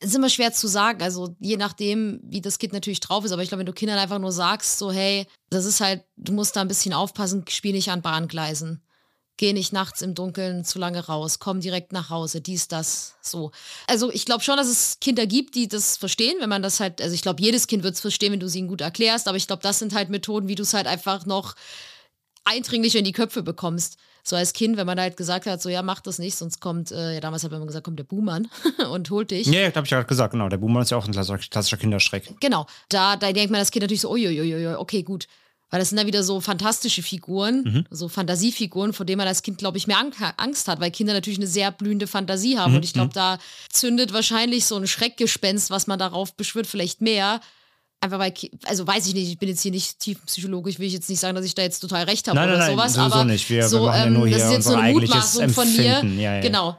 es 0.00 0.08
ist 0.08 0.16
immer 0.16 0.28
schwer 0.28 0.52
zu 0.52 0.66
sagen, 0.66 1.02
also 1.02 1.36
je 1.38 1.56
nachdem, 1.56 2.20
wie 2.24 2.40
das 2.40 2.58
Kind 2.58 2.72
natürlich 2.72 3.00
drauf 3.00 3.24
ist, 3.24 3.32
aber 3.32 3.42
ich 3.42 3.48
glaube, 3.48 3.60
wenn 3.60 3.66
du 3.66 3.72
Kindern 3.72 3.98
einfach 3.98 4.18
nur 4.18 4.32
sagst, 4.32 4.78
so, 4.78 4.90
hey, 4.90 5.26
das 5.50 5.64
ist 5.64 5.80
halt, 5.80 6.04
du 6.16 6.32
musst 6.32 6.56
da 6.56 6.60
ein 6.60 6.68
bisschen 6.68 6.92
aufpassen, 6.92 7.44
spiel 7.48 7.72
nicht 7.72 7.90
an 7.90 8.02
Bahngleisen 8.02 8.83
geh 9.36 9.52
nicht 9.52 9.72
nachts 9.72 10.02
im 10.02 10.14
Dunkeln 10.14 10.64
zu 10.64 10.78
lange 10.78 11.06
raus, 11.06 11.38
komm 11.38 11.60
direkt 11.60 11.92
nach 11.92 12.10
Hause, 12.10 12.40
dies, 12.40 12.68
das, 12.68 13.14
so. 13.20 13.50
Also 13.86 14.10
ich 14.12 14.24
glaube 14.24 14.44
schon, 14.44 14.56
dass 14.56 14.68
es 14.68 14.98
Kinder 15.00 15.26
gibt, 15.26 15.54
die 15.54 15.68
das 15.68 15.96
verstehen, 15.96 16.36
wenn 16.40 16.48
man 16.48 16.62
das 16.62 16.80
halt, 16.80 17.02
also 17.02 17.14
ich 17.14 17.22
glaube, 17.22 17.42
jedes 17.42 17.66
Kind 17.66 17.82
wird 17.82 17.94
es 17.94 18.00
verstehen, 18.00 18.32
wenn 18.32 18.40
du 18.40 18.48
sie 18.48 18.60
ihnen 18.60 18.68
gut 18.68 18.80
erklärst, 18.80 19.26
aber 19.28 19.36
ich 19.36 19.46
glaube, 19.46 19.62
das 19.62 19.78
sind 19.78 19.94
halt 19.94 20.08
Methoden, 20.08 20.48
wie 20.48 20.54
du 20.54 20.62
es 20.62 20.74
halt 20.74 20.86
einfach 20.86 21.26
noch 21.26 21.54
eindringlicher 22.44 22.98
in 22.98 23.04
die 23.04 23.12
Köpfe 23.12 23.42
bekommst. 23.42 23.96
So 24.26 24.36
als 24.36 24.54
Kind, 24.54 24.78
wenn 24.78 24.86
man 24.86 24.98
halt 24.98 25.18
gesagt 25.18 25.44
hat, 25.46 25.60
so 25.60 25.68
ja, 25.68 25.82
mach 25.82 26.00
das 26.00 26.18
nicht, 26.18 26.34
sonst 26.34 26.60
kommt, 26.60 26.90
äh, 26.92 27.14
ja, 27.14 27.20
damals 27.20 27.44
hat 27.44 27.50
man 27.50 27.66
gesagt, 27.66 27.84
kommt 27.84 27.98
der 27.98 28.04
Buhmann 28.04 28.48
und 28.90 29.10
holt 29.10 29.30
dich. 29.30 29.46
Ja, 29.48 29.66
habe 29.74 29.84
ich 29.84 29.90
ja 29.90 30.02
gesagt, 30.02 30.32
genau. 30.32 30.48
Der 30.48 30.56
Buhmann 30.56 30.82
ist 30.82 30.90
ja 30.90 30.96
auch 30.96 31.06
ein 31.06 31.12
klassischer 31.12 31.76
Kinderschreck. 31.76 32.40
Genau. 32.40 32.66
Da, 32.88 33.16
da 33.16 33.32
denkt 33.32 33.50
man 33.50 33.60
das 33.60 33.70
Kind 33.70 33.82
natürlich 33.82 34.00
so, 34.00 34.10
uiuiui, 34.10 34.76
okay, 34.76 35.02
gut. 35.02 35.26
Weil 35.74 35.80
das 35.80 35.88
sind 35.88 35.98
dann 35.98 36.06
wieder 36.06 36.22
so 36.22 36.40
fantastische 36.40 37.02
Figuren, 37.02 37.64
mhm. 37.64 37.84
so 37.90 38.08
Fantasiefiguren, 38.08 38.92
vor 38.92 39.04
denen 39.04 39.18
man 39.18 39.26
als 39.26 39.42
Kind, 39.42 39.58
glaube 39.58 39.76
ich, 39.76 39.88
mehr 39.88 39.98
Angst 40.36 40.68
hat, 40.68 40.78
weil 40.78 40.92
Kinder 40.92 41.14
natürlich 41.14 41.40
eine 41.40 41.48
sehr 41.48 41.72
blühende 41.72 42.06
Fantasie 42.06 42.56
haben. 42.56 42.70
Mhm. 42.70 42.76
Und 42.76 42.84
ich 42.84 42.92
glaube, 42.92 43.08
mhm. 43.08 43.14
da 43.14 43.38
zündet 43.72 44.12
wahrscheinlich 44.12 44.66
so 44.66 44.76
ein 44.76 44.86
Schreckgespenst, 44.86 45.70
was 45.70 45.88
man 45.88 45.98
darauf 45.98 46.36
beschwört, 46.36 46.68
vielleicht 46.68 47.00
mehr. 47.00 47.40
Einfach 48.00 48.20
weil, 48.20 48.32
also 48.66 48.86
weiß 48.86 49.08
ich 49.08 49.14
nicht, 49.14 49.28
ich 49.28 49.38
bin 49.40 49.48
jetzt 49.48 49.62
hier 49.62 49.72
nicht 49.72 49.98
tiefenpsychologisch, 49.98 50.78
will 50.78 50.86
ich 50.86 50.92
jetzt 50.92 51.10
nicht 51.10 51.18
sagen, 51.18 51.34
dass 51.34 51.44
ich 51.44 51.56
da 51.56 51.62
jetzt 51.62 51.80
total 51.80 52.04
recht 52.04 52.28
habe 52.28 52.38
oder 52.38 52.56
nein, 52.56 52.70
sowas. 52.70 52.94
Nein, 52.94 53.06
aber 53.10 53.24
nicht. 53.24 53.50
Wir, 53.50 53.68
so, 53.68 53.86
wir 53.86 53.96
ja 53.96 54.04
ähm, 54.04 54.30
das 54.30 54.42
ist 54.44 54.52
jetzt 54.52 54.64
so 54.68 54.74
eine 54.76 54.92
Mutmaßung 54.92 55.48
von 55.48 55.76
mir. 55.76 56.04
Ja, 56.04 56.36
ja. 56.36 56.40
Genau. 56.40 56.78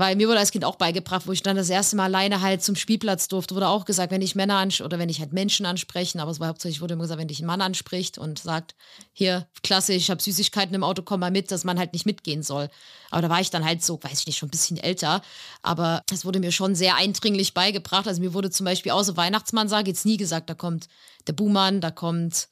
Weil 0.00 0.14
mir 0.14 0.28
wurde 0.28 0.38
als 0.38 0.52
Kind 0.52 0.64
auch 0.64 0.76
beigebracht, 0.76 1.26
wo 1.26 1.32
ich 1.32 1.42
dann 1.42 1.56
das 1.56 1.68
erste 1.68 1.96
Mal 1.96 2.04
alleine 2.04 2.40
halt 2.40 2.62
zum 2.62 2.76
Spielplatz 2.76 3.26
durfte, 3.26 3.56
wurde 3.56 3.66
auch 3.66 3.84
gesagt, 3.84 4.12
wenn 4.12 4.22
ich 4.22 4.36
Männer 4.36 4.64
oder 4.84 4.96
wenn 5.00 5.08
ich 5.08 5.18
halt 5.18 5.32
Menschen 5.32 5.66
ansprechen, 5.66 6.20
aber 6.20 6.30
es 6.30 6.38
war 6.38 6.46
hauptsächlich 6.46 6.80
wurde 6.80 6.94
immer 6.94 7.02
gesagt, 7.02 7.20
wenn 7.20 7.26
dich 7.26 7.40
ein 7.40 7.46
Mann 7.46 7.60
anspricht 7.60 8.16
und 8.16 8.38
sagt, 8.38 8.76
hier, 9.12 9.48
klasse, 9.64 9.94
ich 9.94 10.08
habe 10.08 10.22
Süßigkeiten 10.22 10.72
im 10.72 10.84
Auto, 10.84 11.02
komm 11.02 11.18
mal 11.18 11.32
mit, 11.32 11.50
dass 11.50 11.64
man 11.64 11.80
halt 11.80 11.94
nicht 11.94 12.06
mitgehen 12.06 12.44
soll. 12.44 12.70
Aber 13.10 13.22
da 13.22 13.28
war 13.28 13.40
ich 13.40 13.50
dann 13.50 13.64
halt 13.64 13.82
so, 13.82 13.98
weiß 14.00 14.20
ich 14.20 14.26
nicht, 14.28 14.38
schon 14.38 14.46
ein 14.46 14.52
bisschen 14.52 14.76
älter. 14.76 15.20
Aber 15.62 16.04
es 16.12 16.24
wurde 16.24 16.38
mir 16.38 16.52
schon 16.52 16.76
sehr 16.76 16.94
eindringlich 16.94 17.52
beigebracht. 17.52 18.06
Also 18.06 18.20
mir 18.20 18.34
wurde 18.34 18.50
zum 18.50 18.66
Beispiel 18.66 18.92
außer 18.92 19.16
Weihnachtsmann 19.16 19.68
sage 19.68 19.90
jetzt 19.90 20.06
nie 20.06 20.16
gesagt, 20.16 20.48
da 20.48 20.54
kommt 20.54 20.86
der 21.26 21.32
Buhmann, 21.32 21.80
da 21.80 21.90
kommt 21.90 22.48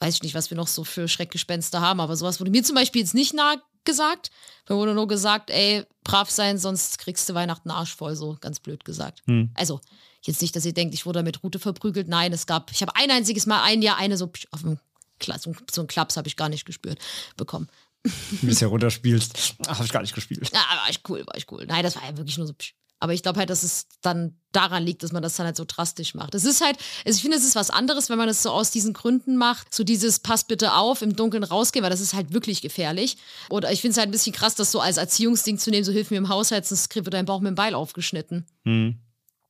weiß 0.00 0.16
ich 0.16 0.22
nicht, 0.24 0.34
was 0.34 0.50
wir 0.50 0.56
noch 0.56 0.66
so 0.66 0.82
für 0.82 1.06
Schreckgespenster 1.06 1.80
haben, 1.80 2.00
aber 2.00 2.16
sowas 2.16 2.40
wurde 2.40 2.50
mir 2.50 2.64
zum 2.64 2.74
Beispiel 2.74 3.02
jetzt 3.02 3.14
nicht 3.14 3.34
nahe 3.34 3.62
gesagt. 3.84 4.30
Mir 4.68 4.76
wurde 4.76 4.94
nur 4.94 5.08
gesagt, 5.08 5.50
ey, 5.50 5.84
brav 6.04 6.30
sein, 6.30 6.58
sonst 6.58 6.98
kriegst 6.98 7.28
du 7.28 7.34
Weihnachten 7.34 7.70
Arsch 7.70 7.94
voll, 7.94 8.16
so 8.16 8.36
ganz 8.40 8.60
blöd 8.60 8.84
gesagt. 8.84 9.22
Hm. 9.26 9.50
Also, 9.54 9.80
jetzt 10.22 10.42
nicht, 10.42 10.54
dass 10.56 10.64
ihr 10.64 10.74
denkt, 10.74 10.94
ich 10.94 11.06
wurde 11.06 11.22
mit 11.22 11.42
Rute 11.42 11.58
verprügelt. 11.58 12.08
Nein, 12.08 12.32
es 12.32 12.46
gab, 12.46 12.70
ich 12.70 12.82
habe 12.82 12.96
ein 12.96 13.10
einziges 13.10 13.46
Mal 13.46 13.62
ein 13.62 13.82
Jahr 13.82 13.96
eine 13.96 14.16
so 14.16 14.30
auf 14.50 14.62
dem 14.62 14.78
so, 15.24 15.54
so 15.70 15.80
einen 15.82 15.88
Klaps 15.88 16.16
habe 16.16 16.26
ich 16.26 16.36
gar 16.36 16.48
nicht 16.48 16.64
gespürt 16.64 16.98
bekommen. 17.36 17.68
Wie 18.02 18.46
du 18.46 18.52
es 18.52 18.60
herunterspielst. 18.60 19.54
Habe 19.68 19.84
ich 19.84 19.92
gar 19.92 20.02
nicht 20.02 20.14
gespielt. 20.14 20.50
Ja, 20.52 20.58
war 20.58 20.90
ich 20.90 21.00
cool, 21.08 21.24
war 21.26 21.36
ich 21.36 21.50
cool. 21.52 21.64
Nein, 21.66 21.84
das 21.84 21.96
war 21.96 22.04
ja 22.04 22.16
wirklich 22.16 22.36
nur 22.38 22.46
so. 22.46 22.54
Aber 23.02 23.14
ich 23.14 23.24
glaube 23.24 23.40
halt, 23.40 23.50
dass 23.50 23.64
es 23.64 23.88
dann 24.00 24.36
daran 24.52 24.84
liegt, 24.84 25.02
dass 25.02 25.10
man 25.10 25.24
das 25.24 25.34
dann 25.34 25.44
halt 25.44 25.56
so 25.56 25.64
drastisch 25.66 26.14
macht. 26.14 26.36
Es 26.36 26.44
ist 26.44 26.64
halt, 26.64 26.76
also 27.04 27.16
ich 27.16 27.22
finde, 27.22 27.36
es 27.36 27.44
ist 27.44 27.56
was 27.56 27.68
anderes, 27.68 28.10
wenn 28.10 28.16
man 28.16 28.28
das 28.28 28.44
so 28.44 28.50
aus 28.50 28.70
diesen 28.70 28.92
Gründen 28.92 29.36
macht. 29.36 29.74
So 29.74 29.82
dieses 29.82 30.20
Pass 30.20 30.44
bitte 30.44 30.74
auf, 30.74 31.02
im 31.02 31.16
Dunkeln 31.16 31.42
rausgehen, 31.42 31.82
weil 31.82 31.90
das 31.90 32.00
ist 32.00 32.14
halt 32.14 32.32
wirklich 32.32 32.62
gefährlich. 32.62 33.16
Oder 33.50 33.72
ich 33.72 33.80
finde 33.80 33.90
es 33.90 33.98
halt 33.98 34.08
ein 34.08 34.12
bisschen 34.12 34.32
krass, 34.32 34.54
das 34.54 34.70
so 34.70 34.78
als 34.78 34.98
Erziehungsding 34.98 35.58
zu 35.58 35.70
nehmen, 35.70 35.82
so 35.82 35.90
hilf 35.90 36.12
mir 36.12 36.16
im 36.18 36.28
Haushalt, 36.28 36.64
sonst 36.64 36.94
wird 36.94 37.12
dein 37.12 37.24
Bauch 37.24 37.40
mit 37.40 37.48
dem 37.48 37.56
Beil 37.56 37.74
aufgeschnitten. 37.74 38.46
Mhm. 38.62 39.00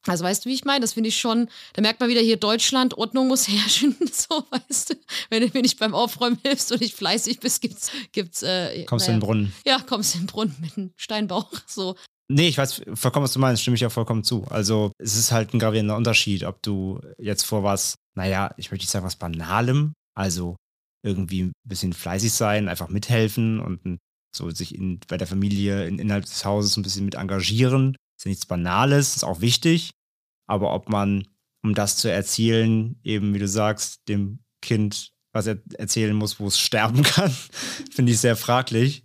Also 0.06 0.24
weißt 0.24 0.46
du, 0.46 0.48
wie 0.48 0.54
ich 0.54 0.64
meine? 0.64 0.80
Das 0.80 0.94
finde 0.94 1.10
ich 1.10 1.18
schon, 1.18 1.50
da 1.74 1.82
merkt 1.82 2.00
man 2.00 2.08
wieder 2.08 2.22
hier 2.22 2.38
Deutschland, 2.38 2.96
Ordnung 2.96 3.28
muss 3.28 3.48
herrschen, 3.48 3.96
so 4.12 4.46
weißt 4.48 4.90
du. 4.90 4.94
Wenn 5.28 5.42
du 5.42 5.50
mir 5.52 5.60
nicht 5.60 5.78
beim 5.78 5.94
Aufräumen 5.94 6.38
hilfst 6.42 6.72
und 6.72 6.80
nicht 6.80 6.96
fleißig 6.96 7.38
bist, 7.38 7.60
gibt's, 7.60 7.90
gibt's, 8.12 8.42
äh, 8.42 8.86
Kommst 8.86 9.08
naja, 9.08 9.14
in 9.14 9.20
den 9.20 9.26
Brunnen. 9.26 9.52
Ja, 9.66 9.78
kommst 9.78 10.14
in 10.14 10.22
den 10.22 10.26
Brunnen 10.28 10.56
mit 10.62 10.78
einem 10.78 10.94
Steinbauch, 10.96 11.52
so. 11.66 11.96
Nee, 12.32 12.48
ich 12.48 12.56
weiß 12.56 12.82
vollkommen, 12.94 13.24
was 13.24 13.34
du 13.34 13.40
meinst, 13.40 13.60
stimme 13.60 13.74
ich 13.74 13.82
ja 13.82 13.90
vollkommen 13.90 14.24
zu. 14.24 14.44
Also 14.48 14.92
es 14.98 15.16
ist 15.16 15.32
halt 15.32 15.52
ein 15.52 15.58
gravierender 15.58 15.96
Unterschied, 15.96 16.44
ob 16.44 16.62
du 16.62 17.00
jetzt 17.18 17.44
vor 17.44 17.62
was, 17.62 17.96
naja, 18.14 18.54
ich 18.56 18.70
möchte 18.70 18.84
nicht 18.84 18.90
sagen 18.90 19.04
was 19.04 19.16
Banalem, 19.16 19.92
also 20.14 20.56
irgendwie 21.04 21.42
ein 21.42 21.52
bisschen 21.64 21.92
fleißig 21.92 22.32
sein, 22.32 22.68
einfach 22.68 22.88
mithelfen 22.88 23.60
und 23.60 23.98
so 24.34 24.50
sich 24.50 24.74
in, 24.74 24.98
bei 25.08 25.18
der 25.18 25.26
Familie 25.26 25.86
in, 25.86 25.98
innerhalb 25.98 26.24
des 26.24 26.44
Hauses 26.44 26.76
ein 26.76 26.82
bisschen 26.82 27.04
mit 27.04 27.16
engagieren. 27.16 27.96
Ist 28.16 28.24
ja 28.24 28.30
nichts 28.30 28.46
Banales, 28.46 29.16
ist 29.16 29.24
auch 29.24 29.40
wichtig. 29.40 29.90
Aber 30.46 30.72
ob 30.72 30.88
man, 30.88 31.26
um 31.62 31.74
das 31.74 31.96
zu 31.96 32.10
erzielen, 32.10 32.98
eben, 33.02 33.34
wie 33.34 33.40
du 33.40 33.48
sagst, 33.48 34.08
dem 34.08 34.38
Kind 34.62 35.12
was 35.34 35.46
er 35.46 35.58
erzählen 35.78 36.14
muss, 36.14 36.38
wo 36.38 36.46
es 36.46 36.58
sterben 36.60 37.02
kann, 37.02 37.34
finde 37.90 38.12
ich 38.12 38.20
sehr 38.20 38.36
fraglich. 38.36 39.02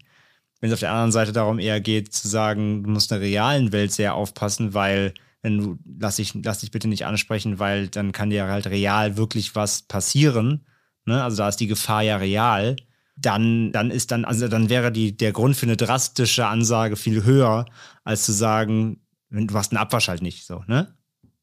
Wenn 0.67 0.73
es 0.73 0.79
auf 0.79 0.81
der 0.81 0.91
anderen 0.91 1.13
Seite 1.13 1.31
darum 1.31 1.59
eher 1.59 1.79
geht, 1.79 2.13
zu 2.13 2.27
sagen, 2.27 2.83
du 2.83 2.89
musst 2.89 3.09
in 3.09 3.21
der 3.21 3.25
realen 3.25 3.71
Welt 3.71 3.93
sehr 3.93 4.15
aufpassen, 4.15 4.73
weil 4.73 5.13
wenn 5.41 5.57
du, 5.57 5.79
lass 5.97 6.17
dich, 6.17 6.33
lass 6.43 6.59
dich 6.59 6.71
bitte 6.71 6.89
nicht 6.89 7.05
ansprechen, 7.05 7.57
weil 7.57 7.87
dann 7.87 8.11
kann 8.11 8.31
dir 8.31 8.47
halt 8.47 8.67
real 8.67 9.15
wirklich 9.15 9.55
was 9.55 9.83
passieren. 9.83 10.65
Ne? 11.05 11.23
Also 11.23 11.37
da 11.37 11.47
ist 11.47 11.61
die 11.61 11.67
Gefahr 11.67 12.01
ja 12.01 12.17
real. 12.17 12.75
Dann, 13.15 13.71
dann 13.71 13.91
ist 13.91 14.11
dann, 14.11 14.25
also 14.25 14.49
dann 14.49 14.67
wäre 14.67 14.91
die, 14.91 15.15
der 15.15 15.31
Grund 15.31 15.55
für 15.55 15.67
eine 15.67 15.77
drastische 15.77 16.45
Ansage 16.47 16.97
viel 16.97 17.23
höher, 17.23 17.65
als 18.03 18.25
zu 18.25 18.33
sagen, 18.33 18.99
du 19.29 19.53
hast 19.53 19.71
einen 19.71 19.79
Abwasch 19.79 20.09
halt 20.09 20.21
nicht, 20.21 20.45
so, 20.45 20.65
ne? 20.67 20.93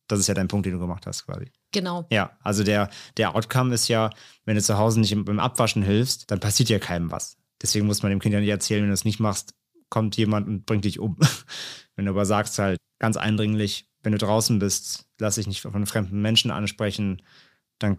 Das 0.06 0.18
ist 0.20 0.26
ja 0.26 0.34
dein 0.34 0.48
Punkt, 0.48 0.66
den 0.66 0.74
du 0.74 0.80
gemacht 0.80 1.06
hast, 1.06 1.24
quasi. 1.24 1.50
Genau. 1.72 2.06
Ja, 2.10 2.36
also 2.42 2.62
der, 2.62 2.90
der 3.16 3.34
Outcome 3.34 3.72
ist 3.72 3.88
ja, 3.88 4.10
wenn 4.44 4.56
du 4.56 4.62
zu 4.62 4.76
Hause 4.76 5.00
nicht 5.00 5.16
beim 5.24 5.40
Abwaschen 5.40 5.82
hilfst, 5.82 6.30
dann 6.30 6.40
passiert 6.40 6.68
ja 6.68 6.78
keinem 6.78 7.10
was. 7.10 7.38
Deswegen 7.64 7.86
muss 7.86 8.02
man 8.02 8.10
dem 8.10 8.20
Kind 8.20 8.34
ja 8.34 8.40
nicht 8.40 8.50
erzählen, 8.50 8.82
wenn 8.82 8.90
du 8.90 8.94
es 8.94 9.06
nicht 9.06 9.20
machst, 9.20 9.54
kommt 9.88 10.18
jemand 10.18 10.46
und 10.48 10.66
bringt 10.66 10.84
dich 10.84 10.98
um. 10.98 11.16
wenn 11.96 12.04
du 12.04 12.10
aber 12.10 12.26
sagst 12.26 12.58
halt 12.58 12.78
ganz 12.98 13.16
eindringlich, 13.16 13.88
wenn 14.02 14.12
du 14.12 14.18
draußen 14.18 14.58
bist, 14.58 15.06
lass 15.18 15.36
dich 15.36 15.46
nicht 15.46 15.62
von 15.62 15.86
fremden 15.86 16.20
Menschen 16.20 16.50
ansprechen, 16.50 17.22
dann 17.78 17.96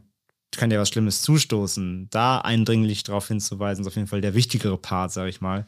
kann 0.56 0.70
dir 0.70 0.80
was 0.80 0.90
Schlimmes 0.90 1.24
zustoßen. 1.24 2.10
Da 2.12 2.42
eindringlich 2.42 3.02
darauf 3.02 3.28
hinzuweisen, 3.28 3.82
ist 3.82 3.88
auf 3.88 3.96
jeden 3.96 4.08
Fall 4.08 4.22
der 4.22 4.36
wichtigere 4.36 4.78
Part, 4.78 5.12
sag 5.12 5.28
ich 5.30 5.42
mal, 5.42 5.66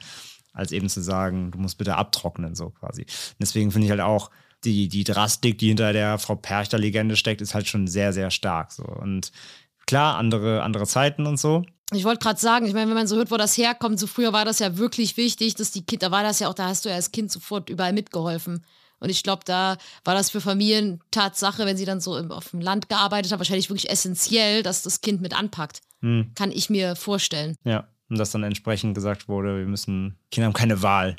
als 0.53 0.71
eben 0.71 0.89
zu 0.89 1.01
sagen, 1.01 1.49
du 1.49 1.57
musst 1.57 1.79
bitte 1.79 1.95
abtrocknen, 1.95 2.53
so 2.53 2.69
quasi. 2.69 3.07
Deswegen 3.39 3.71
finde 3.71 3.85
ich 3.85 3.91
halt 3.91 4.01
auch, 4.01 4.29
die, 4.63 4.89
die 4.89 5.03
Drastik, 5.03 5.57
die 5.57 5.69
hinter 5.69 5.91
der 5.91 6.19
Frau 6.19 6.35
Perchter-Legende 6.35 7.15
steckt, 7.15 7.41
ist 7.41 7.55
halt 7.55 7.67
schon 7.67 7.87
sehr, 7.87 8.13
sehr 8.13 8.29
stark. 8.29 8.71
So. 8.71 8.83
Und 8.83 9.31
klar, 9.87 10.17
andere, 10.17 10.61
andere 10.61 10.85
Zeiten 10.85 11.25
und 11.25 11.37
so. 11.37 11.65
Ich 11.93 12.03
wollte 12.03 12.19
gerade 12.19 12.39
sagen, 12.39 12.65
ich 12.65 12.73
meine, 12.73 12.87
wenn 12.89 12.97
man 12.97 13.07
so 13.07 13.15
hört, 13.15 13.31
wo 13.31 13.37
das 13.37 13.57
herkommt, 13.57 13.99
so 13.99 14.07
früher 14.07 14.33
war 14.33 14.43
das 14.43 14.59
ja 14.59 14.77
wirklich 14.77 15.15
wichtig, 15.15 15.55
dass 15.55 15.71
die 15.71 15.85
Kinder, 15.85 16.07
da 16.07 16.11
war 16.11 16.23
das 16.23 16.39
ja 16.39 16.49
auch, 16.49 16.53
da 16.53 16.67
hast 16.67 16.83
du 16.83 16.89
ja 16.89 16.95
als 16.95 17.11
Kind 17.11 17.31
sofort 17.31 17.69
überall 17.69 17.93
mitgeholfen. 17.93 18.65
Und 18.99 19.09
ich 19.09 19.23
glaube, 19.23 19.43
da 19.45 19.77
war 20.03 20.15
das 20.15 20.31
für 20.31 20.41
Familien 20.41 21.01
Tatsache, 21.11 21.65
wenn 21.65 21.77
sie 21.77 21.85
dann 21.85 22.01
so 22.01 22.17
im, 22.17 22.31
auf 22.31 22.49
dem 22.49 22.61
Land 22.61 22.89
gearbeitet 22.89 23.31
haben, 23.31 23.39
wahrscheinlich 23.39 23.69
wirklich 23.69 23.89
essentiell, 23.89 24.63
dass 24.63 24.81
das 24.81 25.01
Kind 25.01 25.21
mit 25.21 25.37
anpackt. 25.37 25.81
Hm. 26.01 26.31
Kann 26.35 26.51
ich 26.51 26.69
mir 26.69 26.95
vorstellen. 26.95 27.55
Ja, 27.63 27.87
und 28.09 28.17
dass 28.17 28.31
dann 28.31 28.43
entsprechend 28.43 28.95
gesagt 28.95 29.27
wurde, 29.27 29.59
wir 29.59 29.67
müssen, 29.67 30.17
Kinder 30.31 30.47
haben 30.47 30.53
keine 30.53 30.81
Wahl 30.81 31.15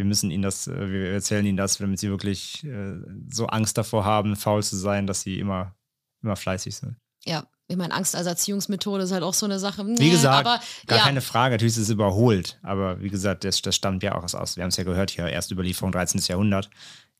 wir 0.00 0.06
müssen 0.06 0.30
ihnen 0.30 0.42
das, 0.42 0.66
äh, 0.66 0.90
wir 0.90 1.12
erzählen 1.12 1.44
ihnen 1.44 1.58
das, 1.58 1.76
damit 1.76 1.98
sie 1.98 2.08
wirklich 2.08 2.64
äh, 2.64 2.96
so 3.28 3.48
Angst 3.48 3.76
davor 3.76 4.06
haben, 4.06 4.34
faul 4.34 4.62
zu 4.62 4.76
sein, 4.76 5.06
dass 5.06 5.20
sie 5.20 5.38
immer, 5.38 5.76
immer 6.22 6.36
fleißig 6.36 6.74
sind. 6.74 6.96
Ja, 7.26 7.46
ich 7.70 7.76
meine, 7.76 7.94
Angst 7.94 8.16
als 8.16 8.26
Erziehungsmethode 8.26 9.04
ist 9.04 9.12
halt 9.12 9.22
auch 9.22 9.34
so 9.34 9.46
eine 9.46 9.60
Sache. 9.60 9.84
Nee, 9.84 9.98
wie 9.98 10.10
gesagt, 10.10 10.46
aber, 10.46 10.60
gar 10.86 10.98
ja. 10.98 11.04
keine 11.04 11.20
Frage, 11.20 11.54
natürlich 11.54 11.74
ist 11.76 11.84
es 11.84 11.90
überholt, 11.90 12.58
aber 12.62 13.00
wie 13.00 13.10
gesagt, 13.10 13.44
das, 13.44 13.62
das 13.62 13.76
stammt 13.76 14.02
ja 14.02 14.16
auch 14.16 14.22
aus, 14.34 14.56
wir 14.56 14.64
haben 14.64 14.70
es 14.70 14.76
ja 14.76 14.84
gehört 14.84 15.10
hier, 15.10 15.26
erste 15.28 15.54
Überlieferung 15.54 15.92
13. 15.92 16.20
Jahrhundert, 16.26 16.68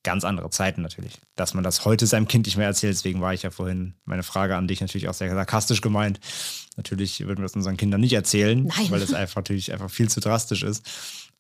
ganz 0.03 0.25
andere 0.25 0.51
Zeiten 0.51 0.83
natürlich. 0.83 1.21
Dass 1.37 1.55
man 1.55 1.63
das 1.63 1.85
heute 1.85 2.07
seinem 2.07 2.27
Kind 2.27 2.47
nicht 2.47 2.57
mehr 2.57 2.67
erzählt, 2.67 2.95
deswegen 2.95 3.21
war 3.21 3.33
ich 3.33 3.43
ja 3.43 3.51
vorhin 3.51 3.95
meine 4.05 4.25
Frage 4.25 4.57
an 4.57 4.67
dich 4.67 4.81
natürlich 4.81 5.09
auch 5.09 5.15
sehr 5.15 5.33
sarkastisch 5.33 5.83
gemeint. 5.83 6.19
Natürlich 6.77 7.21
würden 7.21 7.39
wir 7.39 7.45
das 7.45 7.55
unseren 7.55 7.77
Kindern 7.77 8.01
nicht 8.01 8.15
erzählen, 8.15 8.65
Nein. 8.65 8.91
weil 8.91 9.03
es 9.03 9.15
einfach 9.15 9.37
natürlich 9.37 9.73
einfach 9.73 9.91
viel 9.91 10.11
zu 10.11 10.21
drastisch 10.21 10.65
ist. 10.65 10.85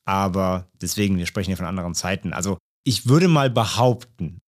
Aber 0.05 0.67
deswegen, 0.81 1.19
wir 1.19 1.27
sprechen 1.27 1.51
ja 1.51 1.57
von 1.57 1.67
anderen 1.67 1.95
Zeiten. 1.95 2.33
Also 2.33 2.59
ich 2.85 3.09
würde 3.09 3.29
mal 3.29 3.51
behaupten, 3.51 4.39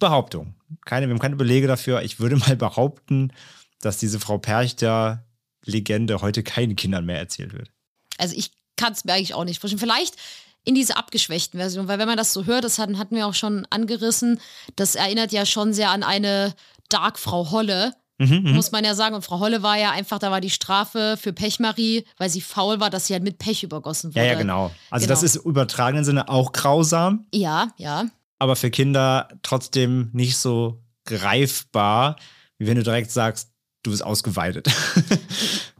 Behauptung, 0.00 0.54
keine, 0.84 1.06
wir 1.06 1.12
haben 1.12 1.20
keine 1.20 1.36
Belege 1.36 1.66
dafür, 1.66 2.02
ich 2.02 2.20
würde 2.20 2.36
mal 2.36 2.56
behaupten, 2.56 3.32
dass 3.80 3.98
diese 3.98 4.20
Frau 4.20 4.38
Perchter 4.38 5.24
Legende 5.64 6.20
heute 6.20 6.42
keinen 6.42 6.76
Kindern 6.76 7.04
mehr 7.04 7.18
erzählt 7.18 7.52
wird. 7.52 7.70
Also 8.16 8.34
ich 8.36 8.52
kann 8.76 8.92
es 8.92 9.04
mir 9.04 9.12
eigentlich 9.12 9.34
auch 9.34 9.44
nicht 9.44 9.60
vorstellen. 9.60 9.80
Vielleicht 9.80 10.16
in 10.64 10.74
dieser 10.74 10.96
abgeschwächten 10.96 11.58
Version, 11.58 11.88
weil 11.88 11.98
wenn 11.98 12.08
man 12.08 12.16
das 12.16 12.32
so 12.32 12.46
hört, 12.46 12.64
das 12.64 12.78
hatten, 12.78 12.98
hatten 12.98 13.16
wir 13.16 13.26
auch 13.26 13.34
schon 13.34 13.66
angerissen, 13.70 14.40
das 14.76 14.94
erinnert 14.94 15.32
ja 15.32 15.46
schon 15.46 15.72
sehr 15.72 15.90
an 15.90 16.02
eine 16.02 16.54
Dark 16.88 17.18
Frau 17.18 17.50
Holle, 17.50 17.94
Mhm, 18.18 18.42
mhm, 18.42 18.54
muss 18.54 18.72
man 18.72 18.84
ja 18.84 18.94
sagen. 18.94 19.14
Und 19.14 19.22
Frau 19.22 19.38
Holle 19.38 19.62
war 19.62 19.78
ja 19.78 19.92
einfach, 19.92 20.18
da 20.18 20.30
war 20.30 20.40
die 20.40 20.50
Strafe 20.50 21.16
für 21.20 21.32
Pechmarie, 21.32 22.04
weil 22.16 22.28
sie 22.28 22.40
faul 22.40 22.80
war, 22.80 22.90
dass 22.90 23.06
sie 23.06 23.14
halt 23.14 23.22
mit 23.22 23.38
Pech 23.38 23.62
übergossen 23.62 24.10
wurde. 24.10 24.26
Ja, 24.26 24.32
ja, 24.32 24.38
genau. 24.38 24.72
Also 24.90 25.06
genau. 25.06 25.14
das 25.14 25.22
ist 25.22 25.36
im 25.36 25.50
übertragenen 25.50 26.04
Sinne 26.04 26.28
auch 26.28 26.52
grausam. 26.52 27.26
Ja, 27.32 27.72
ja. 27.76 28.06
Aber 28.40 28.56
für 28.56 28.70
Kinder 28.70 29.28
trotzdem 29.42 30.10
nicht 30.12 30.36
so 30.36 30.82
greifbar, 31.04 32.16
wie 32.58 32.66
wenn 32.66 32.76
du 32.76 32.82
direkt 32.82 33.10
sagst, 33.10 33.52
du 33.88 33.92
bist 33.92 34.04
ausgeweidet. 34.04 34.68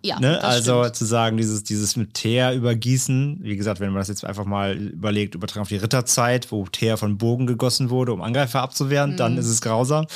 Ja, 0.02 0.20
ne? 0.20 0.42
Also 0.42 0.82
stimmt. 0.82 0.96
zu 0.96 1.04
sagen, 1.04 1.36
dieses, 1.36 1.64
dieses 1.64 1.96
mit 1.96 2.14
Teer 2.14 2.54
übergießen, 2.54 3.38
wie 3.42 3.56
gesagt, 3.56 3.80
wenn 3.80 3.90
man 3.90 4.00
das 4.00 4.08
jetzt 4.08 4.24
einfach 4.24 4.44
mal 4.44 4.76
überlegt, 4.76 5.34
übertragen 5.34 5.62
auf 5.62 5.68
die 5.68 5.76
Ritterzeit, 5.76 6.52
wo 6.52 6.66
Teer 6.66 6.96
von 6.96 7.18
Bogen 7.18 7.46
gegossen 7.46 7.90
wurde, 7.90 8.12
um 8.12 8.22
Angreifer 8.22 8.62
abzuwehren, 8.62 9.12
mhm. 9.12 9.16
dann 9.16 9.38
ist 9.38 9.48
es 9.48 9.60
grausam. 9.60 10.06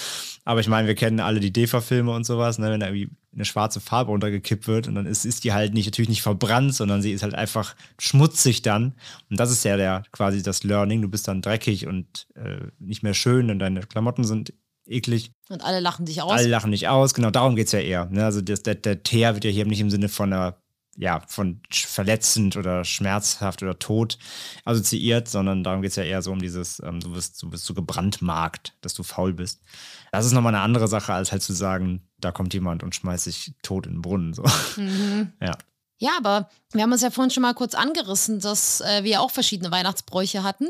Aber 0.44 0.60
ich 0.60 0.68
meine, 0.68 0.88
wir 0.88 0.94
kennen 0.94 1.20
alle 1.20 1.40
die 1.40 1.52
DEFA-Filme 1.52 2.12
und 2.12 2.24
sowas, 2.24 2.58
ne? 2.58 2.70
wenn 2.70 2.80
da 2.80 2.86
irgendwie 2.86 3.10
eine 3.34 3.44
schwarze 3.44 3.80
Farbe 3.80 4.10
runtergekippt 4.10 4.66
wird 4.66 4.88
und 4.88 4.94
dann 4.94 5.06
ist, 5.06 5.24
ist 5.24 5.44
die 5.44 5.52
halt 5.52 5.72
nicht, 5.72 5.86
natürlich 5.86 6.08
nicht 6.08 6.22
verbrannt, 6.22 6.74
sondern 6.74 7.00
sie 7.00 7.12
ist 7.12 7.22
halt 7.22 7.34
einfach 7.34 7.74
schmutzig 7.98 8.62
dann. 8.62 8.94
Und 9.30 9.40
das 9.40 9.50
ist 9.50 9.64
ja 9.64 9.76
der 9.76 10.02
quasi 10.12 10.42
das 10.42 10.64
Learning. 10.64 11.00
Du 11.00 11.08
bist 11.08 11.28
dann 11.28 11.42
dreckig 11.42 11.86
und 11.86 12.26
äh, 12.34 12.66
nicht 12.78 13.02
mehr 13.02 13.14
schön 13.14 13.50
und 13.50 13.58
deine 13.58 13.80
Klamotten 13.80 14.24
sind 14.24 14.52
eklig. 14.86 15.32
Und 15.48 15.62
alle 15.62 15.80
lachen 15.80 16.06
dich 16.06 16.22
aus. 16.22 16.32
Alle 16.32 16.48
lachen 16.48 16.72
dich 16.72 16.88
aus, 16.88 17.14
genau 17.14 17.30
darum 17.30 17.56
geht 17.56 17.66
es 17.66 17.72
ja 17.72 17.80
eher. 17.80 18.06
Ne? 18.06 18.24
Also 18.24 18.40
das, 18.40 18.62
der, 18.62 18.74
der 18.74 19.02
Teer 19.02 19.34
wird 19.34 19.44
ja 19.44 19.50
hier 19.50 19.66
nicht 19.66 19.80
im 19.80 19.90
Sinne 19.90 20.08
von 20.08 20.32
einer 20.32 20.62
ja, 20.96 21.22
von 21.26 21.60
verletzend 21.70 22.56
oder 22.56 22.84
schmerzhaft 22.84 23.62
oder 23.62 23.78
tot 23.78 24.18
assoziiert, 24.64 25.28
sondern 25.28 25.64
darum 25.64 25.80
geht 25.80 25.90
es 25.90 25.96
ja 25.96 26.02
eher 26.02 26.20
so 26.20 26.32
um 26.32 26.40
dieses, 26.40 26.80
ähm, 26.80 27.00
du 27.00 27.14
wirst, 27.14 27.42
du 27.42 27.48
bist 27.48 27.64
so 27.64 27.74
gebrandmarkt, 27.74 28.74
dass 28.82 28.94
du 28.94 29.02
faul 29.02 29.32
bist. 29.32 29.62
Das 30.10 30.26
ist 30.26 30.32
nochmal 30.32 30.54
eine 30.54 30.62
andere 30.62 30.88
Sache, 30.88 31.14
als 31.14 31.32
halt 31.32 31.42
zu 31.42 31.54
sagen, 31.54 32.06
da 32.18 32.30
kommt 32.30 32.52
jemand 32.52 32.82
und 32.82 32.94
schmeißt 32.94 33.24
sich 33.24 33.54
tot 33.62 33.86
in 33.86 33.94
den 33.94 34.02
Brunnen. 34.02 34.34
So. 34.34 34.44
Mhm. 34.76 35.32
Ja. 35.40 35.56
Ja, 35.98 36.10
aber 36.18 36.50
wir 36.72 36.82
haben 36.82 36.90
uns 36.90 37.02
ja 37.02 37.12
vorhin 37.12 37.30
schon 37.30 37.42
mal 37.42 37.54
kurz 37.54 37.74
angerissen, 37.74 38.40
dass 38.40 38.80
äh, 38.80 39.04
wir 39.04 39.20
auch 39.20 39.30
verschiedene 39.30 39.70
Weihnachtsbräuche 39.70 40.42
hatten. 40.42 40.66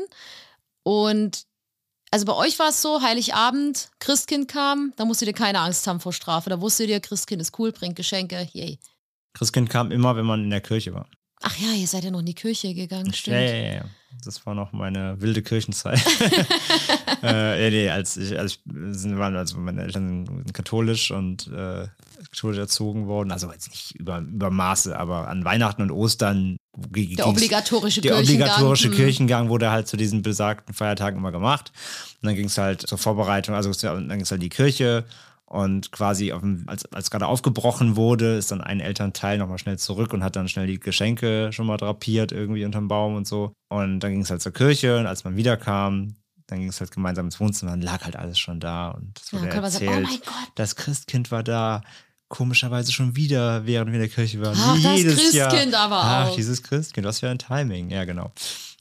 Und 0.83 1.47
also 2.13 2.27
bei 2.27 2.35
euch 2.35 2.59
war 2.59 2.69
es 2.69 2.79
so, 2.79 3.01
Heiligabend, 3.01 3.89
Christkind 3.97 4.47
kam, 4.47 4.93
da 4.97 5.05
musstet 5.05 5.29
ihr 5.29 5.33
keine 5.33 5.59
Angst 5.61 5.87
haben 5.87 5.99
vor 5.99 6.13
Strafe. 6.13 6.47
Da 6.47 6.61
wusstet 6.61 6.87
ihr, 6.87 6.99
Christkind 6.99 7.41
ist 7.41 7.57
cool, 7.57 7.71
bringt 7.71 7.95
Geschenke, 7.95 8.47
yay. 8.53 8.77
Christkind 9.33 9.67
kam 9.67 9.89
immer, 9.89 10.15
wenn 10.15 10.27
man 10.27 10.43
in 10.43 10.51
der 10.51 10.61
Kirche 10.61 10.93
war. 10.93 11.07
Ach 11.41 11.57
ja, 11.57 11.71
ihr 11.71 11.87
seid 11.87 12.03
ja 12.03 12.11
noch 12.11 12.19
in 12.19 12.27
die 12.27 12.35
Kirche 12.35 12.75
gegangen, 12.75 13.11
stimmt. 13.15 13.37
Ja, 13.37 13.41
ja, 13.41 13.73
ja. 13.73 13.85
Das 14.23 14.45
war 14.45 14.53
noch 14.53 14.73
meine 14.73 15.19
wilde 15.21 15.41
Kirchenzeit. 15.41 15.99
äh, 17.23 17.63
ja, 17.63 17.69
nee, 17.71 17.89
als 17.89 18.15
ich, 18.15 18.37
als 18.37 18.59
ich 18.63 19.17
waren, 19.17 19.35
also 19.35 19.57
meine 19.57 19.81
Eltern 19.81 20.27
sind 20.27 20.53
katholisch 20.53 21.09
und 21.09 21.47
äh, 21.47 21.87
katholisch 22.29 22.59
erzogen 22.59 23.07
worden. 23.07 23.31
Also 23.31 23.51
jetzt 23.51 23.69
nicht 23.69 23.95
über, 23.95 24.19
über 24.19 24.51
Maße, 24.51 24.95
aber 24.95 25.29
an 25.29 25.45
Weihnachten 25.45 25.81
und 25.81 25.89
Ostern. 25.89 26.57
Der 26.75 27.27
obligatorische 27.27 28.01
der 28.01 28.13
Kirchengang. 28.13 28.37
Der 28.37 28.47
obligatorische 28.47 28.87
hm. 28.89 28.95
Kirchengang 28.95 29.49
wurde 29.49 29.71
halt 29.71 29.87
zu 29.87 29.95
diesen 29.95 30.21
besagten 30.23 30.73
Feiertagen 30.73 31.19
immer 31.19 31.31
gemacht. 31.31 31.71
Und 32.21 32.27
dann 32.27 32.35
ging 32.35 32.45
es 32.45 32.57
halt 32.57 32.81
zur 32.87 32.97
Vorbereitung, 32.97 33.53
also 33.55 33.71
dann 33.71 34.09
ging 34.09 34.21
es 34.21 34.31
halt 34.31 34.41
in 34.41 34.49
die 34.49 34.55
Kirche 34.55 35.05
und 35.53 35.91
quasi, 35.91 36.29
dem, 36.29 36.63
als, 36.65 36.91
als 36.91 37.11
gerade 37.11 37.27
aufgebrochen 37.27 37.95
wurde, 37.95 38.37
ist 38.37 38.49
dann 38.49 38.61
ein 38.61 38.79
Elternteil 38.79 39.37
nochmal 39.37 39.59
schnell 39.59 39.77
zurück 39.77 40.11
und 40.11 40.23
hat 40.23 40.35
dann 40.35 40.47
schnell 40.47 40.65
die 40.65 40.79
Geschenke 40.79 41.51
schon 41.53 41.67
mal 41.67 41.77
drapiert, 41.77 42.31
irgendwie 42.31 42.65
unterm 42.65 42.87
Baum 42.87 43.15
und 43.15 43.27
so. 43.27 43.53
Und 43.69 43.99
dann 43.99 44.13
ging 44.13 44.21
es 44.21 44.31
halt 44.31 44.41
zur 44.41 44.51
Kirche 44.51 44.97
und 44.97 45.05
als 45.05 45.25
man 45.25 45.35
wiederkam, 45.35 46.15
dann 46.47 46.57
ging 46.59 46.69
es 46.69 46.79
halt 46.79 46.89
gemeinsam 46.89 47.25
ins 47.25 47.39
Wohnzimmer, 47.39 47.69
dann 47.69 47.83
lag 47.83 48.03
halt 48.03 48.15
alles 48.15 48.39
schon 48.39 48.59
da 48.59 48.89
und 48.89 49.19
es 49.23 49.31
wurde 49.31 49.47
ja, 49.47 49.53
erzählt, 49.53 50.07
sagen, 50.07 50.21
oh 50.25 50.47
das 50.55 50.75
Christkind 50.75 51.29
war 51.29 51.43
da, 51.43 51.83
komischerweise 52.33 52.91
schon 52.91 53.15
wieder, 53.15 53.63
während 53.67 53.91
wir 53.91 53.93
in 53.93 54.07
der 54.07 54.09
Kirche 54.09 54.41
waren. 54.41 54.57
Ach, 54.59 54.75
Jedes 54.75 55.15
das 55.15 55.31
Christkind 55.31 55.71
Jahr. 55.73 55.83
aber 55.83 55.99
auch. 55.99 56.31
Ach, 56.31 56.35
dieses 56.35 56.63
Christkind, 56.63 57.05
was 57.05 57.19
für 57.19 57.29
ein 57.29 57.37
Timing. 57.37 57.91
Ja, 57.91 58.05
genau. 58.05 58.31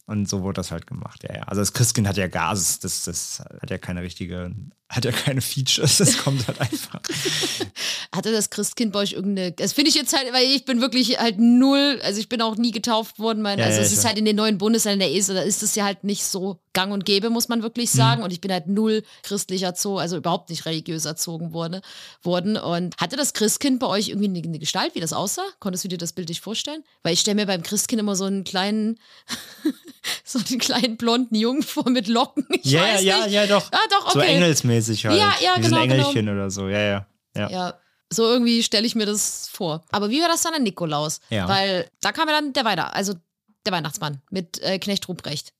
Und 0.06 0.28
so 0.28 0.42
wurde 0.42 0.54
das 0.54 0.72
halt 0.72 0.86
gemacht, 0.86 1.22
ja, 1.22 1.36
ja. 1.36 1.42
Also 1.44 1.60
das 1.60 1.72
Christkind 1.72 2.08
hat 2.08 2.16
ja 2.16 2.26
Gas, 2.26 2.80
das, 2.80 3.04
das 3.04 3.40
hat 3.60 3.70
ja 3.70 3.78
keine 3.78 4.02
richtige, 4.02 4.52
hat 4.88 5.04
ja 5.04 5.12
keine 5.12 5.40
Features, 5.40 5.98
das 5.98 6.18
kommt 6.18 6.46
halt 6.48 6.60
einfach. 6.60 7.00
Hatte 8.14 8.30
das 8.30 8.50
Christkind 8.50 8.92
bei 8.92 8.98
euch 8.98 9.12
irgendeine, 9.12 9.52
das 9.52 9.72
finde 9.72 9.88
ich 9.88 9.94
jetzt 9.94 10.14
halt, 10.14 10.30
weil 10.34 10.44
ich 10.44 10.66
bin 10.66 10.82
wirklich 10.82 11.18
halt 11.18 11.38
null, 11.38 11.98
also 12.02 12.20
ich 12.20 12.28
bin 12.28 12.42
auch 12.42 12.56
nie 12.56 12.72
getauft 12.72 13.18
worden, 13.18 13.42
mein, 13.42 13.58
ja, 13.58 13.64
also 13.64 13.78
ja, 13.78 13.86
es 13.86 13.92
ist 13.92 14.04
halt 14.04 14.18
in 14.18 14.26
den 14.26 14.36
neuen 14.36 14.58
Bundesländern 14.58 15.08
der 15.08 15.16
ESA, 15.16 15.32
da 15.32 15.40
ist 15.40 15.62
es 15.62 15.76
ja 15.76 15.84
halt 15.84 16.04
nicht 16.04 16.24
so 16.24 16.60
gang 16.72 16.92
und 16.92 17.04
gäbe, 17.04 17.30
muss 17.30 17.48
man 17.48 17.62
wirklich 17.62 17.90
sagen. 17.90 18.22
Und 18.22 18.32
ich 18.32 18.40
bin 18.40 18.52
halt 18.52 18.66
null 18.66 19.02
christlich 19.22 19.62
erzogen, 19.62 20.00
also 20.00 20.16
überhaupt 20.16 20.50
nicht 20.50 20.64
religiös 20.66 21.04
erzogen 21.04 21.52
wurde, 21.52 21.82
worden. 22.22 22.56
Und 22.56 22.96
hatte 22.98 23.16
das 23.16 23.34
Christkind 23.34 23.80
bei 23.80 23.86
euch 23.86 24.08
irgendwie 24.08 24.28
eine, 24.28 24.38
eine 24.38 24.58
Gestalt, 24.58 24.94
wie 24.94 25.00
das 25.00 25.12
aussah? 25.12 25.44
Konntest 25.60 25.84
du 25.84 25.88
dir 25.88 25.98
das 25.98 26.12
Bild 26.12 26.28
nicht 26.28 26.40
vorstellen? 26.40 26.82
Weil 27.02 27.14
ich 27.14 27.20
stelle 27.20 27.36
mir 27.36 27.46
beim 27.46 27.62
Christkind 27.62 28.00
immer 28.00 28.16
so 28.16 28.24
einen 28.24 28.44
kleinen, 28.44 28.98
so 30.24 30.38
einen 30.38 30.58
kleinen 30.58 30.96
blonden 30.96 31.34
Jungen 31.34 31.62
vor 31.62 31.88
mit 31.90 32.08
Locken. 32.08 32.46
Ich 32.50 32.72
ja, 32.72 32.82
weiß 32.82 33.02
ja, 33.02 33.24
nicht. 33.24 33.32
ja, 33.34 33.46
doch. 33.46 33.64
Ah, 33.72 33.78
doch, 33.90 34.06
okay. 34.06 34.12
So 34.14 34.20
engelsmäßig 34.20 35.06
halt. 35.06 35.18
Ja, 35.18 35.32
ja, 35.40 35.54
Wie 35.58 35.62
so 35.64 35.68
genau, 35.70 35.82
ein 35.82 35.88
genau. 35.88 36.08
Engelchen 36.08 36.28
oder 36.28 36.50
so. 36.50 36.68
Ja, 36.68 36.78
ja. 36.80 37.06
Ja. 37.36 37.50
Ja, 37.50 37.74
so 38.12 38.24
irgendwie 38.24 38.62
stelle 38.62 38.86
ich 38.86 38.94
mir 38.94 39.06
das 39.06 39.48
vor. 39.52 39.82
Aber 39.90 40.10
wie 40.10 40.20
war 40.20 40.28
das 40.28 40.42
dann 40.42 40.54
an 40.54 40.62
Nikolaus? 40.62 41.20
Ja. 41.30 41.48
Weil 41.48 41.88
da 42.00 42.12
kam 42.12 42.28
ja 42.28 42.34
dann 42.34 42.52
der 42.52 42.64
Weiter, 42.64 42.94
also 42.94 43.14
der 43.64 43.72
Weihnachtsmann 43.72 44.20
mit 44.30 44.60
äh, 44.62 44.78
Knecht 44.78 45.08
Ruprecht. 45.08 45.52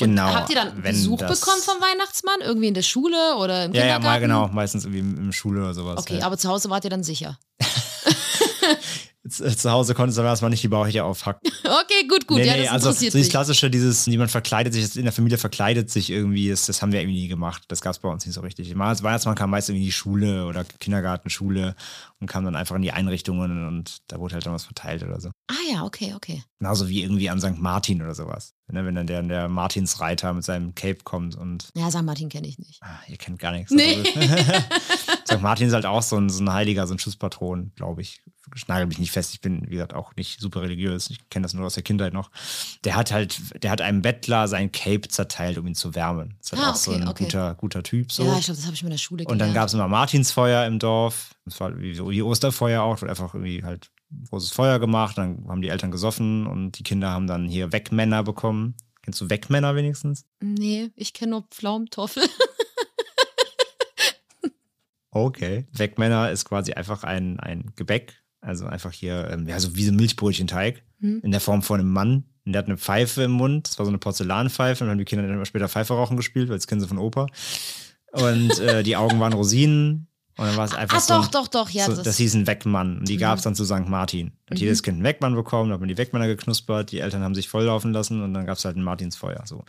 Und 0.00 0.08
Genau. 0.08 0.34
Habt 0.34 0.50
ihr 0.50 0.56
dann 0.56 0.82
Besuch 0.82 1.18
bekommen 1.20 1.62
vom 1.62 1.80
Weihnachtsmann? 1.80 2.40
Irgendwie 2.40 2.66
in 2.66 2.74
der 2.74 2.82
Schule 2.82 3.36
oder 3.36 3.66
im 3.66 3.72
Ja, 3.74 3.86
ja, 3.86 3.94
Kindergarten? 3.94 4.04
mal 4.04 4.20
genau. 4.20 4.48
Meistens 4.48 4.84
irgendwie 4.84 4.98
im, 4.98 5.16
im 5.16 5.32
Schule 5.32 5.60
oder 5.62 5.72
sowas. 5.72 5.98
Okay, 6.00 6.18
ja. 6.18 6.26
aber 6.26 6.36
zu 6.36 6.48
Hause 6.48 6.68
wart 6.68 6.82
ihr 6.82 6.90
dann 6.90 7.04
sicher. 7.04 7.38
Z- 9.28 9.58
Zu 9.58 9.70
Hause 9.70 9.94
konntest 9.94 10.18
du 10.18 10.22
aber 10.22 10.30
erstmal 10.30 10.50
nicht 10.50 10.62
die 10.62 10.68
Bauchhecke 10.68 11.02
aufhacken. 11.04 11.50
Okay, 11.64 12.03
gut, 12.08 12.26
gut. 12.26 12.38
nee, 12.38 12.46
ja, 12.46 12.54
nee, 12.56 12.62
das 12.64 12.84
also 12.84 12.92
dieses 12.92 13.28
klassische, 13.28 13.70
dieses, 13.70 14.06
jemand 14.06 14.30
verkleidet 14.30 14.72
sich, 14.72 14.96
in 14.96 15.04
der 15.04 15.12
Familie 15.12 15.38
verkleidet 15.38 15.90
sich 15.90 16.10
irgendwie, 16.10 16.48
das, 16.48 16.66
das 16.66 16.82
haben 16.82 16.92
wir 16.92 17.00
irgendwie 17.00 17.22
nie 17.22 17.28
gemacht. 17.28 17.62
Das 17.68 17.80
gab 17.80 17.92
es 17.92 17.98
bei 17.98 18.08
uns 18.08 18.24
nicht 18.26 18.34
so 18.34 18.40
richtig. 18.40 18.74
Als 18.78 19.02
Weihnachtsmann 19.02 19.34
kam 19.34 19.50
meist 19.50 19.68
irgendwie 19.68 19.84
in 19.84 19.88
die 19.88 19.92
Schule 19.92 20.46
oder 20.46 20.64
Kindergarten, 20.64 21.30
Schule 21.30 21.74
und 22.20 22.26
kam 22.26 22.44
dann 22.44 22.56
einfach 22.56 22.76
in 22.76 22.82
die 22.82 22.92
Einrichtungen 22.92 23.66
und 23.66 23.98
da 24.08 24.18
wurde 24.18 24.34
halt 24.34 24.46
dann 24.46 24.52
was 24.54 24.64
verteilt 24.64 25.02
oder 25.02 25.20
so. 25.20 25.30
Ah 25.48 25.54
ja, 25.72 25.84
okay, 25.84 26.14
okay. 26.14 26.42
Genauso 26.58 26.88
wie 26.88 27.02
irgendwie 27.02 27.28
an 27.30 27.40
St. 27.40 27.58
Martin 27.58 28.00
oder 28.02 28.14
sowas. 28.14 28.54
Ne, 28.66 28.82
wenn 28.86 28.94
dann 28.94 29.06
der, 29.06 29.22
der 29.22 29.48
Martinsreiter 29.48 30.32
mit 30.32 30.42
seinem 30.42 30.74
Cape 30.74 31.00
kommt 31.04 31.36
und 31.36 31.68
Ja, 31.76 31.90
St. 31.90 32.02
Martin 32.02 32.30
kenne 32.30 32.48
ich 32.48 32.58
nicht. 32.58 32.78
ah, 32.82 32.98
ihr 33.08 33.18
kennt 33.18 33.38
gar 33.38 33.52
nichts. 33.52 33.70
Nee. 33.70 34.02
St. 35.26 35.40
Martin 35.42 35.68
ist 35.68 35.74
halt 35.74 35.84
auch 35.84 36.02
so 36.02 36.16
ein, 36.16 36.30
so 36.30 36.42
ein 36.42 36.50
Heiliger, 36.50 36.86
so 36.86 36.94
ein 36.94 36.98
Schutzpatron, 36.98 37.72
glaube 37.76 38.00
ich. 38.00 38.22
Ich 38.56 38.68
nagel 38.68 38.86
mich 38.86 38.98
nicht 38.98 39.10
fest, 39.10 39.34
ich 39.34 39.40
bin, 39.40 39.66
wie 39.68 39.74
gesagt, 39.74 39.94
auch 39.94 40.14
nicht 40.16 40.40
super 40.40 40.62
religiös. 40.62 41.10
Ich 41.10 41.28
kenne 41.28 41.42
das 41.44 41.52
nur 41.54 41.66
aus 41.66 41.74
der 41.74 41.82
Kindheit 41.82 41.93
noch. 41.96 42.30
Der 42.84 42.96
hat 42.96 43.12
halt, 43.12 43.62
der 43.62 43.70
hat 43.70 43.80
einem 43.80 44.02
Bettler 44.02 44.48
sein 44.48 44.70
Cape 44.72 45.08
zerteilt, 45.08 45.58
um 45.58 45.66
ihn 45.66 45.74
zu 45.74 45.94
wärmen. 45.94 46.36
Ist 46.40 46.52
halt 46.52 46.62
Ah, 46.62 46.70
auch 46.70 46.76
so 46.76 46.90
okay, 46.92 47.00
ein 47.02 47.08
okay. 47.08 47.24
guter, 47.24 47.54
guter 47.54 47.82
Typ. 47.82 48.12
So. 48.12 48.24
Ja, 48.24 48.38
ich 48.38 48.44
glaube, 48.46 48.56
das 48.56 48.64
habe 48.66 48.74
ich 48.74 48.82
mir 48.82 48.88
in 48.88 48.92
der 48.92 48.98
Schule 48.98 49.24
Und 49.24 49.28
dann 49.38 49.48
gelernt. 49.48 49.54
gab 49.54 49.66
es 49.68 49.74
immer 49.74 49.88
Martinsfeuer 49.88 50.66
im 50.66 50.78
Dorf. 50.78 51.34
Das 51.44 51.60
war 51.60 51.78
wie 51.78 51.94
so 51.94 52.10
wie 52.10 52.22
Osterfeuer 52.22 52.82
auch. 52.82 53.00
Wird 53.00 53.10
einfach 53.10 53.34
irgendwie 53.34 53.62
halt 53.64 53.90
großes 54.30 54.50
Feuer 54.52 54.78
gemacht. 54.78 55.18
Dann 55.18 55.44
haben 55.48 55.62
die 55.62 55.68
Eltern 55.68 55.90
gesoffen 55.90 56.46
und 56.46 56.78
die 56.78 56.82
Kinder 56.82 57.10
haben 57.10 57.26
dann 57.26 57.48
hier 57.48 57.72
Wegmänner 57.72 58.22
bekommen. 58.22 58.76
Kennst 59.02 59.20
du 59.20 59.28
Wegmänner 59.28 59.74
wenigstens? 59.76 60.24
Nee, 60.40 60.90
ich 60.96 61.12
kenne 61.12 61.32
nur 61.32 61.42
Pflaumentoffel. 61.50 62.22
Okay. 65.10 65.66
Wegmänner 65.72 66.30
ist 66.32 66.44
quasi 66.44 66.72
einfach 66.72 67.04
ein, 67.04 67.38
ein 67.38 67.72
Gebäck. 67.76 68.23
Also 68.44 68.66
einfach 68.66 68.92
hier, 68.92 69.28
ähm, 69.30 69.48
ja, 69.48 69.58
so 69.58 69.74
wie 69.76 69.84
so 69.84 69.92
ein 69.92 69.96
Milchbrötchenteig 69.96 70.82
Hm. 71.00 71.20
in 71.22 71.30
der 71.30 71.40
Form 71.40 71.62
von 71.62 71.80
einem 71.80 71.90
Mann. 71.90 72.24
Und 72.46 72.52
der 72.52 72.60
hat 72.60 72.66
eine 72.66 72.76
Pfeife 72.78 73.22
im 73.22 73.32
Mund. 73.32 73.68
Das 73.68 73.78
war 73.78 73.86
so 73.86 73.90
eine 73.90 73.98
Porzellanpfeife. 73.98 74.84
Und 74.84 74.88
dann 74.88 74.92
haben 74.92 74.98
die 74.98 75.04
Kinder 75.06 75.24
dann 75.26 75.34
immer 75.34 75.46
später 75.46 75.68
Pfeife 75.68 75.94
rauchen 75.94 76.16
gespielt, 76.16 76.48
weil 76.48 76.56
das 76.56 76.66
kennen 76.66 76.80
sie 76.80 76.86
von 76.88 76.98
Opa. 76.98 77.26
Und 78.12 78.58
äh, 78.60 78.82
die 78.82 78.96
Augen 78.96 79.18
waren 79.18 79.32
Rosinen. 79.32 80.08
Und 80.36 80.46
dann 80.46 80.56
war 80.56 80.64
es 80.64 80.74
einfach 80.74 80.96
Ah, 80.96 81.00
so. 81.00 81.14
doch, 81.14 81.28
doch, 81.28 81.48
doch. 81.48 81.70
Ja, 81.70 81.86
so, 81.86 81.94
das, 81.94 82.02
das, 82.02 82.16
hieß 82.16 82.34
ein 82.34 82.46
Wegmann. 82.46 82.98
Und 82.98 83.08
die 83.08 83.16
gab 83.18 83.38
es 83.38 83.44
dann 83.44 83.54
zu 83.54 83.64
St. 83.64 83.86
Martin. 83.88 84.32
Da 84.46 84.54
hat 84.54 84.60
jedes 84.60 84.82
Kind 84.82 84.96
einen 84.96 85.04
Wegmann 85.04 85.34
bekommen, 85.36 85.70
da 85.70 85.74
hat 85.74 85.80
man 85.80 85.88
die 85.88 85.96
Wegmänner 85.96 86.26
geknuspert, 86.26 86.90
die 86.90 86.98
Eltern 86.98 87.22
haben 87.22 87.36
sich 87.36 87.48
volllaufen 87.48 87.92
lassen 87.92 88.20
und 88.20 88.34
dann 88.34 88.44
gab 88.44 88.58
es 88.58 88.64
halt 88.64 88.76
ein 88.76 88.82
Martinsfeuer. 88.82 89.42
So. 89.46 89.64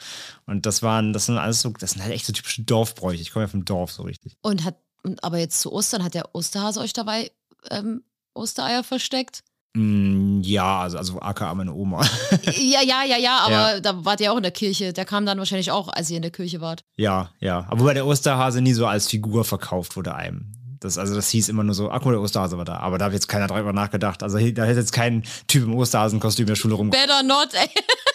Und 0.48 0.66
das 0.66 0.82
waren, 0.82 1.14
das 1.14 1.28
sind 1.28 1.38
alles 1.38 1.62
so, 1.62 1.70
das 1.70 1.92
sind 1.92 2.02
halt 2.02 2.14
echt 2.14 2.26
so 2.26 2.34
typische 2.34 2.64
Dorfbräuche. 2.64 3.22
Ich 3.22 3.32
komme 3.32 3.46
ja 3.46 3.48
vom 3.48 3.64
Dorf 3.64 3.92
so 3.92 4.04
richtig. 4.04 4.38
Und 4.42 4.64
hat, 4.64 4.76
aber 5.22 5.38
jetzt 5.38 5.62
zu 5.62 5.72
Ostern 5.72 6.04
hat 6.04 6.16
der 6.16 6.34
Osterhase 6.34 6.80
euch 6.80 6.94
dabei 6.94 7.32
ähm, 7.70 8.02
Ostereier 8.36 8.84
versteckt? 8.84 9.44
Mm, 9.76 10.40
ja, 10.42 10.82
also, 10.82 10.98
also 10.98 11.20
aka 11.20 11.54
meine 11.54 11.74
Oma. 11.74 12.02
ja, 12.56 12.82
ja, 12.82 13.04
ja, 13.04 13.18
ja, 13.18 13.40
aber 13.40 13.52
Ja. 13.76 13.80
da 13.82 14.06
wart 14.06 14.22
ihr 14.22 14.32
auch 14.32 14.38
in 14.38 14.44
der 14.44 14.52
Kirche. 14.52 14.94
Der 14.94 15.04
kam 15.06 15.26
dann 15.26 15.38
wahrscheinlich 15.38 15.72
auch, 15.72 15.90
als 15.90 16.10
ihr 16.10 16.16
in 16.18 16.22
der 16.22 16.32
Kirche 16.32 16.62
wart. 16.62 16.84
ja, 16.98 17.32
ja. 17.40 17.66
Aber 17.70 17.82
wobei 17.82 17.94
der 17.94 18.06
Osterhase 18.06 18.62
nie 18.62 18.74
so 18.74 18.86
als 18.88 19.08
Figur 19.08 19.44
verkauft 19.44 19.98
wurde 19.98 20.16
einem. 20.16 20.52
Das, 20.80 20.98
also 20.98 21.16
das 21.16 21.30
hieß 21.30 21.50
immer 21.50 21.64
nur 21.64 21.74
so, 21.74 21.90
ach 21.90 22.02
guck 22.02 22.12
der 22.12 22.22
Osterhase 22.22 22.58
war 22.58 22.66
da. 22.66 22.78
Aber 22.78 22.98
da 22.98 23.06
hat 23.06 23.14
jetzt 23.14 23.28
keiner 23.28 23.48
drüber 23.48 23.74
nachgedacht. 23.74 24.22
Also 24.24 24.38
da 24.38 24.64
hätte 24.66 24.80
jetzt 24.80 24.94
kein 24.94 25.24
Typ 25.48 25.64
im 25.64 25.76
Osterhasenkostüm 25.76 26.44
in 26.44 26.48
der 26.48 26.56
Schule 26.56 26.76
rum. 26.76 26.90
Better 26.92 27.24
not, 27.24 27.50
ey. 27.54 27.68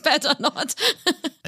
Better 0.04 0.36
not. 0.40 0.74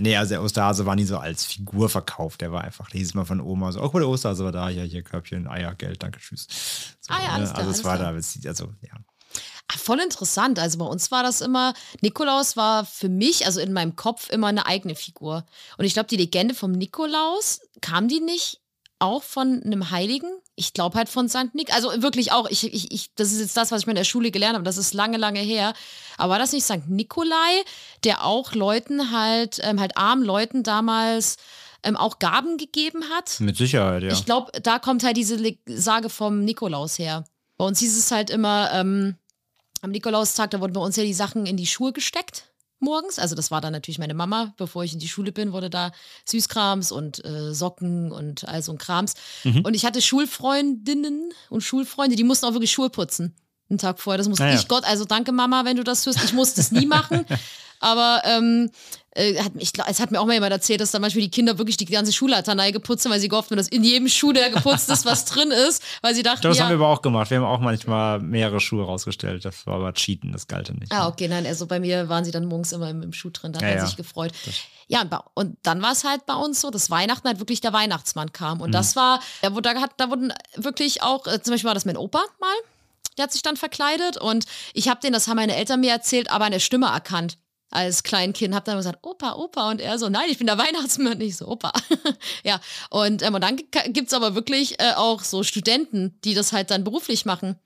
Nee, 0.01 0.17
also 0.17 0.31
der 0.31 0.43
Osterhase 0.43 0.85
war 0.85 0.97
nie 0.97 1.05
so 1.05 1.19
als 1.19 1.45
Figur 1.45 1.89
verkauft. 1.89 2.41
Der 2.41 2.51
war 2.51 2.65
einfach, 2.65 2.89
hieß 2.89 3.13
immer 3.13 3.27
von 3.27 3.41
Oma 3.41 3.71
so, 3.71 3.81
oh, 3.81 3.91
mal, 3.93 4.01
der 4.01 4.09
Osterhase 4.09 4.43
war 4.43 4.51
da, 4.51 4.69
ja, 4.69 4.83
hier 4.83 5.03
Körbchen, 5.03 5.47
Eier, 5.47 5.75
Geld, 5.75 6.03
danke, 6.03 6.19
tschüss. 6.19 6.49
So, 7.01 7.13
Ah 7.13 7.23
ja, 7.23 7.29
alles 7.35 7.51
ne? 7.51 7.59
Also 7.59 7.71
es 7.71 7.85
war 7.85 7.99
da, 7.99 8.09
also 8.09 8.73
ja. 8.81 8.95
Ah, 9.69 9.79
voll 9.79 10.01
interessant. 10.01 10.59
Also 10.59 10.79
bei 10.79 10.85
uns 10.85 11.11
war 11.11 11.23
das 11.23 11.41
immer, 11.41 11.75
Nikolaus 12.01 12.57
war 12.57 12.85
für 12.85 13.09
mich, 13.09 13.47
also 13.47 13.61
in 13.61 13.73
meinem 13.73 13.95
Kopf, 13.95 14.29
immer 14.31 14.49
eine 14.49 14.67
eigene 14.67 14.95
Figur. 14.95 15.47
Und 15.79 15.85
ich 15.85 15.93
glaube, 15.93 16.09
die 16.09 16.17
Legende 16.17 16.55
vom 16.55 16.73
Nikolaus, 16.73 17.61
kam 17.81 18.09
die 18.09 18.21
nicht 18.21 18.61
auch 18.99 19.23
von 19.23 19.63
einem 19.63 19.91
Heiligen? 19.91 20.31
Ich 20.55 20.75
glaube 20.75 20.99
halt 20.99 21.09
von 21.09 21.29
St. 21.29 21.55
Nick. 21.55 21.73
Also 21.75 22.03
wirklich 22.03 22.33
auch, 22.33 22.49
ich, 22.49 22.65
ich, 22.73 22.93
ich, 22.93 23.15
das 23.15 23.33
ist 23.33 23.41
jetzt 23.41 23.57
das, 23.57 23.73
was 23.73 23.83
ich 23.83 23.87
mir 23.87 23.93
in 23.93 23.97
der 23.97 24.05
Schule 24.05 24.31
gelernt 24.31 24.55
habe. 24.55 24.65
Das 24.65 24.77
ist 24.77 24.93
lange, 24.93 25.17
lange 25.17 25.41
her. 25.41 25.73
Aber 26.19 26.33
war 26.33 26.39
das 26.39 26.53
nicht 26.53 26.65
St. 26.65 26.89
Nikolai, 26.89 27.63
der 28.05 28.25
auch 28.25 28.55
Leuten 28.55 29.11
halt, 29.11 29.59
ähm, 29.63 29.81
halt 29.81 29.97
armen 29.97 30.25
Leuten 30.25 30.63
damals 30.63 31.37
ähm, 31.83 31.97
auch 31.97 32.19
Gaben 32.19 32.59
gegeben 32.59 33.05
hat? 33.11 33.41
Mit 33.41 33.57
Sicherheit, 33.57 34.03
ja. 34.03 34.13
Ich 34.13 34.25
glaube, 34.25 34.53
da 34.61 34.79
kommt 34.79 35.05
halt 35.05 35.17
diese 35.17 35.37
Le 35.37 35.57
Sage 35.67 36.11
vom 36.11 36.45
Nikolaus 36.45 36.99
her. 36.99 37.25
Bei 37.57 37.65
uns 37.65 37.79
hieß 37.79 37.97
es 37.97 38.11
halt 38.11 38.31
immer, 38.31 38.71
ähm, 38.73 39.17
am 39.81 39.91
Nikolaustag, 39.91 40.51
da 40.51 40.61
wurden 40.61 40.75
bei 40.75 40.81
uns 40.81 40.97
ja 40.97 41.03
die 41.03 41.15
Sachen 41.15 41.47
in 41.47 41.57
die 41.57 41.67
Schuhe 41.67 41.93
gesteckt 41.93 42.52
morgens. 42.83 43.19
Also 43.19 43.35
das 43.35 43.51
war 43.51 43.61
dann 43.61 43.73
natürlich 43.73 43.99
meine 43.99 44.15
Mama. 44.15 44.55
Bevor 44.57 44.85
ich 44.85 44.93
in 44.93 44.99
die 44.99 45.09
Schule 45.09 45.33
bin, 45.33 45.53
wurde 45.53 45.71
da 45.71 45.93
Süßkrams 46.27 46.93
und 46.93 47.25
äh, 47.25 47.55
Socken 47.55 48.13
und 48.13 48.47
all 48.49 48.63
so 48.63 48.73
ein 48.73 48.79
Krams. 48.79 49.15
Mhm. 49.45 49.63
Und 49.65 49.75
ich 49.75 49.85
hatte 49.85 50.03
Schulfreundinnen 50.03 51.33
und 51.49 51.63
Schulfreunde, 51.63 52.17
die 52.17 52.25
mussten 52.25 52.47
auch 52.47 52.53
wirklich 52.53 52.73
Schuhe 52.73 52.91
putzen. 52.91 53.35
Einen 53.73 53.79
Tag 53.79 53.99
vorher. 54.01 54.19
Das 54.19 54.29
musste 54.29 54.45
Ah 54.45 54.49
ja. 54.51 54.55
ich 54.55 54.69
Gott, 54.69 54.85
also 54.85 55.05
danke 55.05 55.33
Mama, 55.33 55.65
wenn 55.65 55.77
du 55.77 55.83
das 55.85 56.03
tust. 56.03 56.23
Ich 56.25 56.33
musste 56.35 56.61
es 56.61 56.71
nie 56.73 56.87
machen. 56.87 57.25
Aber 57.81 58.23
ähm, 58.27 58.71
äh, 59.17 59.43
hat, 59.43 59.51
ich, 59.59 59.73
es 59.89 59.99
hat 59.99 60.13
mir 60.13 60.21
auch 60.21 60.27
mal 60.27 60.35
jemand 60.35 60.53
erzählt, 60.53 60.81
dass 60.81 60.93
dann 60.93 61.01
manchmal 61.03 61.23
die 61.23 61.31
Kinder 61.31 61.59
wirklich 61.59 61.77
die 61.77 61.85
ganze 61.87 62.13
Schulleiternei 62.13 62.71
geputzt 62.71 63.05
haben, 63.05 63.11
weil 63.13 63.19
sie 63.19 63.29
gehofft 63.29 63.51
haben, 63.51 63.57
dass 63.57 63.67
in 63.69 63.83
jedem 63.83 64.09
Schuh, 64.09 64.33
der 64.33 64.51
geputzt 64.51 64.89
ist, 64.89 65.05
was 65.05 65.25
drin 65.25 65.51
ist. 65.51 65.83
Weil 66.01 66.15
sie 66.15 66.23
dachten, 66.23 66.43
das 66.43 66.59
ja, 66.59 66.65
haben 66.65 66.71
wir 66.71 66.77
aber 66.77 66.89
auch 66.89 67.03
gemacht. 67.03 67.31
Wir 67.31 67.39
haben 67.39 67.45
auch 67.45 67.59
manchmal 67.59 68.21
mehrere 68.21 68.61
Schuhe 68.61 68.85
rausgestellt. 68.85 69.45
Das 69.45 69.67
war 69.67 69.75
aber 69.77 69.93
Cheaten, 69.95 70.31
das 70.33 70.47
galt 70.47 70.69
ja 70.69 70.75
nicht. 70.75 70.93
Ah, 70.93 71.09
okay, 71.09 71.27
nein, 71.27 71.45
also 71.45 71.67
bei 71.67 71.81
mir 71.81 72.09
waren 72.09 72.25
sie 72.25 72.31
dann 72.31 72.45
morgens 72.45 72.71
immer 72.73 72.89
im, 72.91 73.03
im 73.03 73.13
Schuh 73.13 73.31
drin, 73.31 73.53
da 73.53 73.57
hat 73.59 73.63
Ja, 73.63 73.69
man 73.71 73.79
ja. 73.79 73.87
sich 73.87 73.97
gefreut. 73.97 74.33
Ja, 74.87 75.05
und 75.35 75.57
dann 75.63 75.81
war 75.83 75.93
es 75.93 76.05
halt 76.05 76.25
bei 76.27 76.35
uns 76.35 76.61
so, 76.61 76.71
dass 76.71 76.89
Weihnachten 76.91 77.27
halt 77.27 77.39
wirklich 77.41 77.61
der 77.63 77.73
Weihnachtsmann 77.73 78.33
kam. 78.33 78.61
Und 78.61 78.69
Mhm. 78.69 78.73
das 78.75 78.95
war, 78.95 79.21
da, 79.41 79.55
wurde, 79.55 79.73
da, 79.75 79.81
hat, 79.81 79.91
da 79.97 80.09
wurden 80.11 80.33
wirklich 80.57 81.03
auch, 81.03 81.27
äh, 81.27 81.43
zum 81.43 81.53
Beispiel 81.55 81.67
war 81.69 81.75
das 81.75 81.85
mein 81.87 81.97
Opa 81.97 82.21
mal, 82.41 82.55
der 83.17 83.25
hat 83.25 83.33
sich 83.33 83.43
dann 83.43 83.57
verkleidet 83.57 84.17
und 84.17 84.45
ich 84.75 84.89
habe 84.89 85.01
den, 85.01 85.13
das 85.13 85.29
haben 85.29 85.37
meine 85.37 85.57
Eltern 85.57 85.81
mir 85.81 85.91
erzählt, 85.93 86.31
aber 86.31 86.47
an 86.47 86.53
der 86.53 86.59
Stimme 86.61 86.87
erkannt. 86.87 87.39
Als 87.71 88.03
Kleinkind 88.03 88.55
hab 88.55 88.67
dann 88.67 88.77
gesagt, 88.77 88.99
Opa, 89.01 89.33
Opa. 89.33 89.71
Und 89.71 89.81
er 89.81 89.99
so, 89.99 90.11
nein, 90.11 90.27
ich 90.29 90.37
bin 90.37 90.47
der 90.47 90.59
Weihnachtsmann. 90.59 91.17
Nicht 91.17 91.39
so, 91.39 91.47
Opa. 91.49 91.73
ja, 92.45 92.61
und, 92.91 93.23
ähm, 93.23 93.35
und 93.35 93.41
dann 93.43 93.57
gibt 93.57 94.09
es 94.09 94.13
aber 94.13 94.35
wirklich 94.35 94.79
äh, 94.79 94.93
auch 94.95 95.23
so 95.25 95.43
Studenten, 95.43 96.21
die 96.23 96.35
das 96.35 96.53
halt 96.53 96.71
dann 96.71 96.85
beruflich 96.85 97.25
machen. 97.25 97.59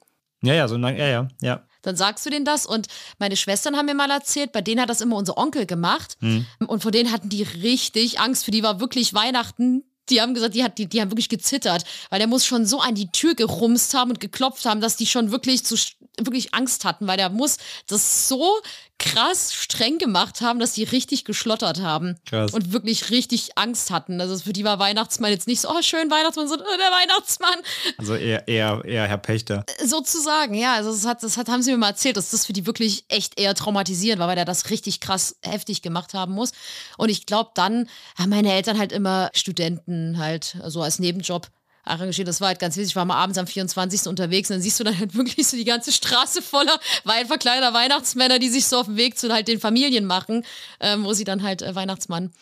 Ja, 0.42 0.54
ja, 0.54 0.68
so, 0.68 0.76
ja, 0.76 0.90
ja, 0.90 1.28
ja. 1.42 1.66
Dann 1.82 1.96
sagst 1.96 2.24
du 2.24 2.30
denen 2.30 2.44
das 2.44 2.66
und 2.66 2.86
meine 3.18 3.36
Schwestern 3.36 3.76
haben 3.76 3.86
mir 3.86 3.94
mal 3.94 4.10
erzählt, 4.10 4.52
bei 4.52 4.60
denen 4.60 4.80
hat 4.80 4.90
das 4.90 5.00
immer 5.00 5.16
unser 5.16 5.38
Onkel 5.38 5.66
gemacht 5.66 6.16
Mhm. 6.20 6.46
und 6.68 6.82
vor 6.82 6.92
denen 6.92 7.10
hatten 7.10 7.28
die 7.28 7.42
richtig 7.42 8.20
Angst, 8.20 8.44
für 8.44 8.50
die 8.52 8.62
war 8.62 8.78
wirklich 8.80 9.12
Weihnachten. 9.12 9.82
Die 10.08 10.20
haben 10.20 10.34
gesagt, 10.34 10.54
die, 10.54 10.62
hat, 10.62 10.78
die, 10.78 10.86
die 10.86 11.00
haben 11.00 11.10
wirklich 11.10 11.28
gezittert, 11.28 11.84
weil 12.10 12.18
der 12.18 12.28
muss 12.28 12.46
schon 12.46 12.66
so 12.66 12.80
an 12.80 12.94
die 12.94 13.08
Tür 13.08 13.34
gerumst 13.34 13.94
haben 13.94 14.10
und 14.10 14.20
geklopft 14.20 14.64
haben, 14.64 14.80
dass 14.80 14.96
die 14.96 15.06
schon 15.06 15.32
wirklich 15.32 15.64
zu, 15.64 15.76
wirklich 16.18 16.54
Angst 16.54 16.84
hatten, 16.84 17.06
weil 17.06 17.16
der 17.16 17.28
muss 17.28 17.58
das 17.86 18.28
so 18.28 18.60
krass 18.98 19.52
streng 19.52 19.98
gemacht 19.98 20.40
haben, 20.40 20.58
dass 20.58 20.72
die 20.72 20.84
richtig 20.84 21.24
geschlottert 21.24 21.80
haben 21.80 22.16
Krass. 22.24 22.52
und 22.52 22.72
wirklich 22.72 23.10
richtig 23.10 23.58
Angst 23.58 23.90
hatten. 23.90 24.20
Also 24.20 24.38
für 24.38 24.52
die 24.52 24.64
war 24.64 24.78
Weihnachtsmann 24.78 25.30
jetzt 25.30 25.46
nicht 25.46 25.60
so, 25.60 25.68
oh 25.68 25.82
schön 25.82 26.10
Weihnachtsmann, 26.10 26.48
sondern 26.48 26.66
oh, 26.66 26.76
der 26.78 26.90
Weihnachtsmann 26.90 27.56
Also 27.98 28.14
eher, 28.14 28.48
eher, 28.48 28.82
eher 28.84 29.06
Herr 29.06 29.18
Pächter. 29.18 29.64
sozusagen, 29.84 30.54
ja. 30.54 30.74
Also 30.74 30.92
das 30.92 31.04
hat, 31.04 31.22
das 31.22 31.36
hat, 31.36 31.48
haben 31.48 31.62
sie 31.62 31.72
mir 31.72 31.78
mal 31.78 31.90
erzählt, 31.90 32.16
dass 32.16 32.30
das 32.30 32.46
für 32.46 32.52
die 32.52 32.66
wirklich 32.66 33.04
echt 33.08 33.38
eher 33.38 33.54
traumatisierend 33.54 34.18
war, 34.18 34.28
weil 34.28 34.36
der 34.36 34.44
das 34.44 34.70
richtig 34.70 35.00
krass 35.00 35.36
heftig 35.42 35.82
gemacht 35.82 36.14
haben 36.14 36.32
muss. 36.32 36.52
Und 36.96 37.10
ich 37.10 37.26
glaube, 37.26 37.50
dann 37.54 37.88
haben 38.18 38.30
meine 38.30 38.52
Eltern 38.52 38.78
halt 38.78 38.92
immer 38.92 39.30
Studenten 39.34 40.18
halt 40.18 40.56
so 40.66 40.82
als 40.82 40.98
Nebenjob 40.98 41.48
arrangiert. 41.86 42.28
Das 42.28 42.40
war 42.40 42.48
halt 42.48 42.58
ganz 42.58 42.76
witzig. 42.76 42.90
Ich 42.90 42.96
war 42.96 43.04
mal 43.04 43.16
abends 43.16 43.38
am 43.38 43.46
24. 43.46 44.06
unterwegs 44.06 44.50
und 44.50 44.54
dann 44.54 44.62
siehst 44.62 44.78
du 44.80 44.84
dann 44.84 44.98
halt 44.98 45.14
wirklich 45.14 45.46
so 45.46 45.56
die 45.56 45.64
ganze 45.64 45.92
Straße 45.92 46.42
voller 46.42 46.78
weit 47.04 47.26
verkleideter 47.26 47.72
Weihnachtsmänner, 47.72 48.38
die 48.38 48.48
sich 48.48 48.66
so 48.66 48.78
auf 48.78 48.86
den 48.86 48.96
Weg 48.96 49.18
zu 49.18 49.32
halt 49.32 49.48
den 49.48 49.60
Familien 49.60 50.04
machen, 50.04 50.44
ähm, 50.80 51.04
wo 51.04 51.12
sie 51.12 51.24
dann 51.24 51.42
halt 51.42 51.62
äh, 51.62 51.74
Weihnachtsmann 51.74 52.32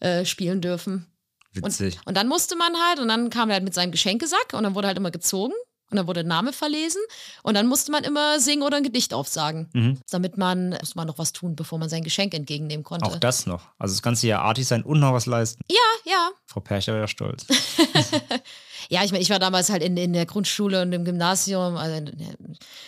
äh, 0.00 0.24
spielen 0.24 0.60
dürfen. 0.60 1.06
Witzig. 1.52 1.98
Und 2.04 2.16
dann 2.16 2.28
musste 2.28 2.56
man 2.56 2.72
halt, 2.76 3.00
und 3.00 3.08
dann 3.08 3.30
kam 3.30 3.50
er 3.50 3.54
halt 3.54 3.64
mit 3.64 3.74
seinem 3.74 3.90
Geschenkesack 3.90 4.52
und 4.52 4.62
dann 4.62 4.74
wurde 4.74 4.88
halt 4.88 4.98
immer 4.98 5.10
gezogen 5.10 5.54
und 5.90 5.96
dann 5.96 6.06
wurde 6.06 6.22
der 6.22 6.28
Name 6.28 6.52
verlesen 6.52 7.00
und 7.42 7.54
dann 7.54 7.66
musste 7.66 7.92
man 7.92 8.04
immer 8.04 8.40
singen 8.40 8.62
oder 8.62 8.76
ein 8.76 8.82
Gedicht 8.82 9.14
aufsagen. 9.14 9.68
Mhm. 9.72 9.98
Damit 10.10 10.36
man, 10.36 10.70
musste 10.70 10.96
man 10.96 11.06
noch 11.06 11.18
was 11.18 11.32
tun, 11.32 11.56
bevor 11.56 11.78
man 11.78 11.88
sein 11.88 12.02
Geschenk 12.02 12.34
entgegennehmen 12.34 12.84
konnte. 12.84 13.06
Auch 13.06 13.16
das 13.16 13.46
noch. 13.46 13.62
Also 13.78 13.94
das 13.94 14.02
ganze 14.02 14.26
Jahr 14.26 14.42
artig 14.42 14.66
sein 14.66 14.82
und 14.82 15.00
noch 15.00 15.12
was 15.12 15.26
leisten. 15.26 15.62
Ja, 15.70 15.76
ja. 16.12 16.30
Frau 16.46 16.60
Percher 16.60 16.94
wäre 16.94 17.08
stolz. 17.08 17.46
Ja, 18.90 19.04
ich 19.04 19.10
meine, 19.10 19.22
ich 19.22 19.28
war 19.28 19.38
damals 19.38 19.68
halt 19.68 19.82
in, 19.82 19.96
in 19.96 20.14
der 20.14 20.24
Grundschule 20.24 20.80
und 20.80 20.92
im 20.92 21.04
Gymnasium. 21.04 21.76
Also 21.76 22.10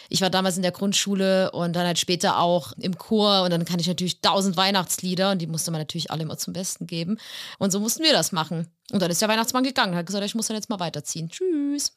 ich 0.09 0.23
war 0.23 0.31
damals 0.31 0.57
in 0.57 0.63
der 0.63 0.73
Grundschule 0.73 1.51
und 1.51 1.75
dann 1.75 1.87
halt 1.87 1.99
später 1.99 2.39
auch 2.39 2.73
im 2.79 2.97
Chor 2.97 3.43
und 3.43 3.51
dann 3.51 3.65
kann 3.67 3.81
ich 3.81 3.87
natürlich 3.87 4.21
tausend 4.23 4.57
Weihnachtslieder 4.57 5.33
und 5.33 5.43
die 5.43 5.47
musste 5.47 5.71
man 5.71 5.81
natürlich 5.81 6.11
alle 6.11 6.23
immer 6.23 6.39
zum 6.39 6.55
Besten 6.55 6.87
geben. 6.87 7.19
Und 7.59 7.71
so 7.71 7.81
mussten 7.81 8.03
wir 8.03 8.13
das 8.13 8.33
machen. 8.33 8.69
Und 8.93 9.03
dann 9.03 9.11
ist 9.11 9.21
der 9.21 9.29
Weihnachtsmann 9.29 9.63
gegangen, 9.63 9.95
hat 9.95 10.07
gesagt, 10.07 10.25
ich 10.25 10.35
muss 10.35 10.47
dann 10.47 10.57
jetzt 10.57 10.71
mal 10.71 10.81
weiterziehen. 10.81 11.29
Tschüss. 11.29 11.93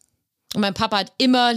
Und 0.54 0.62
mein 0.62 0.74
Papa 0.74 1.00
hat 1.00 1.14
immer 1.18 1.54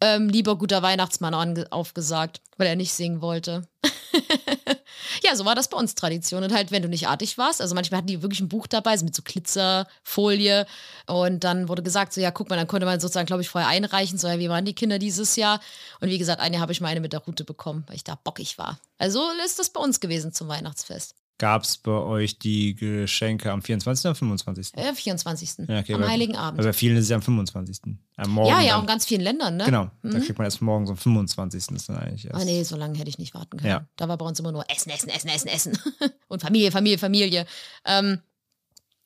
ähm, 0.00 0.28
lieber 0.28 0.56
guter 0.56 0.82
Weihnachtsmann 0.82 1.34
aufgesagt, 1.70 2.40
weil 2.56 2.66
er 2.66 2.76
nicht 2.76 2.92
singen 2.92 3.20
wollte. 3.20 3.66
ja, 5.22 5.34
so 5.34 5.44
war 5.44 5.54
das 5.54 5.68
bei 5.68 5.76
uns 5.76 5.94
Tradition. 5.94 6.44
Und 6.44 6.52
halt, 6.52 6.70
wenn 6.70 6.82
du 6.82 6.88
nicht 6.88 7.08
artig 7.08 7.36
warst, 7.36 7.60
also 7.60 7.74
manchmal 7.74 7.98
hatten 7.98 8.06
die 8.06 8.22
wirklich 8.22 8.40
ein 8.40 8.48
Buch 8.48 8.66
dabei, 8.66 8.96
so 8.96 9.04
mit 9.04 9.14
so 9.14 9.22
Glitzerfolie. 9.22 10.66
Und 11.06 11.44
dann 11.44 11.68
wurde 11.68 11.82
gesagt, 11.82 12.12
so 12.12 12.20
ja, 12.20 12.30
guck 12.30 12.48
mal, 12.48 12.56
dann 12.56 12.68
konnte 12.68 12.86
man 12.86 13.00
sozusagen, 13.00 13.26
glaube 13.26 13.42
ich, 13.42 13.48
vorher 13.48 13.68
einreichen, 13.68 14.18
so 14.18 14.28
ja, 14.28 14.38
wie 14.38 14.48
waren 14.48 14.64
die 14.64 14.74
Kinder 14.74 14.98
dieses 14.98 15.36
Jahr? 15.36 15.60
Und 16.00 16.08
wie 16.08 16.18
gesagt, 16.18 16.40
eine 16.40 16.60
habe 16.60 16.72
ich 16.72 16.80
meine 16.80 17.00
mit 17.00 17.12
der 17.12 17.20
Route 17.20 17.44
bekommen, 17.44 17.84
weil 17.88 17.96
ich 17.96 18.04
da 18.04 18.14
bockig 18.22 18.58
war. 18.58 18.78
Also 18.98 19.22
ist 19.44 19.58
das 19.58 19.70
bei 19.70 19.80
uns 19.80 20.00
gewesen 20.00 20.32
zum 20.32 20.48
Weihnachtsfest. 20.48 21.14
Gab 21.38 21.62
es 21.62 21.78
bei 21.78 21.92
euch 21.92 22.40
die 22.40 22.74
Geschenke 22.74 23.52
am 23.52 23.62
24. 23.62 24.04
oder 24.06 24.14
25.? 24.16 24.76
Äh, 24.76 24.92
24. 24.92 25.68
Ja, 25.68 25.78
okay, 25.78 25.94
am 25.94 26.00
weil- 26.00 26.08
Heiligen 26.08 26.36
Abend. 26.36 26.58
Weil 26.58 26.66
bei 26.66 26.72
vielen 26.72 26.96
ist 26.96 27.04
es 27.04 27.10
ja 27.10 27.16
am 27.16 27.22
25. 27.22 27.78
Am 28.16 28.30
Morgen 28.30 28.48
ja, 28.50 28.60
ja, 28.60 28.72
dann. 28.72 28.80
in 28.80 28.86
ganz 28.88 29.06
vielen 29.06 29.20
Ländern, 29.20 29.56
ne? 29.56 29.64
Genau, 29.64 29.88
da 30.02 30.18
Mhm. 30.18 30.22
kriegt 30.24 30.36
man 30.38 30.46
erst 30.46 30.60
morgen 30.62 30.86
so 30.86 30.92
am 30.94 30.98
25. 30.98 31.76
ist 31.76 31.88
dann 31.88 31.96
eigentlich 31.96 32.24
erst. 32.24 32.34
Ah 32.40 32.44
nee, 32.44 32.62
so 32.64 32.76
lange 32.76 32.98
hätte 32.98 33.08
ich 33.08 33.18
nicht 33.18 33.34
warten 33.34 33.56
können. 33.56 33.70
Ja. 33.70 33.86
Da 33.96 34.08
war 34.08 34.18
bei 34.18 34.26
uns 34.26 34.40
immer 34.40 34.50
nur 34.50 34.64
Essen, 34.68 34.90
Essen, 34.90 35.10
Essen, 35.10 35.28
Essen, 35.28 35.48
Essen. 35.48 35.78
Und 36.28 36.42
Familie, 36.42 36.72
Familie, 36.72 36.98
Familie. 36.98 37.46
Ähm, 37.84 38.20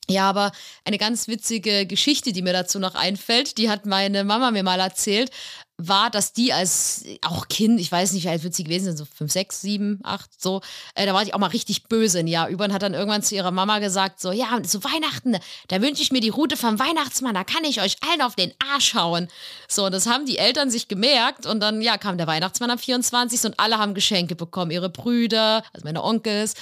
ja, 0.08 0.28
aber 0.28 0.50
eine 0.84 0.98
ganz 0.98 1.28
witzige 1.28 1.86
Geschichte, 1.86 2.32
die 2.32 2.42
mir 2.42 2.52
dazu 2.52 2.78
noch 2.80 2.94
einfällt, 2.94 3.56
die 3.58 3.68
hat 3.70 3.86
meine 3.86 4.24
Mama 4.24 4.50
mir 4.50 4.62
mal 4.64 4.80
erzählt, 4.80 5.30
war, 5.78 6.10
dass 6.10 6.32
die 6.32 6.52
als 6.52 7.04
auch 7.22 7.48
Kind, 7.48 7.80
ich 7.80 7.90
weiß 7.90 8.12
nicht, 8.12 8.24
wie 8.24 8.28
alt 8.28 8.44
wird 8.44 8.54
sie 8.54 8.64
gewesen 8.64 8.86
sein, 8.86 8.96
so 8.96 9.04
fünf, 9.04 9.32
sechs, 9.32 9.60
sieben, 9.60 10.00
acht, 10.04 10.30
so, 10.40 10.60
äh, 10.94 11.06
da 11.06 11.14
war 11.14 11.22
ich 11.22 11.34
auch 11.34 11.38
mal 11.38 11.48
richtig 11.48 11.84
böse 11.84 12.20
ein 12.20 12.26
Jahr 12.26 12.48
über 12.48 12.64
und 12.64 12.72
hat 12.72 12.82
dann 12.82 12.94
irgendwann 12.94 13.22
zu 13.22 13.34
ihrer 13.34 13.50
Mama 13.50 13.78
gesagt, 13.78 14.20
so, 14.20 14.32
ja, 14.32 14.62
zu 14.62 14.84
Weihnachten, 14.84 15.36
da 15.68 15.82
wünsche 15.82 16.02
ich 16.02 16.12
mir 16.12 16.20
die 16.20 16.28
Route 16.28 16.56
vom 16.56 16.78
Weihnachtsmann, 16.78 17.34
da 17.34 17.44
kann 17.44 17.64
ich 17.64 17.80
euch 17.80 17.96
allen 18.08 18.22
auf 18.22 18.36
den 18.36 18.52
Arsch 18.72 18.94
hauen. 18.94 19.28
So, 19.68 19.86
und 19.86 19.92
das 19.92 20.06
haben 20.06 20.26
die 20.26 20.38
Eltern 20.38 20.70
sich 20.70 20.88
gemerkt 20.88 21.46
und 21.46 21.60
dann, 21.60 21.80
ja, 21.80 21.98
kam 21.98 22.18
der 22.18 22.26
Weihnachtsmann 22.26 22.70
am 22.70 22.78
24. 22.78 23.44
und 23.44 23.58
alle 23.58 23.78
haben 23.78 23.94
Geschenke 23.94 24.36
bekommen, 24.36 24.70
ihre 24.70 24.90
Brüder, 24.90 25.64
also 25.72 25.84
meine 25.84 26.04
Onkels, 26.04 26.54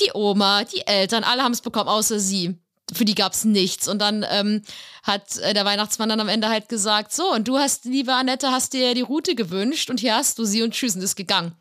die 0.00 0.10
Oma, 0.14 0.64
die 0.64 0.86
Eltern, 0.86 1.24
alle 1.24 1.42
haben 1.42 1.52
es 1.52 1.60
bekommen, 1.60 1.88
außer 1.88 2.18
sie. 2.18 2.58
Für 2.96 3.04
die 3.04 3.14
gab 3.14 3.32
es 3.32 3.44
nichts. 3.44 3.88
Und 3.88 4.00
dann 4.00 4.24
ähm, 4.30 4.62
hat 5.02 5.36
äh, 5.38 5.54
der 5.54 5.64
Weihnachtsmann 5.64 6.08
dann 6.08 6.20
am 6.20 6.28
Ende 6.28 6.48
halt 6.48 6.68
gesagt: 6.68 7.12
So, 7.12 7.32
und 7.32 7.46
du 7.46 7.58
hast, 7.58 7.84
liebe 7.84 8.14
Annette, 8.14 8.50
hast 8.50 8.72
dir 8.72 8.94
die 8.94 9.02
Route 9.02 9.34
gewünscht 9.34 9.90
und 9.90 10.00
hier 10.00 10.16
hast 10.16 10.38
du 10.38 10.44
sie 10.44 10.62
und 10.62 10.72
tschüss 10.72 10.96
und 10.96 11.02
ist 11.02 11.16
gegangen. 11.16 11.52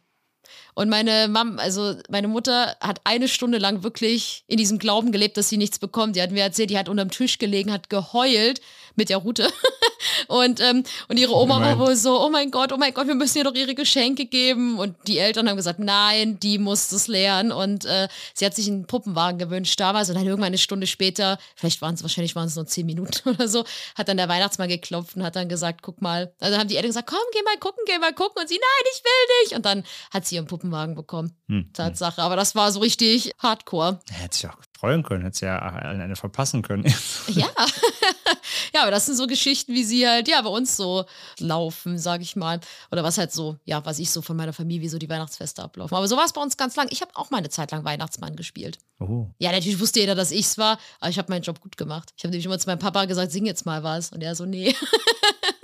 Und 0.74 0.90
meine 0.90 1.30
Mom, 1.30 1.58
also 1.58 1.96
meine 2.10 2.28
Mutter 2.28 2.76
hat 2.82 3.00
eine 3.06 3.30
Stunde 3.30 3.60
lang 3.60 3.84
wirklich 3.84 4.44
in 4.48 4.58
diesem 4.58 4.78
Glauben 4.78 5.14
gelebt, 5.14 5.38
dass 5.38 5.48
sie 5.48 5.58
nichts 5.58 5.80
bekommt. 5.80 6.16
Die 6.16 6.22
hat 6.22 6.32
mir 6.32 6.44
erzählt, 6.44 6.70
die 6.70 6.78
hat 6.78 6.90
unterm 6.90 7.12
Tisch 7.12 7.38
gelegen, 7.38 7.72
hat 7.72 7.90
geheult 7.90 8.60
mit 8.96 9.10
der 9.10 9.18
Route. 9.18 9.52
und, 10.28 10.60
ähm, 10.60 10.84
und 11.08 11.18
ihre 11.18 11.36
Oma 11.36 11.62
war 11.62 11.80
wohl 11.80 11.96
so, 11.96 12.24
oh 12.24 12.30
mein 12.30 12.52
Gott, 12.52 12.72
oh 12.72 12.78
mein 12.78 12.93
Gott, 12.93 13.08
wir 13.08 13.16
müssen 13.16 13.38
ihr 13.39 13.43
doch 13.43 13.54
ihre 13.54 13.76
Geschenke 13.76 14.26
geben. 14.26 14.80
Und 14.80 14.96
die 15.08 15.18
Eltern 15.18 15.50
haben 15.50 15.58
gesagt, 15.58 15.80
nein, 15.80 16.39
die 16.39 16.58
muss 16.58 16.89
das 16.89 17.08
lernen. 17.08 17.52
Und 17.52 17.86
äh, 17.86 18.08
sie 18.34 18.46
hat 18.46 18.56
sich 18.56 18.68
einen 18.68 18.86
Puppenwagen 18.86 19.39
gewünscht 19.39 19.80
damals 19.80 20.10
und 20.10 20.16
dann 20.16 20.26
irgendwann 20.26 20.48
eine 20.48 20.58
Stunde 20.58 20.88
später, 20.88 21.38
vielleicht 21.56 21.82
waren 21.82 21.96
es 21.96 22.04
wahrscheinlich 22.04 22.36
waren 22.36 22.48
es 22.48 22.56
nur 22.56 22.66
zehn 22.66 22.86
Minuten 22.86 23.30
oder 23.30 23.48
so, 23.48 23.64
hat 23.96 24.08
dann 24.08 24.18
der 24.18 24.30
Weihnachtsmann 24.30 24.70
geklopft 24.70 25.16
und 25.16 25.24
hat 25.24 25.36
dann 25.36 25.50
gesagt, 25.50 25.82
guck 25.82 26.02
mal. 26.02 26.34
Also 26.39 26.58
haben 26.58 26.68
die 26.68 26.76
Eltern 26.76 26.89
gesagt, 26.89 27.10
komm, 27.10 27.20
geh 27.34 27.43
mal 27.43 27.58
gucken, 27.60 27.84
geh 27.86 27.98
mal 28.00 28.14
gucken. 28.14 28.41
Und 28.41 28.50
sie, 28.50 28.56
nein, 28.56 28.91
ich 28.93 29.04
will 29.04 29.43
nicht. 29.43 29.56
Und 29.56 29.66
dann 29.66 29.84
hat 30.12 30.26
sie 30.26 30.36
ihren 30.36 30.48
Puppenwagen 30.48 30.96
bekommen. 30.96 31.36
Hm. 31.48 31.72
Tatsache. 31.74 32.22
Aber 32.22 32.36
das 32.36 32.56
war 32.56 32.72
so 32.72 32.80
richtig 32.80 33.32
hardcore. 33.39 34.00
Hätte 34.12 34.36
sich 34.36 34.50
auch 34.50 34.64
freuen 34.76 35.04
können, 35.04 35.24
hätte 35.24 35.38
sich 35.38 35.46
ja 35.46 35.60
eine 35.60 36.16
verpassen 36.16 36.62
können. 36.62 36.86
Ja. 37.28 37.48
ja, 38.74 38.82
aber 38.84 38.92
das 38.92 39.06
sind 39.08 39.16
so 39.16 39.26
Geschichten, 39.28 39.74
wie 39.74 39.84
sie 39.84 40.08
halt, 40.08 40.28
ja, 40.28 40.42
bei 40.42 40.50
uns 40.50 40.78
so 40.78 41.06
laufen, 41.40 41.98
sag 41.98 42.22
ich 42.22 42.36
mal. 42.36 42.60
Oder 42.92 43.04
was 43.04 43.18
halt 43.18 43.32
so, 43.32 43.58
ja, 43.66 43.84
was 43.86 44.00
ich 44.00 44.12
so 44.12 44.22
von 44.22 44.38
meiner 44.38 44.54
Familie, 44.54 44.82
wie 44.82 44.90
so 44.90 44.98
die 44.98 45.10
Weihnachtsfeste 45.10 45.64
ablaufen. 45.64 45.96
Aber 45.96 46.08
so 46.08 46.16
war 46.16 46.26
es 46.26 46.34
bei 46.34 46.42
uns 46.42 46.56
ganz 46.56 46.76
lang. 46.76 46.88
Ich 46.92 47.02
habe 47.02 47.12
auch 47.16 47.32
mal 47.32 47.40
eine 47.40 47.50
Zeit 47.50 47.72
lang 47.72 47.84
Weihnachtsmann 47.84 48.36
gespielt. 48.36 48.78
Oh. 49.00 49.28
Ja, 49.40 49.52
natürlich 49.52 49.80
wusste 49.80 50.00
jeder, 50.00 50.16
dass 50.16 50.32
ich's 50.32 50.58
war, 50.58 50.78
aber 51.00 51.10
ich 51.10 51.18
habe 51.18 51.32
meinen 51.32 51.44
Job 51.44 51.60
gut 51.62 51.78
gemacht. 51.78 52.14
Ich 52.18 52.24
habe 52.24 52.32
nämlich 52.32 52.46
immer 52.46 52.60
zu 52.60 52.68
meinem 52.68 52.80
Papa 52.80 53.06
gesagt, 53.06 53.32
sing 53.32 53.46
jetzt 53.46 53.66
mal 53.66 53.84
was. 53.84 54.12
Und 54.12 54.22
er 54.22 54.36
so, 54.36 54.46
nee. 54.46 54.76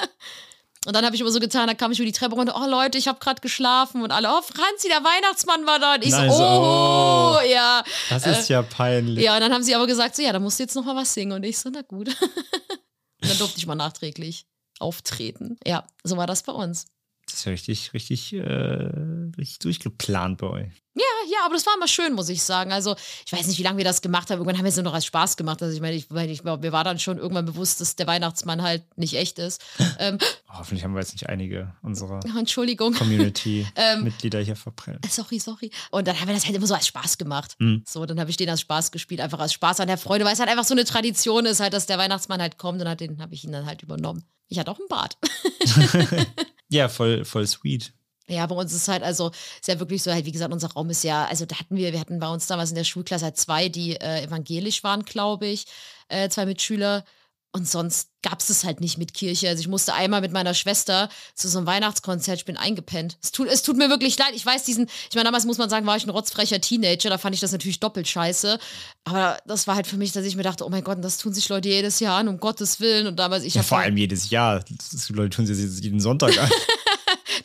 Und 0.87 0.95
dann 0.95 1.05
habe 1.05 1.13
ich 1.15 1.21
immer 1.21 1.29
so 1.29 1.39
getan, 1.39 1.67
da 1.67 1.75
kam 1.75 1.91
ich 1.91 1.99
über 1.99 2.07
die 2.07 2.11
Treppe 2.11 2.33
runter, 2.33 2.59
oh 2.59 2.67
Leute, 2.67 2.97
ich 2.97 3.07
habe 3.07 3.19
gerade 3.19 3.39
geschlafen 3.39 4.01
und 4.01 4.11
alle, 4.11 4.29
oh 4.29 4.41
Franzi, 4.41 4.87
der 4.87 5.03
Weihnachtsmann 5.03 5.65
war 5.67 5.77
da. 5.77 5.93
Und 5.95 6.03
ich 6.03 6.09
Nein, 6.09 6.31
so, 6.31 6.43
oh, 6.43 7.37
oh. 7.37 7.47
ja. 7.47 7.83
Das 8.09 8.25
ist 8.25 8.49
ja 8.49 8.63
peinlich. 8.63 9.23
Ja, 9.23 9.35
und 9.35 9.41
dann 9.41 9.53
haben 9.53 9.61
sie 9.61 9.75
aber 9.75 9.85
gesagt, 9.85 10.15
so, 10.15 10.23
ja, 10.23 10.33
da 10.33 10.39
musst 10.39 10.57
du 10.57 10.63
jetzt 10.63 10.75
noch 10.75 10.83
mal 10.83 10.95
was 10.95 11.13
singen. 11.13 11.33
Und 11.33 11.43
ich 11.43 11.59
so, 11.59 11.69
na 11.71 11.83
gut. 11.83 12.07
und 12.21 13.29
dann 13.29 13.37
durfte 13.37 13.59
ich 13.59 13.67
mal 13.67 13.75
nachträglich 13.75 14.47
auftreten. 14.79 15.59
Ja, 15.65 15.85
so 16.03 16.17
war 16.17 16.25
das 16.25 16.41
bei 16.41 16.51
uns. 16.51 16.87
Das 17.31 17.39
ist 17.39 17.45
ja 17.45 17.51
richtig, 17.51 17.93
richtig, 17.93 18.33
äh, 18.33 18.89
richtig 19.37 19.59
durchgeplant 19.59 20.37
bei 20.37 20.47
euch. 20.47 20.83
Ja, 20.93 21.03
ja, 21.31 21.37
aber 21.45 21.53
das 21.53 21.65
war 21.65 21.73
immer 21.77 21.87
schön, 21.87 22.11
muss 22.11 22.27
ich 22.27 22.43
sagen. 22.43 22.73
Also, 22.73 22.97
ich 23.25 23.31
weiß 23.31 23.47
nicht, 23.47 23.57
wie 23.57 23.63
lange 23.63 23.77
wir 23.77 23.85
das 23.85 24.01
gemacht 24.01 24.29
haben. 24.29 24.39
Irgendwann 24.39 24.57
haben 24.57 24.65
wir 24.65 24.69
es 24.69 24.75
nur 24.75 24.83
noch 24.83 24.93
als 24.93 25.05
Spaß 25.05 25.37
gemacht. 25.37 25.63
Also, 25.63 25.73
ich 25.73 25.79
meine, 25.79 25.95
ich, 25.95 26.09
meine, 26.09 26.29
ich, 26.31 26.43
mir 26.43 26.71
war 26.73 26.83
dann 26.83 26.99
schon 26.99 27.17
irgendwann 27.17 27.45
bewusst, 27.45 27.79
dass 27.79 27.95
der 27.95 28.07
Weihnachtsmann 28.07 28.61
halt 28.61 28.83
nicht 28.97 29.13
echt 29.13 29.39
ist. 29.39 29.63
ähm, 29.99 30.17
Hoffentlich 30.49 30.83
haben 30.83 30.93
wir 30.93 30.99
jetzt 30.99 31.13
nicht 31.13 31.29
einige 31.29 31.73
unserer. 31.81 32.19
Community-Mitglieder 32.99 34.39
Ähm, 34.39 34.45
hier 34.45 34.57
verprellt. 34.57 35.05
Sorry, 35.09 35.39
sorry. 35.39 35.71
Und 35.91 36.07
dann 36.09 36.19
haben 36.19 36.27
wir 36.27 36.35
das 36.35 36.45
halt 36.45 36.55
immer 36.55 36.67
so 36.67 36.73
als 36.73 36.87
Spaß 36.87 37.17
gemacht. 37.17 37.55
Mhm. 37.59 37.83
So, 37.87 38.05
dann 38.05 38.19
habe 38.19 38.29
ich 38.29 38.35
den 38.35 38.49
als 38.49 38.59
Spaß 38.59 38.91
gespielt, 38.91 39.21
einfach 39.21 39.39
als 39.39 39.53
Spaß 39.53 39.79
an 39.79 39.87
der 39.87 39.97
Freude, 39.97 40.25
weil 40.25 40.33
es 40.33 40.39
halt 40.39 40.49
einfach 40.49 40.65
so 40.65 40.73
eine 40.73 40.83
Tradition 40.83 41.45
ist, 41.45 41.61
halt, 41.61 41.71
dass 41.73 41.85
der 41.85 41.99
Weihnachtsmann 41.99 42.41
halt 42.41 42.57
kommt 42.57 42.81
und 42.81 42.89
hat 42.89 42.99
den 42.99 43.21
habe 43.21 43.33
ich 43.33 43.45
ihn 43.45 43.53
dann 43.53 43.65
halt 43.65 43.81
übernommen. 43.81 44.25
Ich 44.49 44.59
hatte 44.59 44.69
auch 44.69 44.79
einen 44.79 44.89
Bart. 44.89 45.17
Ja, 46.71 46.87
voll, 46.87 47.25
voll 47.25 47.45
sweet. 47.47 47.93
Ja, 48.27 48.45
bei 48.45 48.55
uns 48.55 48.71
ist 48.73 48.87
halt, 48.87 49.03
also, 49.03 49.29
ist 49.29 49.67
ja 49.67 49.79
wirklich 49.79 50.01
so, 50.01 50.11
halt, 50.11 50.25
wie 50.25 50.31
gesagt, 50.31 50.53
unser 50.53 50.71
Raum 50.71 50.89
ist 50.89 51.03
ja, 51.03 51.25
also 51.25 51.45
da 51.45 51.59
hatten 51.59 51.75
wir, 51.75 51.91
wir 51.91 51.99
hatten 51.99 52.19
bei 52.19 52.29
uns 52.29 52.47
damals 52.47 52.69
in 52.69 52.77
der 52.77 52.85
Schulklasse 52.85 53.25
halt 53.25 53.37
zwei, 53.37 53.67
die 53.67 53.97
äh, 53.97 54.23
evangelisch 54.23 54.83
waren, 54.83 55.03
glaube 55.03 55.47
ich, 55.47 55.65
äh, 56.07 56.29
zwei 56.29 56.45
Mitschüler. 56.45 57.03
Und 57.53 57.67
sonst 57.67 58.07
gab 58.21 58.39
es 58.39 58.63
halt 58.63 58.79
nicht 58.79 58.97
mit 58.97 59.13
Kirche. 59.13 59.49
Also 59.49 59.59
ich 59.59 59.67
musste 59.67 59.93
einmal 59.93 60.21
mit 60.21 60.31
meiner 60.31 60.53
Schwester 60.53 61.09
zu 61.35 61.49
so 61.49 61.57
einem 61.57 61.67
Weihnachtskonzert, 61.67 62.37
ich 62.37 62.45
bin 62.45 62.55
eingepennt. 62.55 63.17
Es 63.21 63.33
tut, 63.33 63.49
es 63.49 63.61
tut 63.61 63.75
mir 63.75 63.89
wirklich 63.89 64.17
leid. 64.17 64.31
Ich 64.35 64.45
weiß 64.45 64.63
diesen, 64.63 64.85
ich 65.09 65.15
meine, 65.15 65.25
damals 65.25 65.43
muss 65.45 65.57
man 65.57 65.69
sagen, 65.69 65.85
war 65.85 65.97
ich 65.97 66.05
ein 66.05 66.11
rotzfrecher 66.11 66.61
Teenager, 66.61 67.09
da 67.09 67.17
fand 67.17 67.35
ich 67.35 67.41
das 67.41 67.51
natürlich 67.51 67.81
doppelt 67.81 68.07
scheiße. 68.07 68.57
Aber 69.03 69.37
das 69.45 69.67
war 69.67 69.75
halt 69.75 69.85
für 69.87 69.97
mich, 69.97 70.13
dass 70.13 70.23
ich 70.25 70.37
mir 70.37 70.43
dachte, 70.43 70.65
oh 70.65 70.69
mein 70.69 70.83
Gott, 70.85 70.99
das 71.03 71.17
tun 71.17 71.33
sich 71.33 71.49
Leute 71.49 71.67
jedes 71.67 71.99
Jahr 71.99 72.19
an, 72.19 72.29
um 72.29 72.39
Gottes 72.39 72.79
Willen. 72.79 73.05
Und 73.07 73.17
damals, 73.17 73.43
ich 73.43 73.55
Ja, 73.55 73.63
vor 73.63 73.79
halt- 73.79 73.87
allem 73.87 73.97
jedes 73.97 74.29
Jahr. 74.29 74.63
Das, 74.91 75.09
Leute 75.09 75.35
tun 75.35 75.45
sie 75.45 75.53
jetzt 75.61 75.83
jeden 75.83 75.99
Sonntag 75.99 76.37
an. 76.37 76.49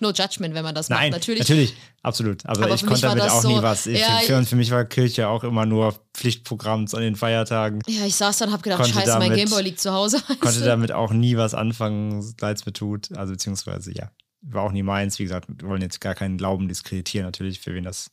No 0.00 0.10
Judgment, 0.12 0.54
wenn 0.54 0.64
man 0.64 0.74
das 0.74 0.88
Nein, 0.88 1.10
macht. 1.10 1.20
natürlich. 1.20 1.40
Natürlich. 1.40 1.74
absolut. 2.02 2.44
Aber, 2.46 2.64
Aber 2.64 2.74
ich 2.74 2.84
konnte 2.86 3.02
damit 3.02 3.24
auch 3.24 3.42
so- 3.42 3.48
nie 3.48 3.62
was. 3.62 3.86
Ich, 3.86 4.00
Ja, 4.00 4.18
für, 4.24 4.42
für 4.44 4.56
mich 4.56 4.70
war 4.70 4.84
Kirche 4.84 5.28
auch 5.28 5.44
immer 5.44 5.66
nur 5.66 5.94
Pflichtprogramm 6.14 6.86
an 6.92 7.00
den 7.00 7.16
Feiertagen. 7.16 7.80
Ja, 7.86 8.04
ich 8.06 8.14
saß 8.16 8.38
dann 8.38 8.48
und 8.48 8.54
hab 8.54 8.62
gedacht, 8.62 8.80
Konnte 8.82 8.94
scheiße, 8.94 9.18
mein 9.18 9.30
damit- 9.30 9.36
Gameboy 9.38 9.62
liegt 9.62 9.80
zu 9.80 9.92
Hause. 9.92 10.20
Konnte 10.40 10.60
damit 10.64 10.92
auch 10.92 11.12
nie 11.12 11.36
was 11.36 11.54
anfangen, 11.54 12.22
leid 12.40 12.56
es 12.58 12.66
mir 12.66 12.72
tut. 12.72 13.16
Also 13.16 13.32
beziehungsweise, 13.32 13.92
ja, 13.94 14.10
war 14.42 14.62
auch 14.62 14.72
nie 14.72 14.82
meins. 14.82 15.18
Wie 15.18 15.24
gesagt, 15.24 15.48
wir 15.48 15.68
wollen 15.68 15.82
jetzt 15.82 16.00
gar 16.00 16.14
keinen 16.14 16.38
Glauben 16.38 16.68
diskreditieren, 16.68 17.26
natürlich, 17.26 17.60
für 17.60 17.74
wen 17.74 17.84
das, 17.84 18.10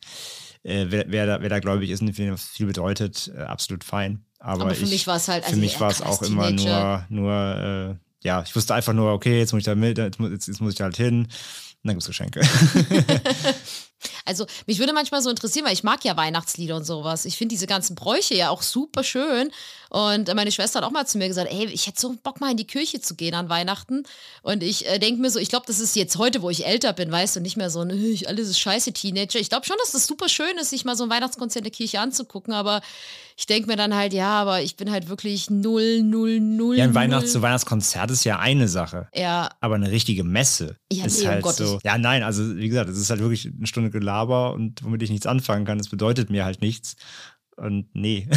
äh, 0.64 0.86
wer, 0.90 1.06
wer, 1.10 1.26
da, 1.26 1.42
wer 1.42 1.50
da 1.50 1.60
gläubig 1.60 1.90
ist 1.90 2.02
und 2.02 2.12
für 2.14 2.24
wen 2.24 2.32
das 2.32 2.46
viel 2.48 2.66
bedeutet, 2.66 3.32
äh, 3.38 3.42
absolut 3.42 3.84
fein. 3.84 4.26
Aber, 4.40 4.64
Aber 4.64 4.76
für 4.76 4.84
ich, 4.84 4.90
mich 4.90 5.08
war 5.08 5.16
es 5.18 5.28
halt, 5.30 5.44
also 5.44 5.56
für 5.56 5.62
mich 5.62 5.80
war 5.80 5.90
es 5.92 6.02
auch 6.02 6.22
immer 6.22 6.48
Teenager. 6.48 7.06
nur, 7.10 7.32
nur 7.32 7.98
äh, 8.22 8.28
ja, 8.28 8.42
ich 8.46 8.56
wusste 8.56 8.74
einfach 8.74 8.94
nur, 8.94 9.12
okay, 9.14 9.40
jetzt 9.40 9.54
muss 9.54 9.60
ich 9.60 9.66
da 9.66 9.76
mit, 9.76 9.98
jetzt, 9.98 10.20
jetzt 10.20 10.60
muss 10.62 10.72
ich 10.74 10.78
da 10.78 10.86
halt 10.86 10.98
hin. 10.98 11.28
Und 11.84 11.90
dann 11.90 11.96
gibt's 11.96 12.08
Geschenke. 12.08 12.42
Also, 14.26 14.46
mich 14.68 14.80
würde 14.80 14.94
manchmal 14.94 15.22
so 15.22 15.30
interessieren, 15.30 15.66
weil 15.66 15.74
ich 15.74 15.84
mag 15.84 16.04
ja 16.04 16.16
Weihnachtslieder 16.18 16.76
und 16.76 16.84
sowas. 16.84 17.26
Ich 17.26 17.38
finde 17.38 17.54
diese 17.54 17.68
ganzen 17.68 17.96
Bräuche 17.96 18.36
ja 18.36 18.50
auch 18.50 18.62
super 18.62 19.04
schön. 19.04 19.52
Und 19.94 20.34
meine 20.34 20.52
Schwester 20.52 20.80
hat 20.80 20.86
auch 20.88 20.92
mal 20.92 21.06
zu 21.06 21.20
mir 21.20 21.28
gesagt, 21.28 21.52
ey, 21.52 21.68
ich 21.68 21.86
hätte 21.86 22.02
so 22.02 22.16
Bock 22.24 22.42
mal 22.42 22.50
in 22.50 22.58
die 22.58 22.66
Kirche 22.66 23.00
zu 23.00 23.14
gehen 23.16 23.36
an 23.36 23.48
Weihnachten. 23.48 24.04
Und 24.42 24.64
ich 24.64 24.88
äh, 24.88 24.98
denke 24.98 25.22
mir 25.22 25.30
so, 25.30 25.38
ich 25.38 25.50
glaube, 25.50 25.66
das 25.68 25.80
ist 25.80 25.96
jetzt 25.96 26.18
heute, 26.18 26.42
wo 26.42 26.50
ich 26.50 26.66
älter 26.66 26.94
bin, 26.94 27.12
weißt 27.12 27.36
du, 27.36 27.42
nicht 27.42 27.58
mehr 27.58 27.70
so, 27.70 27.82
ein, 27.82 27.92
ich, 27.92 28.28
alles 28.28 28.50
ist 28.50 28.60
scheiße 28.60 28.92
Teenager. 28.94 29.40
Ich 29.40 29.50
glaube 29.50 29.68
schon, 29.68 29.76
dass 29.84 29.92
das 29.92 30.08
super 30.08 30.30
schön 30.30 30.58
ist, 30.60 30.72
sich 30.72 30.84
mal 30.84 30.96
so 30.98 31.04
ein 31.04 31.12
Weihnachtskonzert 31.12 31.60
in 31.62 31.66
der 31.66 31.72
Kirche 31.72 32.00
anzugucken, 32.00 32.54
aber 32.56 32.82
ich 33.38 33.46
denke 33.46 33.68
mir 33.68 33.76
dann 33.76 33.96
halt, 33.96 34.14
ja, 34.14 34.30
aber 34.42 34.62
ich 34.64 34.76
bin 34.78 34.92
halt 34.92 35.10
wirklich 35.10 35.50
null, 35.52 36.02
null, 36.02 36.40
null. 36.40 36.76
Ja, 36.78 36.86
ein. 36.86 36.96
Weihnachts- 36.96 37.40
Weihnachtskonzert 37.40 38.10
ist 38.10 38.24
ja 38.24 38.40
eine 38.40 38.68
Sache. 38.68 39.08
Ja, 39.14 39.50
Aber 39.60 39.76
eine 39.76 39.92
richtige 39.92 40.24
Messe 40.24 40.78
Ja, 40.92 41.06
ist 41.06 41.20
nee, 41.22 41.28
halt 41.28 41.44
Gottes- 41.44 41.70
so. 41.70 41.80
Ja, 41.84 41.98
nein, 42.00 42.24
also 42.24 42.56
wie 42.58 42.68
gesagt, 42.70 42.90
es 42.90 42.98
ist 42.98 43.10
halt 43.12 43.20
wirklich 43.22 43.48
eine 43.56 43.68
Stunde 43.68 43.90
Gelaber 43.92 44.54
und 44.54 44.84
womit 44.84 45.04
ich 45.04 45.10
nichts 45.12 45.26
anfangen 45.28 45.66
kann. 45.66 45.78
Das 45.78 45.90
bedeutet 45.90 46.30
mir 46.32 46.46
halt 46.46 46.62
nichts. 46.62 46.96
Und 47.56 47.88
nee, 47.94 48.28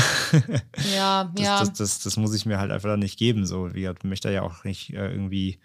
ja, 0.95 1.25
das, 1.35 1.45
ja. 1.45 1.59
das, 1.61 1.73
das, 1.75 1.99
das 2.01 2.17
muss 2.17 2.35
ich 2.35 2.47
mir 2.47 2.59
halt 2.59 2.71
einfach 2.71 2.97
nicht 2.97 3.19
geben. 3.19 3.47
So, 3.47 3.75
wie 3.75 3.81
gesagt, 3.83 4.05
möchte 4.05 4.31
ja 4.31 4.43
auch 4.43 4.65
nicht 4.65 4.91
äh, 4.93 5.11
irgendwie 5.11 5.59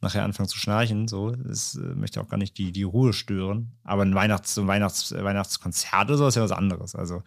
nachher 0.00 0.24
anfangen 0.24 0.48
zu 0.48 0.58
schnarchen. 0.58 1.06
So, 1.08 1.30
das 1.30 1.76
äh, 1.76 1.80
möchte 1.94 2.20
auch 2.20 2.28
gar 2.28 2.36
nicht 2.36 2.58
die, 2.58 2.72
die 2.72 2.82
Ruhe 2.82 3.12
stören. 3.12 3.72
Aber 3.84 4.02
ein 4.02 4.14
Weihnachts-, 4.14 4.54
so 4.54 4.62
ein 4.62 4.66
Weihnachts-, 4.66 5.12
Weihnachtskonzert 5.12 6.08
oder 6.08 6.18
so 6.18 6.26
ist 6.26 6.34
ja 6.34 6.42
was 6.42 6.52
anderes. 6.52 6.94
Also 6.94 7.22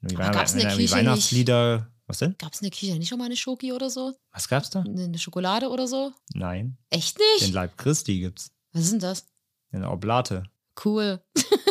wenn 0.00 0.10
irgendwie 0.18 0.30
Kirche 0.38 0.76
nicht- 0.78 0.92
Weihnachtslieder. 0.92 1.88
Was 2.06 2.18
denn? 2.18 2.34
Gab 2.38 2.52
es 2.52 2.60
in 2.60 2.64
der 2.64 2.72
Kirche 2.72 2.98
nicht 2.98 3.08
schon 3.08 3.18
mal 3.18 3.26
eine 3.26 3.36
Schoki 3.36 3.72
oder 3.72 3.88
so? 3.88 4.12
Was 4.32 4.48
gab's 4.48 4.70
da? 4.70 4.80
Eine 4.80 5.04
eine 5.04 5.18
Schokolade 5.18 5.68
oder 5.68 5.86
so? 5.86 6.12
Nein. 6.34 6.76
Echt 6.90 7.18
Den 7.18 7.24
nicht? 7.40 7.54
Leib 7.54 7.78
Christi 7.78 8.18
gibt's. 8.18 8.50
Was 8.72 8.82
ist 8.82 8.92
denn 8.92 8.98
das? 8.98 9.26
In 9.70 9.82
der 9.82 9.92
Oblate. 9.92 10.42
Cool. 10.84 11.20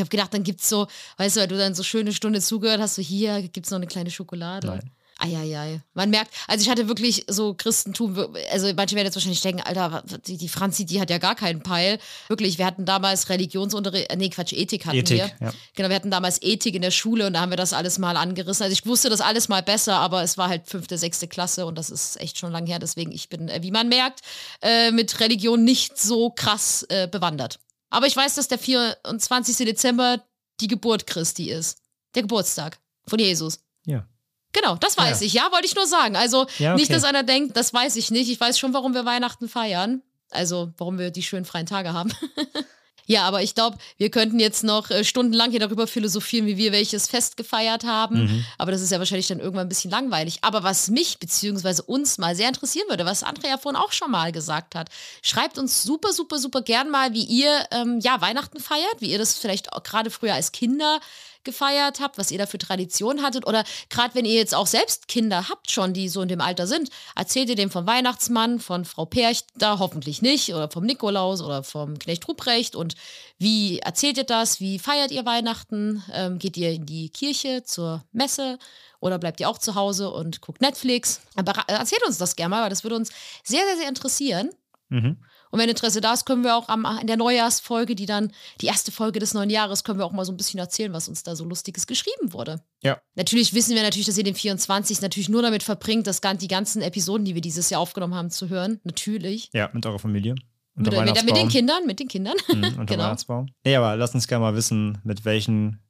ich 0.00 0.02
habe 0.02 0.10
gedacht, 0.10 0.32
dann 0.32 0.44
gibt's 0.44 0.68
so, 0.68 0.86
weißt 1.18 1.36
du, 1.36 1.40
weil 1.40 1.48
du 1.48 1.58
dann 1.58 1.74
so 1.74 1.82
schöne 1.82 2.12
Stunde 2.12 2.40
zugehört 2.40 2.80
hast, 2.80 2.94
so 2.94 3.02
hier 3.02 3.42
gibt's 3.42 3.70
noch 3.70 3.76
eine 3.76 3.86
kleine 3.86 4.10
Schokolade. 4.10 4.66
Nein. 4.66 4.90
Eieiei. 5.22 5.82
Man 5.92 6.08
merkt, 6.08 6.32
also 6.48 6.62
ich 6.62 6.70
hatte 6.70 6.88
wirklich 6.88 7.26
so 7.28 7.52
Christentum, 7.52 8.34
also 8.50 8.72
manche 8.74 8.96
werden 8.96 9.04
jetzt 9.04 9.16
wahrscheinlich 9.16 9.42
denken, 9.42 9.60
Alter, 9.60 10.02
die, 10.26 10.38
die 10.38 10.48
Franzi, 10.48 10.86
die 10.86 10.98
hat 10.98 11.10
ja 11.10 11.18
gar 11.18 11.34
keinen 11.34 11.62
Peil. 11.62 11.98
Wirklich, 12.28 12.56
wir 12.56 12.64
hatten 12.64 12.86
damals 12.86 13.28
Religionsunterricht, 13.28 14.10
äh, 14.10 14.16
nee, 14.16 14.30
Quatsch, 14.30 14.54
Ethik 14.54 14.86
hatten 14.86 14.96
Ethik, 14.96 15.18
wir. 15.18 15.30
ja. 15.48 15.52
Genau, 15.74 15.90
wir 15.90 15.96
hatten 15.96 16.10
damals 16.10 16.40
Ethik 16.40 16.74
in 16.74 16.80
der 16.80 16.90
Schule 16.90 17.26
und 17.26 17.34
da 17.34 17.42
haben 17.42 17.50
wir 17.50 17.58
das 17.58 17.74
alles 17.74 17.98
mal 17.98 18.16
angerissen. 18.16 18.62
Also 18.62 18.72
ich 18.72 18.86
wusste 18.86 19.10
das 19.10 19.20
alles 19.20 19.50
mal 19.50 19.62
besser, 19.62 19.96
aber 19.96 20.22
es 20.22 20.38
war 20.38 20.48
halt 20.48 20.66
fünfte, 20.66 20.96
sechste 20.96 21.28
Klasse 21.28 21.66
und 21.66 21.76
das 21.76 21.90
ist 21.90 22.18
echt 22.18 22.38
schon 22.38 22.52
lang 22.52 22.66
her. 22.66 22.78
Deswegen, 22.78 23.12
ich 23.12 23.28
bin, 23.28 23.50
äh, 23.50 23.62
wie 23.62 23.72
man 23.72 23.90
merkt, 23.90 24.20
äh, 24.62 24.90
mit 24.90 25.20
Religion 25.20 25.64
nicht 25.64 25.98
so 25.98 26.30
krass 26.30 26.86
bewandert. 27.10 27.58
Aber 27.90 28.06
ich 28.06 28.16
weiß, 28.16 28.36
dass 28.36 28.48
der 28.48 28.58
24. 28.58 29.56
Dezember 29.66 30.22
die 30.60 30.68
Geburt 30.68 31.06
Christi 31.06 31.50
ist. 31.50 31.78
Der 32.14 32.22
Geburtstag 32.22 32.78
von 33.06 33.18
Jesus. 33.18 33.60
Ja. 33.84 34.06
Genau, 34.52 34.76
das 34.76 34.96
weiß 34.98 35.20
Ja. 35.20 35.26
ich. 35.26 35.32
Ja, 35.32 35.52
wollte 35.52 35.66
ich 35.66 35.74
nur 35.76 35.86
sagen. 35.86 36.16
Also 36.16 36.46
Ja, 36.58 36.74
nicht, 36.74 36.84
okay. 36.86 36.94
dass 36.94 37.04
einer 37.04 37.22
denkt, 37.22 37.56
das 37.56 37.72
weiß 37.72 37.96
ich 37.96 38.10
nicht. 38.10 38.30
Ich 38.30 38.40
weiß 38.40 38.58
schon, 38.58 38.74
warum 38.74 38.94
wir 38.94 39.04
Weihnachten 39.04 39.48
feiern. 39.48 40.02
Also, 40.30 40.72
warum 40.78 40.98
wir 40.98 41.10
die 41.10 41.22
schönen 41.24 41.44
freien 41.44 41.66
Tage 41.66 41.92
haben. 41.92 42.12
ja, 43.10 43.24
aber 43.24 43.42
ich 43.42 43.56
glaube, 43.56 43.76
wir 43.96 44.08
könnten 44.08 44.38
jetzt 44.38 44.62
noch 44.62 44.88
äh, 44.88 45.02
stundenlang 45.02 45.50
hier 45.50 45.58
darüber 45.58 45.88
philosophieren, 45.88 46.46
wie 46.46 46.56
wir 46.56 46.70
welches 46.70 47.08
Fest 47.08 47.36
gefeiert 47.36 47.82
haben. 47.82 48.22
Mhm. 48.22 48.44
Aber 48.56 48.70
das 48.70 48.82
ist 48.82 48.92
ja 48.92 49.00
wahrscheinlich 49.00 49.26
dann 49.26 49.40
irgendwann 49.40 49.66
ein 49.66 49.68
bisschen 49.68 49.90
langweilig. 49.90 50.38
Aber 50.42 50.62
was 50.62 50.86
mich 50.90 51.18
bzw. 51.18 51.82
uns 51.86 52.18
mal 52.18 52.36
sehr 52.36 52.46
interessieren 52.46 52.88
würde, 52.88 53.04
was 53.04 53.24
Andrea 53.24 53.58
vorhin 53.58 53.80
auch 53.80 53.90
schon 53.90 54.12
mal 54.12 54.30
gesagt 54.30 54.76
hat, 54.76 54.90
schreibt 55.22 55.58
uns 55.58 55.82
super, 55.82 56.12
super, 56.12 56.38
super 56.38 56.62
gern 56.62 56.88
mal, 56.88 57.12
wie 57.12 57.24
ihr 57.24 57.50
ähm, 57.72 57.98
ja 57.98 58.20
Weihnachten 58.20 58.60
feiert, 58.60 59.00
wie 59.00 59.10
ihr 59.10 59.18
das 59.18 59.36
vielleicht 59.36 59.72
auch 59.72 59.82
gerade 59.82 60.10
früher 60.10 60.34
als 60.34 60.52
Kinder 60.52 61.00
gefeiert 61.44 62.00
habt, 62.00 62.18
was 62.18 62.30
ihr 62.30 62.38
da 62.38 62.46
für 62.46 62.58
Traditionen 62.58 63.22
hattet? 63.22 63.46
Oder 63.46 63.64
gerade 63.88 64.14
wenn 64.14 64.24
ihr 64.24 64.34
jetzt 64.34 64.54
auch 64.54 64.66
selbst 64.66 65.08
Kinder 65.08 65.48
habt 65.48 65.70
schon, 65.70 65.92
die 65.92 66.08
so 66.08 66.22
in 66.22 66.28
dem 66.28 66.40
Alter 66.40 66.66
sind, 66.66 66.90
erzählt 67.16 67.48
ihr 67.48 67.56
dem 67.56 67.70
vom 67.70 67.86
Weihnachtsmann, 67.86 68.60
von 68.60 68.84
Frau 68.84 69.06
Perchter, 69.06 69.78
hoffentlich 69.78 70.22
nicht, 70.22 70.54
oder 70.54 70.70
vom 70.70 70.84
Nikolaus 70.84 71.40
oder 71.42 71.62
vom 71.62 71.98
Knecht 71.98 72.26
Ruprecht. 72.28 72.76
Und 72.76 72.94
wie 73.38 73.78
erzählt 73.78 74.18
ihr 74.18 74.24
das, 74.24 74.60
wie 74.60 74.78
feiert 74.78 75.10
ihr 75.10 75.24
Weihnachten, 75.24 76.02
ähm, 76.12 76.38
geht 76.38 76.56
ihr 76.56 76.72
in 76.72 76.86
die 76.86 77.10
Kirche 77.10 77.62
zur 77.64 78.04
Messe? 78.12 78.58
Oder 79.00 79.18
bleibt 79.18 79.40
ihr 79.40 79.48
auch 79.48 79.58
zu 79.58 79.74
Hause 79.74 80.10
und 80.10 80.42
guckt 80.42 80.60
Netflix, 80.60 81.22
aber 81.34 81.52
erzählt 81.68 82.06
uns 82.06 82.18
das 82.18 82.36
gerne 82.36 82.50
mal, 82.50 82.62
weil 82.62 82.70
das 82.70 82.84
würde 82.84 82.96
uns 82.96 83.10
sehr, 83.42 83.64
sehr, 83.64 83.76
sehr 83.78 83.88
interessieren. 83.88 84.50
Mhm. 84.90 85.16
Und 85.50 85.58
wenn 85.58 85.68
Interesse 85.68 86.00
da 86.00 86.12
ist, 86.12 86.26
können 86.26 86.44
wir 86.44 86.56
auch 86.56 86.68
am, 86.68 86.86
in 87.00 87.06
der 87.06 87.16
Neujahrsfolge, 87.16 87.94
die 87.94 88.06
dann 88.06 88.30
die 88.60 88.66
erste 88.66 88.92
Folge 88.92 89.18
des 89.18 89.34
neuen 89.34 89.50
Jahres, 89.50 89.82
können 89.84 89.98
wir 89.98 90.06
auch 90.06 90.12
mal 90.12 90.24
so 90.24 90.32
ein 90.32 90.36
bisschen 90.36 90.60
erzählen, 90.60 90.92
was 90.92 91.08
uns 91.08 91.22
da 91.22 91.34
so 91.34 91.44
Lustiges 91.44 91.86
geschrieben 91.86 92.32
wurde. 92.32 92.62
Ja. 92.82 93.00
Natürlich 93.16 93.52
wissen 93.52 93.74
wir 93.74 93.82
natürlich, 93.82 94.06
dass 94.06 94.16
ihr 94.18 94.24
den 94.24 94.34
24. 94.36 95.00
natürlich 95.02 95.28
nur 95.28 95.42
damit 95.42 95.62
verbringt, 95.62 96.06
das, 96.06 96.20
gan- 96.20 96.38
die 96.38 96.48
ganzen 96.48 96.82
Episoden, 96.82 97.24
die 97.24 97.34
wir 97.34 97.42
dieses 97.42 97.68
Jahr 97.70 97.80
aufgenommen 97.80 98.14
haben, 98.14 98.30
zu 98.30 98.48
hören. 98.48 98.80
Natürlich. 98.84 99.50
Ja, 99.52 99.68
mit 99.72 99.84
eurer 99.86 99.98
Familie. 99.98 100.34
Mit, 100.76 100.92
mit, 100.92 101.24
mit 101.24 101.36
den. 101.36 101.48
Kindern, 101.48 101.84
mit 101.86 101.98
den 102.00 102.08
Kindern. 102.08 102.36
Mhm, 102.48 102.64
unter 102.64 102.84
Genau. 102.86 103.04
Weihnachtsbaum. 103.04 103.48
Nee, 103.64 103.74
aber 103.76 103.96
lasst 103.96 104.14
uns 104.14 104.28
gerne 104.28 104.42
mal 104.44 104.54
wissen, 104.54 104.98
mit 105.04 105.24
welchen 105.24 105.80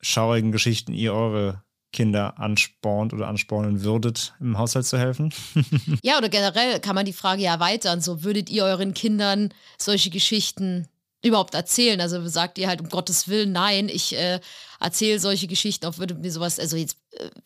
schaurigen 0.00 0.52
Geschichten 0.52 0.92
ihr 0.94 1.12
eure 1.14 1.62
Kinder 1.92 2.38
anspornt 2.38 3.12
oder 3.12 3.28
anspornen 3.28 3.82
würdet, 3.82 4.34
im 4.40 4.58
Haushalt 4.58 4.86
zu 4.86 4.98
helfen. 4.98 5.32
Ja, 6.02 6.18
oder 6.18 6.28
generell 6.28 6.80
kann 6.80 6.94
man 6.94 7.06
die 7.06 7.12
Frage 7.12 7.42
ja 7.42 7.54
erweitern. 7.54 8.00
So, 8.00 8.24
würdet 8.24 8.50
ihr 8.50 8.64
euren 8.64 8.94
Kindern 8.94 9.52
solche 9.78 10.10
Geschichten 10.10 10.88
überhaupt 11.22 11.54
erzählen? 11.54 12.00
Also 12.00 12.26
sagt 12.28 12.58
ihr 12.58 12.68
halt 12.68 12.80
um 12.80 12.88
Gottes 12.88 13.28
Willen, 13.28 13.52
nein, 13.52 13.88
ich 13.88 14.16
äh, 14.16 14.40
erzähle 14.80 15.18
solche 15.20 15.46
Geschichten, 15.46 15.86
auch 15.86 15.98
würde 15.98 16.14
mir 16.14 16.32
sowas, 16.32 16.58
also 16.58 16.76
jetzt 16.76 16.96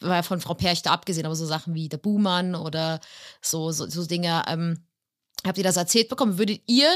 äh, 0.00 0.22
von 0.22 0.40
Frau 0.40 0.54
Perchter 0.54 0.92
abgesehen, 0.92 1.26
aber 1.26 1.36
so 1.36 1.46
Sachen 1.46 1.74
wie 1.74 1.88
der 1.88 1.98
Buhmann 1.98 2.54
oder 2.54 3.00
so, 3.42 3.70
so, 3.72 3.88
so 3.88 4.06
Dinge, 4.06 4.42
ähm, 4.48 4.78
Habt 5.46 5.58
ihr 5.58 5.64
das 5.64 5.76
erzählt 5.76 6.08
bekommen? 6.08 6.38
Würdet 6.38 6.62
ihr 6.66 6.88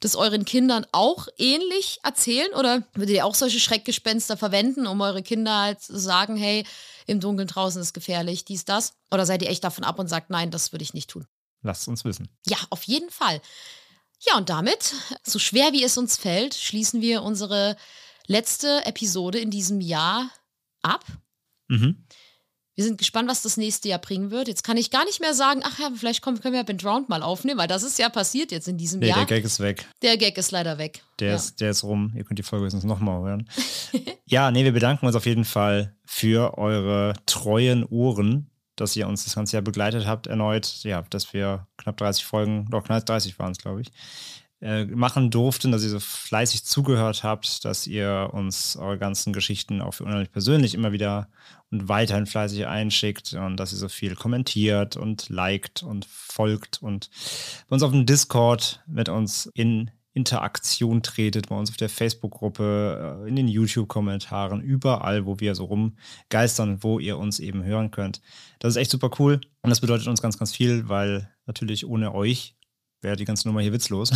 das 0.00 0.16
euren 0.16 0.44
Kindern 0.44 0.86
auch 0.92 1.28
ähnlich 1.36 1.98
erzählen 2.02 2.52
oder 2.54 2.82
würdet 2.94 3.16
ihr 3.16 3.26
auch 3.26 3.34
solche 3.34 3.60
Schreckgespenster 3.60 4.36
verwenden, 4.36 4.86
um 4.86 5.00
eure 5.00 5.22
Kinder 5.22 5.60
halt 5.60 5.80
zu 5.80 5.98
sagen, 5.98 6.36
hey, 6.36 6.64
im 7.06 7.20
Dunkeln 7.20 7.48
draußen 7.48 7.80
ist 7.80 7.94
gefährlich, 7.94 8.44
dies, 8.44 8.64
das? 8.64 8.94
Oder 9.10 9.26
seid 9.26 9.42
ihr 9.42 9.50
echt 9.50 9.64
davon 9.64 9.84
ab 9.84 9.98
und 9.98 10.08
sagt, 10.08 10.30
nein, 10.30 10.50
das 10.50 10.72
würde 10.72 10.82
ich 10.82 10.94
nicht 10.94 11.10
tun? 11.10 11.26
Lasst 11.62 11.88
uns 11.88 12.04
wissen. 12.04 12.28
Ja, 12.46 12.58
auf 12.70 12.84
jeden 12.84 13.10
Fall. 13.10 13.40
Ja, 14.20 14.36
und 14.36 14.48
damit, 14.48 14.94
so 15.22 15.38
schwer 15.38 15.72
wie 15.72 15.84
es 15.84 15.96
uns 15.96 16.16
fällt, 16.16 16.54
schließen 16.54 17.00
wir 17.00 17.22
unsere 17.22 17.76
letzte 18.26 18.84
Episode 18.84 19.38
in 19.38 19.50
diesem 19.50 19.80
Jahr 19.80 20.30
ab. 20.82 21.04
Mhm. 21.68 22.04
Wir 22.78 22.84
sind 22.84 22.96
gespannt, 22.96 23.28
was 23.28 23.42
das 23.42 23.56
nächste 23.56 23.88
Jahr 23.88 23.98
bringen 23.98 24.30
wird. 24.30 24.46
Jetzt 24.46 24.62
kann 24.62 24.76
ich 24.76 24.92
gar 24.92 25.04
nicht 25.04 25.18
mehr 25.20 25.34
sagen, 25.34 25.62
ach 25.64 25.80
ja, 25.80 25.90
vielleicht 25.96 26.22
können 26.22 26.40
wir 26.40 26.62
Ben 26.62 26.78
Drowned 26.78 27.08
mal 27.08 27.24
aufnehmen, 27.24 27.58
weil 27.58 27.66
das 27.66 27.82
ist 27.82 27.98
ja 27.98 28.08
passiert 28.08 28.52
jetzt 28.52 28.68
in 28.68 28.78
diesem 28.78 29.00
Nee, 29.00 29.08
Jahr. 29.08 29.16
der 29.16 29.26
Gag 29.26 29.44
ist 29.44 29.58
weg. 29.58 29.84
Der 30.00 30.16
Gag 30.16 30.38
ist 30.38 30.52
leider 30.52 30.78
weg. 30.78 31.02
Der, 31.18 31.30
ja. 31.30 31.34
ist, 31.34 31.60
der 31.60 31.72
ist 31.72 31.82
rum. 31.82 32.12
Ihr 32.14 32.22
könnt 32.22 32.38
die 32.38 32.44
Folge 32.44 32.66
höchstens 32.66 32.84
nochmal 32.84 33.20
hören. 33.24 33.50
ja, 34.26 34.52
nee, 34.52 34.62
wir 34.62 34.70
bedanken 34.70 35.06
uns 35.06 35.16
auf 35.16 35.26
jeden 35.26 35.44
Fall 35.44 35.96
für 36.04 36.56
eure 36.56 37.14
treuen 37.26 37.84
Ohren, 37.84 38.48
dass 38.76 38.94
ihr 38.94 39.08
uns 39.08 39.24
das 39.24 39.34
ganze 39.34 39.56
Jahr 39.56 39.62
begleitet 39.62 40.06
habt, 40.06 40.28
erneut. 40.28 40.84
Ja, 40.84 41.02
dass 41.10 41.32
wir 41.32 41.66
knapp 41.78 41.96
30 41.96 42.24
Folgen, 42.24 42.68
doch 42.70 42.84
knapp 42.84 43.04
30 43.04 43.40
waren 43.40 43.50
es, 43.50 43.58
glaube 43.58 43.80
ich, 43.80 43.88
äh, 44.60 44.84
machen 44.86 45.30
durften, 45.30 45.70
dass 45.70 45.84
ihr 45.84 45.90
so 45.90 46.00
fleißig 46.00 46.64
zugehört 46.64 47.22
habt, 47.22 47.64
dass 47.64 47.86
ihr 47.86 48.30
uns 48.32 48.76
eure 48.76 48.98
ganzen 48.98 49.32
Geschichten 49.32 49.80
auch 49.80 49.94
für 49.94 50.04
unheimlich 50.04 50.32
persönlich 50.32 50.74
immer 50.74 50.92
wieder 50.92 51.28
und 51.70 51.88
weiterhin 51.88 52.26
fleißig 52.26 52.66
einschickt 52.66 53.34
und 53.34 53.56
dass 53.56 53.72
ihr 53.72 53.78
so 53.78 53.88
viel 53.88 54.16
kommentiert 54.16 54.96
und 54.96 55.28
liked 55.28 55.82
und 55.82 56.06
folgt 56.06 56.82
und 56.82 57.08
bei 57.68 57.74
uns 57.74 57.82
auf 57.82 57.92
dem 57.92 58.06
Discord 58.06 58.82
mit 58.88 59.08
uns 59.08 59.46
in 59.54 59.90
Interaktion 60.12 61.02
tretet, 61.04 61.48
bei 61.48 61.56
uns 61.56 61.70
auf 61.70 61.76
der 61.76 61.88
Facebook-Gruppe, 61.88 63.22
äh, 63.24 63.28
in 63.28 63.36
den 63.36 63.46
YouTube-Kommentaren, 63.46 64.60
überall, 64.60 65.26
wo 65.26 65.38
wir 65.38 65.54
so 65.54 65.66
rumgeistern, 65.66 66.82
wo 66.82 66.98
ihr 66.98 67.16
uns 67.18 67.38
eben 67.38 67.62
hören 67.62 67.92
könnt. 67.92 68.20
Das 68.58 68.70
ist 68.70 68.76
echt 68.76 68.90
super 68.90 69.10
cool 69.20 69.40
und 69.62 69.70
das 69.70 69.80
bedeutet 69.80 70.08
uns 70.08 70.20
ganz, 70.20 70.36
ganz 70.36 70.52
viel, 70.52 70.88
weil 70.88 71.30
natürlich 71.46 71.86
ohne 71.86 72.12
euch 72.12 72.57
wäre 73.00 73.16
die 73.16 73.24
ganze 73.24 73.48
Nummer 73.48 73.60
hier 73.60 73.72
witzlos. 73.72 74.12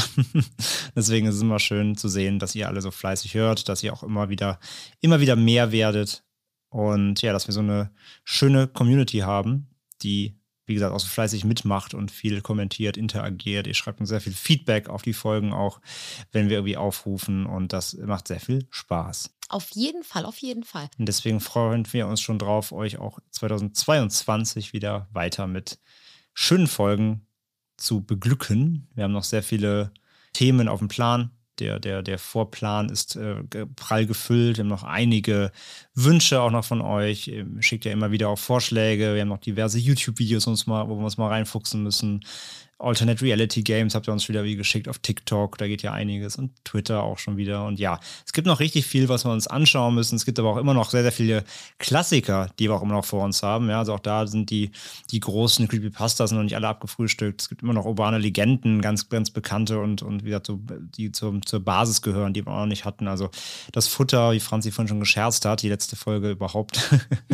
Deswegen 0.97 1.27
ist 1.27 1.37
es 1.37 1.43
immer 1.43 1.59
schön 1.59 1.97
zu 1.97 2.09
sehen, 2.09 2.39
dass 2.39 2.55
ihr 2.55 2.69
alle 2.69 2.81
so 2.81 2.91
fleißig 2.91 3.35
hört, 3.35 3.69
dass 3.69 3.83
ihr 3.83 3.93
auch 3.93 4.03
immer 4.03 4.29
wieder, 4.29 4.59
immer 5.01 5.21
wieder 5.21 5.37
mehr 5.37 5.73
werdet 5.73 6.25
und 6.69 7.23
ja, 7.23 7.33
dass 7.33 7.47
wir 7.49 7.53
so 7.53 7.61
eine 7.61 7.93
schöne 8.25 8.67
Community 8.67 9.19
haben, 9.19 9.69
die 10.03 10.37
wie 10.67 10.75
gesagt, 10.75 10.95
auch 10.95 11.01
so 11.01 11.09
fleißig 11.09 11.45
mitmacht 11.45 11.93
und 11.93 12.11
viel 12.11 12.41
kommentiert, 12.41 12.97
interagiert. 12.97 13.67
Ihr 13.67 13.75
schreibt 13.75 14.01
uns 14.01 14.09
sehr 14.09 14.21
viel 14.21 14.33
Feedback 14.33 14.89
auf 14.89 15.03
die 15.03 15.13
Folgen 15.13 15.53
auch, 15.53 15.81
wenn 16.31 16.49
wir 16.49 16.59
irgendwie 16.59 16.77
aufrufen 16.77 17.47
und 17.47 17.73
das 17.73 17.95
macht 17.95 18.29
sehr 18.29 18.41
viel 18.41 18.67
Spaß. 18.71 19.35
Auf 19.49 19.71
jeden 19.75 20.03
Fall, 20.03 20.25
auf 20.25 20.39
jeden 20.39 20.65
Fall. 20.65 20.89
Und 20.99 21.07
deswegen 21.07 21.41
freuen 21.41 21.87
wir 21.93 22.07
uns 22.07 22.21
schon 22.21 22.39
drauf, 22.39 22.73
euch 22.73 22.99
auch 22.99 23.19
2022 23.33 24.73
wieder 24.73 25.09
weiter 25.13 25.47
mit 25.47 25.79
schönen 26.33 26.69
Folgen 26.69 27.27
zu 27.83 28.03
beglücken. 28.05 28.87
Wir 28.95 29.05
haben 29.05 29.13
noch 29.13 29.25
sehr 29.25 29.43
viele 29.43 29.93
Themen 30.33 30.69
auf 30.69 30.79
dem 30.79 30.89
Plan, 30.89 31.31
der, 31.59 31.79
der, 31.79 32.03
der 32.03 32.19
Vorplan 32.19 32.89
ist 32.89 33.17
äh, 33.17 33.37
prall 33.77 34.07
gefüllt. 34.07 34.57
Wir 34.57 34.65
haben 34.65 34.69
noch 34.69 34.85
einige 34.85 35.53
Wünsche 35.95 36.41
auch 36.41 36.51
noch 36.51 36.65
von 36.65 36.81
euch. 36.81 37.31
Schickt 37.61 37.85
ja 37.85 37.93
immer 37.93 38.11
wieder 38.11 38.29
auch 38.29 38.39
Vorschläge. 38.39 39.15
Wir 39.15 39.21
haben 39.21 39.29
noch 39.29 39.39
diverse 39.39 39.79
YouTube-Videos, 39.79 40.47
wo 40.47 40.73
wir 40.73 41.05
uns 41.05 41.19
mal 41.19 41.29
reinfuchsen 41.29 41.83
müssen. 41.83 42.25
Alternate 42.83 43.23
Reality 43.23 43.63
Games 43.63 43.95
habt 43.95 44.09
ihr 44.09 44.13
uns 44.13 44.29
wieder 44.29 44.45
wie 44.45 44.57
geschickt 44.57 44.89
auf 44.89 44.99
TikTok, 44.99 45.57
da 45.59 45.69
geht 45.69 45.83
ja 45.83 45.93
einiges 45.93 46.37
und 46.37 46.53
Twitter 46.65 47.03
auch 47.03 47.19
schon 47.19 47.37
wieder. 47.37 47.65
Und 47.65 47.79
ja, 47.79 48.01
es 48.27 48.33
gibt 48.33 48.47
noch 48.47 48.61
richtig 48.61 48.87
viel, 48.87 49.09
was 49.09 49.25
wir 49.25 49.33
uns 49.33 49.47
anschauen 49.47 49.95
müssen. 49.95 50.17
Es 50.17 50.25
gibt 50.25 50.39
aber 50.39 50.51
auch 50.51 50.57
immer 50.57 50.75
noch 50.75 50.91
sehr, 50.91 51.03
sehr 51.03 51.13
viele 51.13 51.45
Klassiker, 51.79 52.51
die 52.59 52.69
wir 52.69 52.75
auch 52.75 52.83
immer 52.83 52.95
noch 52.95 53.05
vor 53.05 53.25
uns 53.25 53.43
haben. 53.43 53.69
Ja, 53.69 53.79
also 53.79 53.95
auch 53.95 54.01
da 54.01 54.27
sind 54.27 54.51
die, 54.51 54.73
die 55.11 55.21
großen 55.21 55.69
Creepypastas 55.69 56.33
noch 56.33 56.43
nicht 56.43 56.57
alle 56.57 56.69
abgefrühstückt. 56.69 57.43
Es 57.43 57.49
gibt 57.49 57.63
immer 57.63 57.73
noch 57.73 57.85
urbane 57.85 58.19
Legenden, 58.19 58.83
ganz, 58.83 59.09
ganz 59.09 59.31
bekannte 59.31 59.79
und, 59.79 60.03
und 60.03 60.25
wieder 60.25 60.43
so, 60.45 60.61
die 60.97 61.13
zur, 61.13 61.41
zur 61.43 61.61
Basis 61.61 62.03
gehören, 62.03 62.33
die 62.33 62.45
wir 62.45 62.53
auch 62.53 62.61
noch 62.61 62.67
nicht 62.67 62.85
hatten. 62.85 63.07
Also 63.07 63.31
das 63.71 63.87
Futter, 63.87 64.33
wie 64.33 64.41
Franzi 64.41 64.73
vorhin 64.73 64.89
schon 64.89 65.01
gescherzt 65.01 65.45
hat, 65.45 65.63
die 65.63 65.69
letzte 65.69 65.95
Folge 65.95 66.31
überhaupt. 66.31 66.91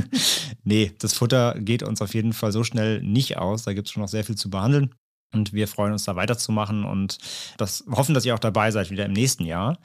nee, 0.65 0.93
das 0.99 1.15
Futter 1.15 1.55
geht 1.59 1.83
uns 1.83 2.03
auf 2.03 2.15
jeden 2.15 2.35
Fall 2.35 2.53
so 2.53 2.65
schnell 2.65 3.03
nicht 3.03 3.39
aus. 3.39 3.63
Da 3.63 3.73
gibt 3.73 3.89
es 3.89 3.93
schon 3.93 4.03
noch 4.03 4.09
sehr 4.09 4.25
viel 4.25 4.37
zu 4.37 4.51
behandeln. 4.51 4.95
Und 5.33 5.53
wir 5.53 5.69
freuen 5.69 5.93
uns 5.93 6.05
da 6.05 6.17
weiterzumachen 6.17 6.85
und 6.85 7.19
das, 7.59 7.85
hoffen, 7.91 8.15
dass 8.15 8.25
ihr 8.25 8.35
auch 8.35 8.39
dabei 8.39 8.71
seid 8.71 8.91
wieder 8.91 9.05
im 9.05 9.13
nächsten 9.13 9.45
Jahr. 9.45 9.79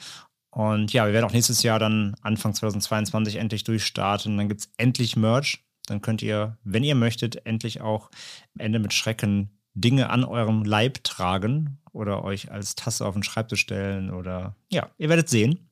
Und 0.51 0.93
ja, 0.93 1.05
wir 1.05 1.13
werden 1.13 1.25
auch 1.25 1.33
nächstes 1.33 1.63
Jahr 1.63 1.79
dann 1.79 2.15
Anfang 2.21 2.53
2022 2.53 3.37
endlich 3.37 3.63
durchstarten. 3.63 4.37
Dann 4.37 4.49
gibt 4.49 4.61
es 4.61 4.71
endlich 4.77 5.15
Merch. 5.15 5.63
Dann 5.87 6.01
könnt 6.01 6.21
ihr, 6.21 6.57
wenn 6.63 6.83
ihr 6.83 6.95
möchtet, 6.95 7.45
endlich 7.45 7.81
auch 7.81 8.09
am 8.55 8.65
Ende 8.65 8.79
mit 8.79 8.93
Schrecken 8.93 9.49
Dinge 9.73 10.09
an 10.09 10.23
eurem 10.23 10.63
Leib 10.63 11.03
tragen 11.03 11.79
oder 11.91 12.23
euch 12.23 12.51
als 12.51 12.75
Tasse 12.75 13.05
auf 13.05 13.15
den 13.15 13.23
Schreibtisch 13.23 13.61
stellen 13.61 14.11
oder 14.11 14.55
ja, 14.69 14.89
ihr 14.97 15.09
werdet 15.09 15.29
sehen. 15.29 15.69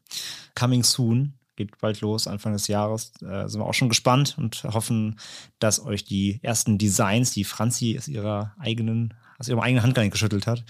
Coming 0.55 0.83
soon 0.83 1.33
geht 1.55 1.77
bald 1.77 2.01
los, 2.01 2.27
Anfang 2.27 2.53
des 2.53 2.67
Jahres. 2.67 3.13
Äh, 3.21 3.47
sind 3.47 3.61
wir 3.61 3.65
auch 3.65 3.73
schon 3.73 3.89
gespannt 3.89 4.35
und 4.37 4.63
hoffen, 4.63 5.19
dass 5.59 5.83
euch 5.85 6.03
die 6.03 6.39
ersten 6.41 6.77
Designs, 6.77 7.31
die 7.31 7.43
Franzi 7.43 7.95
aus 7.97 8.07
ihrer 8.07 8.55
eigenen 8.57 9.13
aus 9.41 9.47
ihrem 9.47 9.59
eigenen 9.59 9.83
Handgelenk 9.83 10.13
geschüttelt 10.13 10.47
hat, 10.47 10.63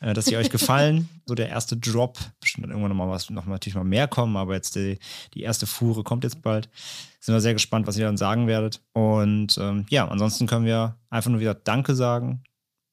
äh, 0.00 0.12
dass 0.12 0.26
sie 0.26 0.36
euch 0.36 0.50
gefallen. 0.56 1.08
so 1.26 1.34
der 1.34 1.48
erste 1.48 1.76
Drop, 1.76 2.18
bestimmt 2.40 2.64
dann 2.64 2.72
irgendwann 2.72 2.90
nochmal 2.90 3.08
was, 3.08 3.30
noch 3.30 3.46
natürlich 3.46 3.76
mal 3.76 3.84
mehr 3.84 4.08
kommen, 4.08 4.36
aber 4.36 4.54
jetzt 4.54 4.74
die, 4.74 4.98
die 5.34 5.42
erste 5.42 5.66
Fuhre 5.66 6.02
kommt 6.02 6.24
jetzt 6.24 6.42
bald. 6.42 6.68
Sind 7.20 7.34
wir 7.34 7.40
sehr 7.40 7.54
gespannt, 7.54 7.86
was 7.86 7.96
ihr 7.96 8.04
dann 8.04 8.16
sagen 8.16 8.46
werdet. 8.46 8.82
Und 8.92 9.56
ähm, 9.58 9.86
ja, 9.88 10.06
ansonsten 10.06 10.46
können 10.46 10.66
wir 10.66 10.96
einfach 11.08 11.30
nur 11.30 11.40
wieder 11.40 11.54
Danke 11.54 11.94
sagen. 11.94 12.42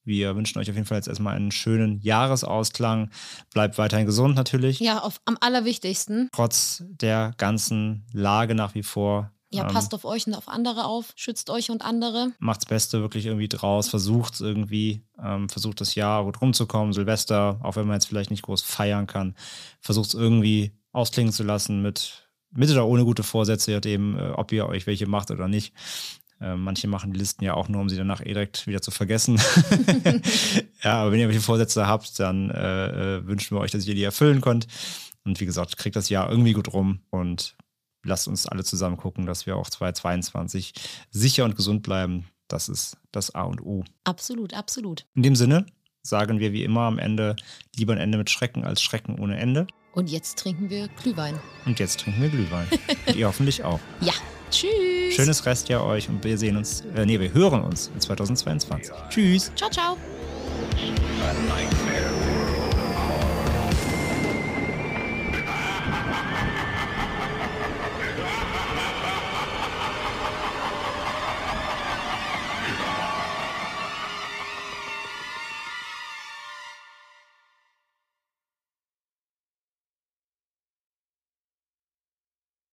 Wir 0.04 0.36
wünschen 0.36 0.58
euch 0.58 0.68
auf 0.68 0.76
jeden 0.76 0.86
Fall 0.86 0.98
jetzt 0.98 1.08
erstmal 1.08 1.34
einen 1.34 1.50
schönen 1.50 2.00
Jahresausklang. 2.00 3.10
Bleibt 3.52 3.78
weiterhin 3.78 4.06
gesund 4.06 4.36
natürlich. 4.36 4.80
Ja, 4.80 4.98
auf, 4.98 5.20
am 5.24 5.38
allerwichtigsten. 5.40 6.28
Trotz 6.32 6.84
der 6.86 7.32
ganzen 7.38 8.06
Lage 8.12 8.54
nach 8.54 8.74
wie 8.74 8.82
vor 8.82 9.32
ja, 9.54 9.66
ähm, 9.66 9.72
passt 9.72 9.94
auf 9.94 10.04
euch 10.04 10.26
und 10.26 10.34
auf 10.34 10.48
andere 10.48 10.84
auf, 10.84 11.12
schützt 11.16 11.50
euch 11.50 11.70
und 11.70 11.82
andere. 11.82 12.32
Macht's 12.38 12.66
Beste 12.66 13.00
wirklich 13.00 13.26
irgendwie 13.26 13.48
draus, 13.48 13.88
versucht 13.88 14.40
irgendwie, 14.40 15.02
ähm, 15.22 15.48
versucht 15.48 15.80
das 15.80 15.94
Jahr 15.94 16.24
gut 16.24 16.40
rumzukommen, 16.40 16.92
Silvester, 16.92 17.58
auch 17.62 17.76
wenn 17.76 17.86
man 17.86 17.94
jetzt 17.94 18.06
vielleicht 18.06 18.30
nicht 18.30 18.42
groß 18.42 18.62
feiern 18.62 19.06
kann, 19.06 19.34
versucht 19.80 20.08
es 20.08 20.14
irgendwie 20.14 20.72
ausklingen 20.92 21.32
zu 21.32 21.42
lassen 21.42 21.82
mit, 21.82 22.28
mit 22.50 22.70
oder 22.70 22.86
ohne 22.86 23.04
gute 23.04 23.22
Vorsätze, 23.22 23.70
je 23.70 23.76
nachdem, 23.76 24.18
äh, 24.18 24.30
ob 24.30 24.52
ihr 24.52 24.66
euch 24.66 24.86
welche 24.86 25.06
macht 25.06 25.30
oder 25.30 25.48
nicht. 25.48 25.72
Äh, 26.40 26.56
manche 26.56 26.88
machen 26.88 27.12
die 27.12 27.18
Listen 27.18 27.44
ja 27.44 27.54
auch 27.54 27.68
nur, 27.68 27.80
um 27.80 27.88
sie 27.88 27.96
danach 27.96 28.20
eh 28.20 28.34
direkt 28.34 28.66
wieder 28.66 28.82
zu 28.82 28.90
vergessen. 28.90 29.40
ja, 30.82 31.02
aber 31.02 31.12
wenn 31.12 31.20
ihr 31.20 31.28
welche 31.28 31.40
Vorsätze 31.40 31.86
habt, 31.86 32.18
dann 32.18 32.50
äh, 32.50 33.16
äh, 33.18 33.26
wünschen 33.26 33.56
wir 33.56 33.60
euch, 33.60 33.70
dass 33.70 33.86
ihr 33.86 33.94
die 33.94 34.02
erfüllen 34.02 34.40
könnt. 34.40 34.66
Und 35.24 35.40
wie 35.40 35.46
gesagt, 35.46 35.76
kriegt 35.78 35.96
das 35.96 36.10
Jahr 36.10 36.28
irgendwie 36.28 36.52
gut 36.52 36.72
rum 36.72 37.00
und 37.10 37.56
lasst 38.04 38.28
uns 38.28 38.46
alle 38.46 38.64
zusammen 38.64 38.96
gucken, 38.96 39.26
dass 39.26 39.46
wir 39.46 39.56
auch 39.56 39.68
2022 39.68 40.72
sicher 41.10 41.44
und 41.44 41.56
gesund 41.56 41.82
bleiben. 41.82 42.26
Das 42.48 42.68
ist 42.68 42.96
das 43.10 43.34
A 43.34 43.42
und 43.42 43.62
O. 43.62 43.84
Absolut, 44.04 44.54
absolut. 44.54 45.06
In 45.14 45.22
dem 45.22 45.36
Sinne 45.36 45.66
sagen 46.02 46.38
wir 46.38 46.52
wie 46.52 46.62
immer 46.62 46.82
am 46.82 46.98
Ende 46.98 47.36
lieber 47.76 47.94
ein 47.94 47.98
Ende 47.98 48.18
mit 48.18 48.30
Schrecken 48.30 48.64
als 48.64 48.82
Schrecken 48.82 49.18
ohne 49.18 49.38
Ende. 49.38 49.66
Und 49.92 50.10
jetzt 50.10 50.38
trinken 50.38 50.70
wir 50.70 50.88
Glühwein. 50.88 51.38
Und 51.66 51.78
jetzt 51.78 52.00
trinken 52.00 52.22
wir 52.22 52.28
Glühwein. 52.28 52.66
und 53.06 53.16
ihr 53.16 53.26
hoffentlich 53.26 53.64
auch. 53.64 53.80
Ja. 54.00 54.12
Tschüss. 54.50 55.14
Schönes 55.14 55.46
Restjahr 55.46 55.84
euch 55.84 56.08
und 56.08 56.22
wir 56.22 56.38
sehen 56.38 56.56
uns, 56.56 56.82
äh, 56.94 57.06
nee, 57.06 57.18
wir 57.18 57.32
hören 57.32 57.62
uns 57.62 57.90
in 57.92 58.00
2022. 58.00 58.94
Tschüss. 59.08 59.52
Ciao, 59.56 59.70
ciao. 59.70 59.96